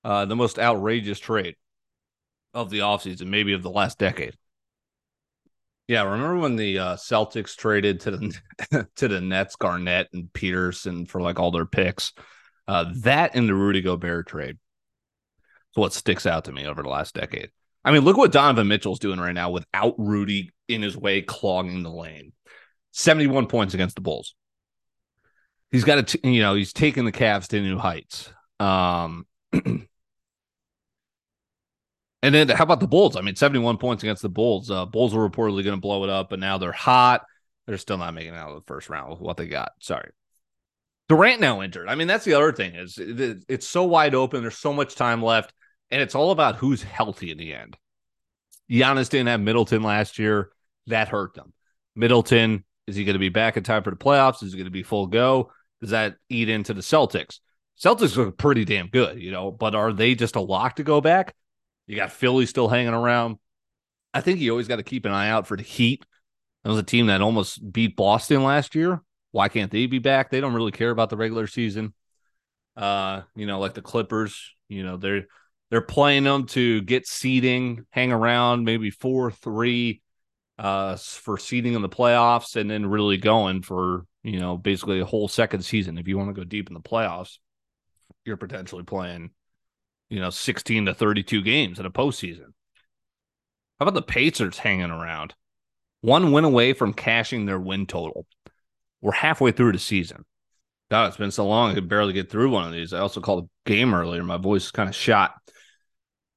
Uh, 0.04 0.26
the 0.26 0.36
most 0.36 0.60
outrageous 0.60 1.20
trade 1.20 1.56
of 2.54 2.70
the 2.70 2.80
offseason, 2.80 3.28
maybe 3.28 3.54
of 3.54 3.64
the 3.64 3.70
last 3.70 3.98
decade. 3.98 4.36
Yeah, 5.88 6.04
remember 6.04 6.38
when 6.38 6.56
the 6.56 6.80
uh, 6.80 6.96
Celtics 6.98 7.56
traded 7.56 8.02
to 8.02 8.12
the 8.12 8.88
to 8.96 9.08
the 9.08 9.22
Nets, 9.22 9.56
Garnett 9.56 10.08
and 10.14 10.32
Peterson 10.32 11.06
for 11.06 11.22
like 11.22 11.40
all 11.40 11.52
their 11.52 11.66
picks? 11.66 12.14
Uh, 12.68 12.94
that 12.98 13.36
and 13.36 13.50
the 13.50 13.56
Rudy 13.56 13.82
Gobert 13.82 14.28
trade 14.28 14.58
is 14.58 15.76
what 15.76 15.94
sticks 15.94 16.26
out 16.26 16.46
to 16.46 16.52
me 16.52 16.68
over 16.68 16.84
the 16.84 16.90
last 16.90 17.16
decade. 17.16 17.50
I 17.84 17.92
mean, 17.92 18.02
look 18.02 18.18
what 18.18 18.32
Donovan 18.32 18.68
Mitchell's 18.68 19.00
doing 19.00 19.20
right 19.20 19.34
now 19.34 19.52
without 19.52 19.96
Rudy 19.98 20.52
in 20.68 20.82
his 20.82 20.98
way 20.98 21.22
clogging 21.22 21.84
the 21.84 21.90
lane. 21.90 22.34
71 22.92 23.48
points 23.48 23.74
against 23.74 23.96
the 23.96 24.02
Bulls. 24.02 24.36
He's 25.72 25.84
got 25.84 26.08
to, 26.08 26.28
you 26.28 26.42
know, 26.42 26.56
he's 26.56 26.74
taking 26.74 27.06
the 27.06 27.12
Cavs 27.12 27.48
to 27.50 27.62
new 27.62 27.78
heights. 27.78 28.32
Um, 28.60 29.26
and 29.54 29.88
then 32.22 32.50
how 32.50 32.64
about 32.64 32.80
the 32.80 32.88
Bulls? 32.88 33.16
I 33.16 33.22
mean, 33.22 33.36
71 33.36 33.78
points 33.78 34.04
against 34.04 34.22
the 34.22 34.30
Bulls. 34.30 34.70
Uh, 34.70 34.86
Bulls 34.86 35.14
were 35.14 35.30
reportedly 35.30 35.64
going 35.64 35.76
to 35.76 35.82
blow 35.82 36.04
it 36.04 36.10
up, 36.10 36.30
but 36.30 36.40
now 36.40 36.58
they're 36.58 36.72
hot. 36.72 37.26
They're 37.68 37.78
still 37.78 37.98
not 37.98 38.14
making 38.14 38.34
it 38.34 38.38
out 38.38 38.50
of 38.50 38.56
the 38.56 38.68
first 38.68 38.90
round 38.90 39.12
with 39.12 39.22
what 39.22 39.38
they 39.38 39.48
got. 39.48 39.74
Sorry. 39.80 40.10
Durant 41.08 41.40
now 41.40 41.62
injured. 41.62 41.88
I 41.88 41.96
mean, 41.96 42.08
that's 42.08 42.26
the 42.26 42.36
other 42.36 42.52
thing 42.52 42.76
is 42.76 42.98
it's 43.00 43.68
so 43.68 43.84
wide 43.84 44.16
open. 44.16 44.42
There's 44.42 44.58
so 44.58 44.74
much 44.74 44.96
time 44.96 45.24
left, 45.24 45.54
and 45.92 46.02
it's 46.02 46.16
all 46.16 46.32
about 46.32 46.56
who's 46.56 46.84
healthy 46.84 47.32
in 47.32 47.38
the 47.38 47.54
end. 47.54 47.78
Giannis 48.70 49.10
didn't 49.10 49.28
have 49.28 49.42
Middleton 49.42 49.82
last 49.82 50.20
year. 50.20 50.52
That 50.88 51.08
hurt 51.08 51.34
them. 51.34 51.54
Middleton, 51.96 52.64
is 52.88 52.96
he 52.96 53.04
going 53.04 53.14
to 53.14 53.20
be 53.20 53.30
back 53.30 53.58
in 53.58 53.64
time 53.64 53.84
for 53.84 53.90
the 53.90 53.96
playoffs? 53.96 54.44
Is 54.44 54.52
he 54.52 54.58
going 54.58 54.66
to 54.66 54.72
be 54.72 54.84
full 54.84 55.08
go? 55.08 55.52
Does 55.82 55.92
that 55.92 56.16
eat 56.30 56.50
into 56.50 56.74
the 56.74 56.82
Celtics? 56.82 57.40
Celtics 57.82 58.18
look 58.18 58.38
pretty 58.38 58.66
damn 58.66 58.88
good, 58.88 59.22
you 59.22 59.32
know, 59.32 59.52
but 59.52 59.74
are 59.74 59.94
they 59.94 60.14
just 60.14 60.36
a 60.36 60.42
lock 60.42 60.76
to 60.76 60.84
go 60.84 61.00
back? 61.00 61.34
You 61.88 61.96
got 61.96 62.12
Philly 62.12 62.46
still 62.46 62.68
hanging 62.68 62.94
around. 62.94 63.38
I 64.14 64.22
think 64.22 64.40
you 64.40 64.52
always 64.52 64.68
got 64.68 64.78
to 64.78 64.84
keep 64.84 65.06
an 65.06 65.12
eye 65.12 65.30
out 65.30 65.48
for 65.48 65.56
the 65.56 65.64
Heat. 65.64 66.06
That 66.64 66.72
was 66.72 66.80
a 66.80 66.84
team 66.84 67.08
that 67.08 67.22
almost 67.22 67.72
beat 67.72 67.96
Boston 67.96 68.44
last 68.44 68.76
year. 68.76 69.02
Why 69.32 69.48
can't 69.48 69.72
they 69.72 69.86
be 69.86 70.00
back? 70.00 70.30
They 70.30 70.42
don't 70.42 70.54
really 70.54 70.72
care 70.72 70.90
about 70.90 71.10
the 71.10 71.18
regular 71.18 71.48
season. 71.48 71.94
Uh, 72.76 73.22
you 73.36 73.46
know, 73.46 73.60
like 73.60 73.76
the 73.76 73.82
Clippers, 73.82 74.56
you 74.68 74.84
know, 74.84 74.98
they're 74.98 75.28
they're 75.70 75.82
playing 75.82 76.24
them 76.24 76.46
to 76.48 76.82
get 76.82 77.08
seeding, 77.08 77.86
hang 77.92 78.12
around, 78.12 78.64
maybe 78.64 78.90
four, 78.90 79.32
three, 79.32 80.02
uh, 80.58 80.96
for 80.96 81.38
seeding 81.38 81.74
in 81.74 81.82
the 81.82 81.90
playoffs, 81.90 82.56
and 82.56 82.70
then 82.70 82.86
really 82.86 83.18
going 83.18 83.62
for 83.62 84.06
you 84.24 84.40
know 84.40 84.58
basically 84.58 85.00
a 85.00 85.06
whole 85.06 85.28
second 85.28 85.62
season. 85.62 85.98
If 85.98 86.08
you 86.08 86.18
want 86.18 86.30
to 86.30 86.40
go 86.40 86.44
deep 86.44 86.68
in 86.70 86.74
the 86.74 86.82
playoffs, 86.82 87.38
you're 88.26 88.38
potentially 88.38 88.84
playing, 88.84 89.32
you 90.10 90.20
know, 90.20 90.30
16 90.30 90.86
to 90.88 90.94
32 90.94 91.42
games 91.42 91.80
in 91.80 91.86
a 91.86 91.92
postseason. 91.92 92.54
How 93.80 93.86
about 93.86 93.94
the 93.94 94.02
Pacers 94.02 94.58
hanging 94.58 94.92
around? 94.92 95.34
One 96.02 96.32
win 96.32 96.46
away 96.46 96.74
from 96.74 96.94
cashing 96.94 97.46
their 97.46 97.60
win 97.60 97.86
total. 97.86 98.26
We're 99.02 99.12
halfway 99.12 99.52
through 99.52 99.74
the 99.74 99.80
season. 99.80 100.26
God, 100.92 101.08
it's 101.08 101.18
been 101.18 101.32
so 101.32 101.46
long 101.46 101.72
I 101.72 101.76
could 101.76 101.88
barely 101.88 102.14
get 102.14 102.30
through 102.30 102.50
one 102.50 102.66
of 102.66 102.74
these. 102.74 102.94
I 102.94 103.00
also 103.00 103.22
called 103.22 103.46
a 103.46 103.70
game 103.70 103.94
earlier. 103.94 104.24
My 104.24 104.38
voice 104.38 104.66
is 104.66 104.72
kind 104.72 104.90
of 104.90 104.96
shot. 104.96 105.36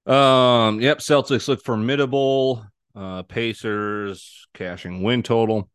Um, 0.06 0.80
yep, 0.80 0.98
Celtics 0.98 1.48
look 1.48 1.62
formidable. 1.62 2.64
Uh, 2.94 3.22
Pacers 3.22 4.46
cashing 4.54 5.02
win 5.02 5.22
total. 5.22 5.70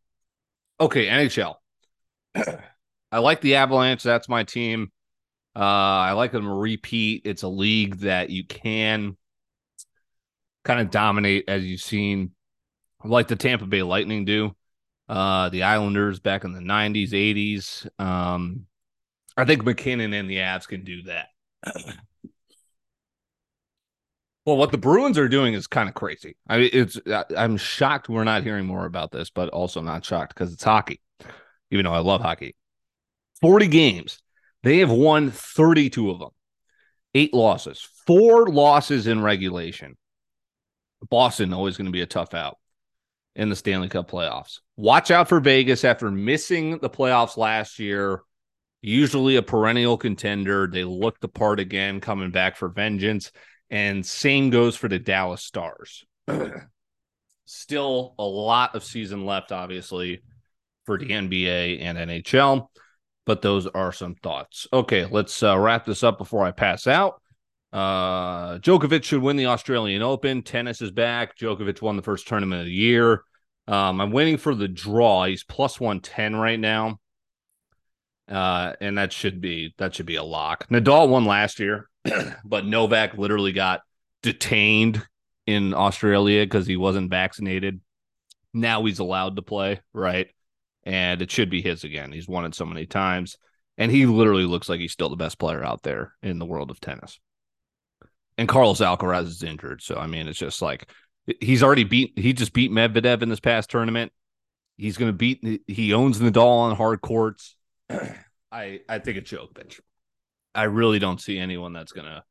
Okay, 0.80 1.08
NHL. 1.08 1.56
I 3.12 3.20
like 3.20 3.42
the 3.42 3.56
Avalanche. 3.56 4.04
That's 4.04 4.30
my 4.30 4.44
team. 4.44 4.92
Uh, 5.56 5.60
I 5.60 6.12
like 6.12 6.32
them 6.32 6.48
repeat. 6.48 7.24
It's 7.26 7.44
a 7.44 7.48
league 7.48 8.00
that 8.02 8.30
you 8.30 8.46
can 8.46 9.18
kind 10.64 10.82
of 10.82 10.92
dominate, 10.92 11.46
as 11.48 11.64
you've 11.64 11.82
seen, 11.82 12.32
like 13.04 13.28
the 13.28 13.36
Tampa 13.36 13.66
Bay 13.66 13.82
Lightning 13.82 14.26
do. 14.26 14.56
Uh, 15.10 15.50
the 15.50 15.64
Islanders 15.64 16.20
back 16.20 16.44
in 16.44 16.52
the 16.52 16.60
90s, 16.60 17.12
80s. 17.12 17.88
Um, 17.98 18.66
I 19.38 19.46
think 19.46 19.64
MacKinnon 19.64 20.14
and 20.14 20.30
the 20.30 20.38
Avs 20.38 20.68
can 20.68 20.84
do 20.84 21.04
that. 21.04 21.30
Well, 24.48 24.56
what 24.56 24.72
the 24.72 24.78
Bruins 24.78 25.18
are 25.18 25.28
doing 25.28 25.56
is 25.56 25.68
kind 25.68 25.90
of 25.90 25.94
crazy. 25.94 26.38
I 26.48 26.58
mean, 26.58 26.70
it's 26.72 26.98
I'm 27.36 27.58
shocked 27.58 28.08
we're 28.08 28.24
not 28.24 28.44
hearing 28.44 28.66
more 28.66 28.86
about 28.86 29.12
this, 29.12 29.30
but 29.30 29.50
also 29.50 29.82
not 29.82 30.06
shocked 30.06 30.34
because 30.34 30.54
it's 30.54 30.64
hockey. 30.64 31.02
Even 31.70 31.84
though 31.84 31.92
I 31.92 32.00
love 32.00 32.22
hockey, 32.22 32.56
forty 33.42 33.68
games, 33.68 34.22
they 34.64 34.78
have 34.78 34.90
won 34.90 35.32
thirty-two 35.32 36.10
of 36.12 36.20
them, 36.20 36.30
eight 37.14 37.34
losses, 37.34 37.86
four 38.06 38.48
losses 38.48 39.06
in 39.06 39.22
regulation. 39.22 39.98
Boston 41.10 41.54
always 41.54 41.76
going 41.76 41.88
to 41.88 41.92
be 41.92 42.02
a 42.02 42.06
tough 42.06 42.34
out 42.34 42.58
in 43.36 43.50
the 43.50 43.56
Stanley 43.58 43.90
Cup 43.90 44.10
playoffs. 44.10 44.60
Watch 44.78 45.12
out 45.12 45.28
for 45.28 45.42
Vegas 45.42 45.84
after 45.84 46.10
missing 46.10 46.78
the 46.78 46.90
playoffs 46.90 47.36
last 47.36 47.80
year. 47.80 48.22
Usually 48.82 49.36
a 49.36 49.42
perennial 49.42 49.98
contender. 49.98 50.68
They 50.72 50.86
look 50.86 51.20
the 51.20 51.28
part 51.28 51.60
again, 51.60 52.00
coming 52.00 52.32
back 52.32 52.56
for 52.56 52.70
vengeance. 52.70 53.34
And 53.70 54.06
same 54.06 54.50
goes 54.50 54.76
for 54.76 54.88
the 54.88 55.00
Dallas 55.00 55.44
Stars. 55.44 56.06
Still 57.46 58.16
a 58.18 58.24
lot 58.24 58.76
of 58.76 58.84
season 58.84 59.26
left, 59.26 59.52
obviously, 59.52 60.22
for 60.86 60.98
the 60.98 61.08
NBA 61.08 61.82
and 61.82 61.98
NHL, 61.98 62.68
but 63.26 63.42
those 63.42 63.68
are 63.68 63.92
some 63.92 64.16
thoughts. 64.16 64.68
Okay, 64.72 65.06
let's 65.06 65.44
uh, 65.44 65.58
wrap 65.58 65.86
this 65.86 66.04
up 66.04 66.18
before 66.18 66.46
I 66.46 66.52
pass 66.52 66.88
out. 66.88 67.22
Uh, 67.72 68.58
Djokovic 68.60 69.04
should 69.04 69.22
win 69.22 69.36
the 69.36 69.48
Australian 69.48 70.02
Open. 70.02 70.42
Tennis 70.42 70.82
is 70.82 70.92
back. 70.92 71.38
Djokovic 71.38 71.82
won 71.82 71.98
the 71.98 72.02
first 72.02 72.28
tournament 72.28 72.62
of 72.62 72.66
the 72.66 72.74
year. 72.74 73.24
Um, 73.68 74.00
I'm 74.00 74.12
waiting 74.12 74.38
for 74.38 74.56
the 74.56 74.68
draw. 74.68 75.26
He's 75.26 75.44
plus 75.44 75.80
110 75.80 76.36
right 76.36 76.60
now. 76.60 77.00
Uh, 78.30 78.74
and 78.82 78.98
that 78.98 79.14
should 79.14 79.40
be 79.40 79.74
that 79.78 79.96
should 79.96 80.06
be 80.06 80.16
a 80.16 80.24
lock. 80.24 80.68
Nadal 80.70 81.08
won 81.08 81.26
last 81.26 81.60
year. 81.60 81.90
but 82.46 82.66
Novak 82.66 83.18
literally 83.18 83.52
got 83.52 83.82
detained 84.24 85.06
in 85.46 85.74
Australia 85.74 86.46
because 86.46 86.68
he 86.68 86.78
wasn't 86.78 87.10
vaccinated. 87.10 87.80
Now 88.54 88.84
he's 88.86 89.00
allowed 89.00 89.36
to 89.36 89.42
play, 89.42 89.82
right? 89.94 90.28
And 90.84 91.22
it 91.22 91.32
should 91.32 91.50
be 91.50 91.62
his 91.62 91.84
again. 91.84 92.12
He's 92.12 92.28
won 92.28 92.46
it 92.46 92.56
so 92.56 92.66
many 92.66 92.86
times. 92.86 93.38
And 93.78 93.92
he 93.92 94.06
literally 94.06 94.46
looks 94.46 94.70
like 94.70 94.80
he's 94.80 94.92
still 94.92 95.10
the 95.10 95.16
best 95.16 95.38
player 95.38 95.64
out 95.64 95.84
there 95.84 96.14
in 96.24 96.40
the 96.40 96.46
world 96.46 96.72
of 96.72 96.80
tennis. 96.80 97.20
And 98.38 98.48
Carlos 98.48 98.80
Alcaraz 98.80 99.26
is 99.26 99.44
injured. 99.44 99.82
So, 99.82 99.96
I 99.98 100.08
mean, 100.08 100.28
it's 100.28 100.40
just 100.40 100.62
like 100.62 100.90
he's 101.40 101.64
already 101.64 101.84
beat, 101.84 102.14
he 102.18 102.34
just 102.34 102.54
beat 102.54 102.72
Medvedev 102.72 103.22
in 103.22 103.30
this 103.30 103.40
past 103.40 103.70
tournament. 103.70 104.12
He's 104.78 104.98
going 104.98 105.10
to 105.10 105.18
beat, 105.18 105.64
he 105.68 105.94
owns 105.94 106.20
Nadal 106.20 106.46
on 106.46 106.76
hard 106.76 107.02
courts. 107.02 107.56
I, 108.52 108.82
I 108.88 109.00
think 109.00 109.18
it's 109.18 109.32
Djokovic. 109.32 109.80
I 110.58 110.64
really 110.64 111.00
don't 111.00 111.22
see 111.22 111.38
anyone 111.38 111.72
that's 111.72 111.94
to 111.94 112.24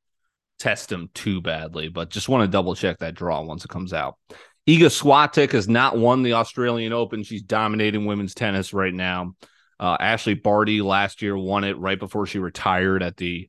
test 0.58 0.90
him 0.90 1.10
too 1.14 1.40
badly, 1.40 1.88
but 1.88 2.10
just 2.10 2.28
want 2.28 2.42
to 2.42 2.48
double 2.48 2.74
check 2.74 2.98
that 2.98 3.14
draw 3.14 3.40
once 3.42 3.64
it 3.64 3.70
comes 3.70 3.92
out. 3.92 4.16
Iga 4.66 4.86
Swiatek 4.86 5.52
has 5.52 5.68
not 5.68 5.96
won 5.96 6.22
the 6.22 6.32
Australian 6.32 6.92
Open. 6.92 7.22
She's 7.22 7.42
dominating 7.42 8.04
women's 8.04 8.34
tennis 8.34 8.72
right 8.72 8.92
now. 8.92 9.34
Uh, 9.78 9.96
Ashleigh 9.98 10.42
Barty 10.42 10.82
last 10.82 11.22
year 11.22 11.36
won 11.36 11.62
it 11.62 11.78
right 11.78 11.98
before 11.98 12.26
she 12.26 12.38
retired 12.38 13.02
at 13.02 13.16
the 13.16 13.48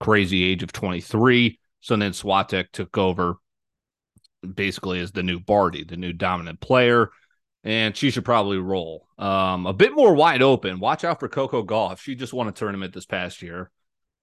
crazy 0.00 0.42
age 0.42 0.62
of 0.62 0.72
23. 0.72 1.58
So 1.80 1.96
then 1.96 2.12
Swiatek 2.12 2.70
took 2.72 2.96
over 2.96 3.34
basically 4.54 5.00
as 5.00 5.12
the 5.12 5.22
new 5.22 5.38
Barty, 5.38 5.84
the 5.84 5.98
new 5.98 6.14
dominant 6.14 6.60
player, 6.60 7.10
and 7.62 7.94
she 7.94 8.10
should 8.10 8.24
probably 8.24 8.58
roll. 8.58 9.06
Um, 9.18 9.66
a 9.66 9.72
bit 9.74 9.94
more 9.94 10.14
wide 10.14 10.42
open. 10.42 10.80
Watch 10.80 11.04
out 11.04 11.20
for 11.20 11.28
Coco 11.28 11.62
Gauff. 11.62 11.98
She 11.98 12.14
just 12.14 12.32
won 12.32 12.48
a 12.48 12.52
tournament 12.52 12.94
this 12.94 13.06
past 13.06 13.42
year. 13.42 13.70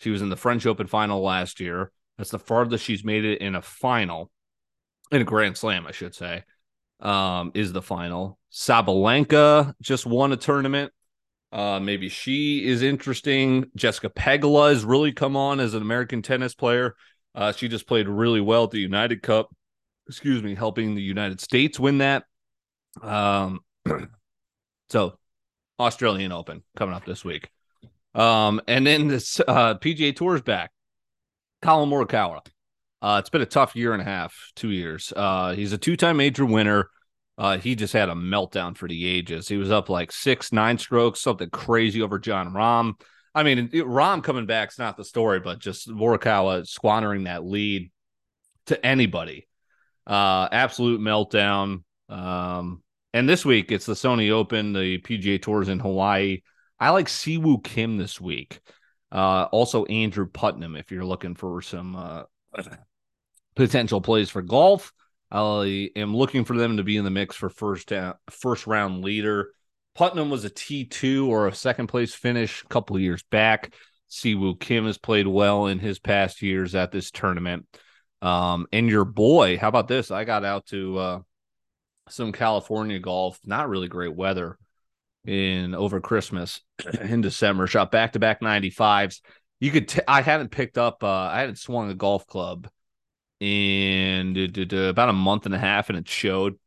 She 0.01 0.09
was 0.09 0.23
in 0.23 0.29
the 0.29 0.35
French 0.35 0.65
Open 0.65 0.87
final 0.87 1.21
last 1.21 1.59
year. 1.59 1.91
That's 2.17 2.31
the 2.31 2.39
farthest 2.39 2.83
she's 2.83 3.03
made 3.03 3.23
it 3.23 3.39
in 3.39 3.53
a 3.53 3.61
final, 3.61 4.31
in 5.11 5.21
a 5.21 5.25
Grand 5.25 5.57
Slam, 5.57 5.85
I 5.85 5.91
should 5.91 6.15
say. 6.15 6.43
Um, 6.99 7.51
is 7.53 7.71
the 7.71 7.83
final. 7.83 8.39
Sabalenka 8.51 9.73
just 9.79 10.07
won 10.07 10.31
a 10.31 10.37
tournament. 10.37 10.91
Uh, 11.51 11.79
maybe 11.79 12.09
she 12.09 12.65
is 12.65 12.81
interesting. 12.81 13.69
Jessica 13.75 14.09
Pegula 14.09 14.69
has 14.69 14.83
really 14.83 15.11
come 15.11 15.35
on 15.35 15.59
as 15.59 15.75
an 15.75 15.83
American 15.83 16.23
tennis 16.23 16.55
player. 16.55 16.95
Uh, 17.35 17.51
she 17.51 17.67
just 17.67 17.87
played 17.87 18.07
really 18.07 18.41
well 18.41 18.63
at 18.63 18.71
the 18.71 18.79
United 18.79 19.21
Cup. 19.21 19.49
Excuse 20.07 20.41
me, 20.41 20.55
helping 20.55 20.95
the 20.95 21.01
United 21.01 21.41
States 21.41 21.79
win 21.79 21.99
that. 21.99 22.23
Um, 23.03 23.59
so 24.89 25.17
Australian 25.79 26.31
Open 26.31 26.63
coming 26.75 26.95
up 26.95 27.05
this 27.05 27.23
week. 27.23 27.49
Um, 28.13 28.61
and 28.67 28.85
then 28.85 29.07
this 29.07 29.39
uh, 29.39 29.75
PGA 29.75 30.15
Tour's 30.15 30.41
back. 30.41 30.71
Collin 31.61 31.89
Morikawa. 31.89 32.45
Uh, 33.01 33.17
it's 33.19 33.29
been 33.29 33.41
a 33.41 33.47
tough 33.47 33.75
year 33.75 33.93
and 33.93 34.01
a 34.01 34.05
half, 34.05 34.35
two 34.55 34.71
years. 34.71 35.11
Uh, 35.15 35.53
he's 35.53 35.73
a 35.73 35.77
two-time 35.77 36.17
major 36.17 36.45
winner. 36.45 36.89
Uh, 37.37 37.57
he 37.57 37.75
just 37.75 37.93
had 37.93 38.09
a 38.09 38.13
meltdown 38.13 38.77
for 38.77 38.87
the 38.87 39.05
ages. 39.05 39.47
He 39.47 39.57
was 39.57 39.71
up 39.71 39.89
like 39.89 40.11
six, 40.11 40.51
nine 40.51 40.77
strokes, 40.77 41.21
something 41.21 41.49
crazy 41.49 42.01
over 42.01 42.19
Jon 42.19 42.53
Rahm. 42.53 42.93
I 43.33 43.43
mean, 43.43 43.69
Rahm 43.69 44.23
coming 44.23 44.45
back 44.45 44.71
is 44.71 44.77
not 44.77 44.97
the 44.97 45.05
story, 45.05 45.39
but 45.39 45.59
just 45.59 45.89
Morikawa 45.89 46.67
squandering 46.67 47.23
that 47.23 47.45
lead 47.45 47.91
to 48.67 48.85
anybody. 48.85 49.47
Uh, 50.05 50.49
absolute 50.51 50.99
meltdown. 50.99 51.83
Um, 52.09 52.83
and 53.13 53.27
this 53.27 53.45
week 53.45 53.71
it's 53.71 53.85
the 53.85 53.93
Sony 53.93 54.31
Open, 54.31 54.73
the 54.73 54.99
PGA 54.99 55.41
Tours 55.41 55.69
in 55.69 55.79
Hawaii. 55.79 56.41
I 56.81 56.89
like 56.89 57.05
Siwoo 57.05 57.63
Kim 57.63 57.97
this 57.97 58.19
week. 58.19 58.59
Uh, 59.11 59.43
also 59.51 59.85
Andrew 59.85 60.25
Putnam, 60.25 60.75
if 60.75 60.91
you're 60.91 61.05
looking 61.05 61.35
for 61.35 61.61
some 61.61 61.95
uh, 61.95 62.23
potential 63.55 64.01
plays 64.01 64.31
for 64.31 64.41
golf. 64.41 64.91
I 65.29 65.91
am 65.95 66.15
looking 66.15 66.43
for 66.43 66.57
them 66.57 66.77
to 66.77 66.83
be 66.83 66.97
in 66.97 67.03
the 67.05 67.11
mix 67.11 67.35
for 67.35 67.49
first 67.49 67.93
uh, 67.93 68.15
first 68.31 68.65
round 68.65 69.03
leader. 69.03 69.51
Putnam 69.93 70.31
was 70.31 70.43
a 70.43 70.49
T2 70.49 71.27
or 71.27 71.47
a 71.47 71.53
second 71.53 71.85
place 71.85 72.15
finish 72.15 72.63
a 72.63 72.67
couple 72.67 72.97
years 72.97 73.23
back. 73.29 73.75
Siwoo 74.09 74.59
Kim 74.59 74.87
has 74.87 74.97
played 74.97 75.27
well 75.27 75.67
in 75.67 75.77
his 75.77 75.99
past 75.99 76.41
years 76.41 76.73
at 76.73 76.91
this 76.91 77.11
tournament. 77.11 77.67
Um, 78.23 78.65
and 78.73 78.89
your 78.89 79.05
boy, 79.05 79.59
how 79.59 79.67
about 79.67 79.87
this? 79.87 80.09
I 80.09 80.23
got 80.23 80.43
out 80.43 80.65
to 80.67 80.97
uh, 80.97 81.19
some 82.09 82.31
California 82.31 82.97
golf, 82.97 83.39
not 83.45 83.69
really 83.69 83.87
great 83.87 84.15
weather 84.15 84.57
in 85.25 85.75
over 85.75 86.01
Christmas 86.01 86.61
in 87.01 87.21
December. 87.21 87.67
Shot 87.67 87.91
back 87.91 88.13
to 88.13 88.19
back 88.19 88.41
95s. 88.41 89.21
You 89.59 89.71
could, 89.71 89.93
I 90.07 90.21
hadn't 90.21 90.49
picked 90.49 90.77
up, 90.77 91.03
uh, 91.03 91.07
I 91.07 91.41
hadn't 91.41 91.59
swung 91.59 91.91
a 91.91 91.95
golf 91.95 92.25
club 92.25 92.67
in 93.39 94.37
about 94.71 95.09
a 95.09 95.13
month 95.13 95.45
and 95.45 95.55
a 95.55 95.59
half, 95.59 95.89
and 95.89 95.97
it 95.97 96.07
showed. 96.07 96.57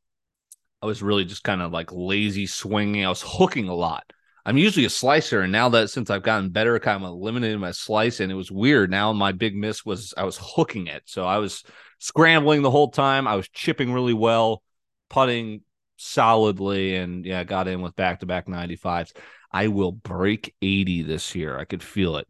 I 0.83 0.87
was 0.87 1.03
really 1.03 1.25
just 1.25 1.45
kind 1.45 1.63
of 1.63 1.73
like 1.73 1.91
lazy 1.93 2.47
swinging. 2.47 3.07
I 3.07 3.09
was 3.09 3.25
hooking 3.27 3.69
a 3.69 3.75
lot. 3.75 4.05
I'm 4.45 4.59
usually 4.59 4.85
a 4.85 4.91
slicer, 4.91 5.41
and 5.41 5.53
now 5.53 5.71
that 5.71 5.89
since 5.89 6.11
I've 6.11 6.23
gotten 6.23 6.51
better, 6.51 6.79
kind 6.79 7.03
of 7.03 7.11
eliminated 7.11 7.59
my 7.59 7.71
slice, 7.71 8.21
and 8.21 8.31
it 8.31 8.35
was 8.35 8.51
weird. 8.51 8.91
Now 8.91 9.13
my 9.15 9.33
big 9.33 9.57
miss 9.57 9.87
was 9.87 10.13
I 10.17 10.25
was 10.25 10.39
hooking 10.39 10.89
it, 10.89 11.05
so 11.07 11.25
I 11.25 11.39
was 11.39 11.63
scrambling 12.01 12.61
the 12.61 12.71
whole 12.71 12.91
time. 12.91 13.27
I 13.27 13.37
was 13.37 13.49
chipping 13.49 13.93
really 13.93 14.13
well, 14.13 14.63
putting 15.09 15.63
solidly, 16.05 16.97
and 16.97 17.25
yeah, 17.25 17.45
got 17.45 17.69
in 17.69 17.81
with 17.81 17.97
back 17.97 18.21
to 18.21 18.27
back 18.27 18.47
95s. 18.47 19.13
I 19.51 19.69
will 19.69 19.93
break 19.93 20.55
80 20.61 21.03
this 21.03 21.35
year. 21.35 21.59
I 21.59 21.65
could 21.65 21.83
feel 21.83 22.17
it. 22.17 22.29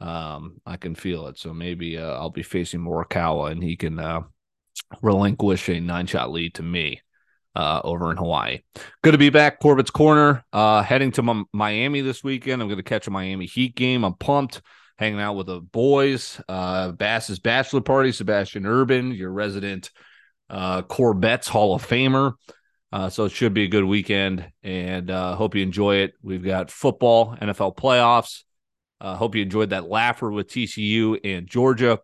Um, 0.00 0.60
I 0.64 0.76
can 0.76 0.94
feel 0.94 1.26
it. 1.26 1.38
So 1.38 1.52
maybe 1.52 1.98
uh, 1.98 2.14
I'll 2.14 2.30
be 2.30 2.42
facing 2.42 2.80
Morikawa, 2.80 3.50
and 3.50 3.62
he 3.62 3.76
can 3.76 3.98
uh, 3.98 4.20
relinquish 5.02 5.68
a 5.68 5.80
nine 5.80 6.06
shot 6.06 6.30
lead 6.30 6.54
to 6.54 6.62
me 6.62 7.02
uh, 7.56 7.80
over 7.82 8.10
in 8.10 8.16
Hawaii. 8.16 8.60
Good 9.02 9.12
to 9.12 9.18
be 9.18 9.30
back. 9.30 9.60
Corbett's 9.60 9.90
Corner. 9.90 10.44
Uh, 10.52 10.82
heading 10.82 11.10
to 11.12 11.44
Miami 11.52 12.00
this 12.00 12.22
weekend. 12.22 12.62
I'm 12.62 12.68
going 12.68 12.76
to 12.76 12.84
catch 12.84 13.08
a 13.08 13.10
Miami 13.10 13.46
Heat 13.46 13.74
game. 13.74 14.04
I'm 14.04 14.14
pumped. 14.14 14.62
Hanging 14.98 15.20
out 15.20 15.34
with 15.34 15.46
the 15.46 15.60
boys. 15.60 16.40
Uh, 16.48 16.90
Bass's 16.90 17.38
bachelor 17.38 17.80
party. 17.80 18.10
Sebastian 18.10 18.66
Urban, 18.66 19.12
your 19.12 19.30
resident 19.30 19.90
uh, 20.50 20.82
Corbett's 20.82 21.48
Hall 21.48 21.74
of 21.74 21.86
Famer. 21.86 22.34
Uh, 22.90 23.10
so 23.10 23.26
it 23.26 23.32
should 23.32 23.52
be 23.52 23.64
a 23.64 23.68
good 23.68 23.84
weekend, 23.84 24.50
and 24.62 25.10
uh, 25.10 25.36
hope 25.36 25.54
you 25.54 25.62
enjoy 25.62 25.96
it. 25.96 26.14
We've 26.22 26.42
got 26.42 26.70
football, 26.70 27.36
NFL 27.36 27.76
playoffs. 27.76 28.44
Uh, 29.00 29.14
hope 29.14 29.34
you 29.34 29.42
enjoyed 29.42 29.70
that 29.70 29.88
laugher 29.88 30.30
with 30.30 30.48
TCU 30.48 31.18
and 31.22 31.46
Georgia. 31.46 32.00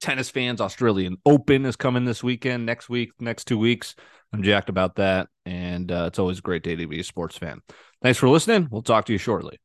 Tennis 0.00 0.30
fans, 0.30 0.60
Australian 0.60 1.16
Open 1.24 1.64
is 1.64 1.76
coming 1.76 2.04
this 2.04 2.22
weekend, 2.22 2.66
next 2.66 2.88
week, 2.88 3.12
next 3.20 3.44
two 3.46 3.58
weeks. 3.58 3.94
I'm 4.32 4.42
jacked 4.42 4.68
about 4.68 4.96
that. 4.96 5.28
And 5.46 5.90
uh, 5.90 6.04
it's 6.08 6.18
always 6.18 6.38
a 6.38 6.42
great 6.42 6.62
day 6.62 6.76
to 6.76 6.86
be 6.86 7.00
a 7.00 7.04
sports 7.04 7.38
fan. 7.38 7.60
Thanks 8.02 8.18
for 8.18 8.28
listening. 8.28 8.68
We'll 8.70 8.82
talk 8.82 9.06
to 9.06 9.12
you 9.12 9.18
shortly. 9.18 9.63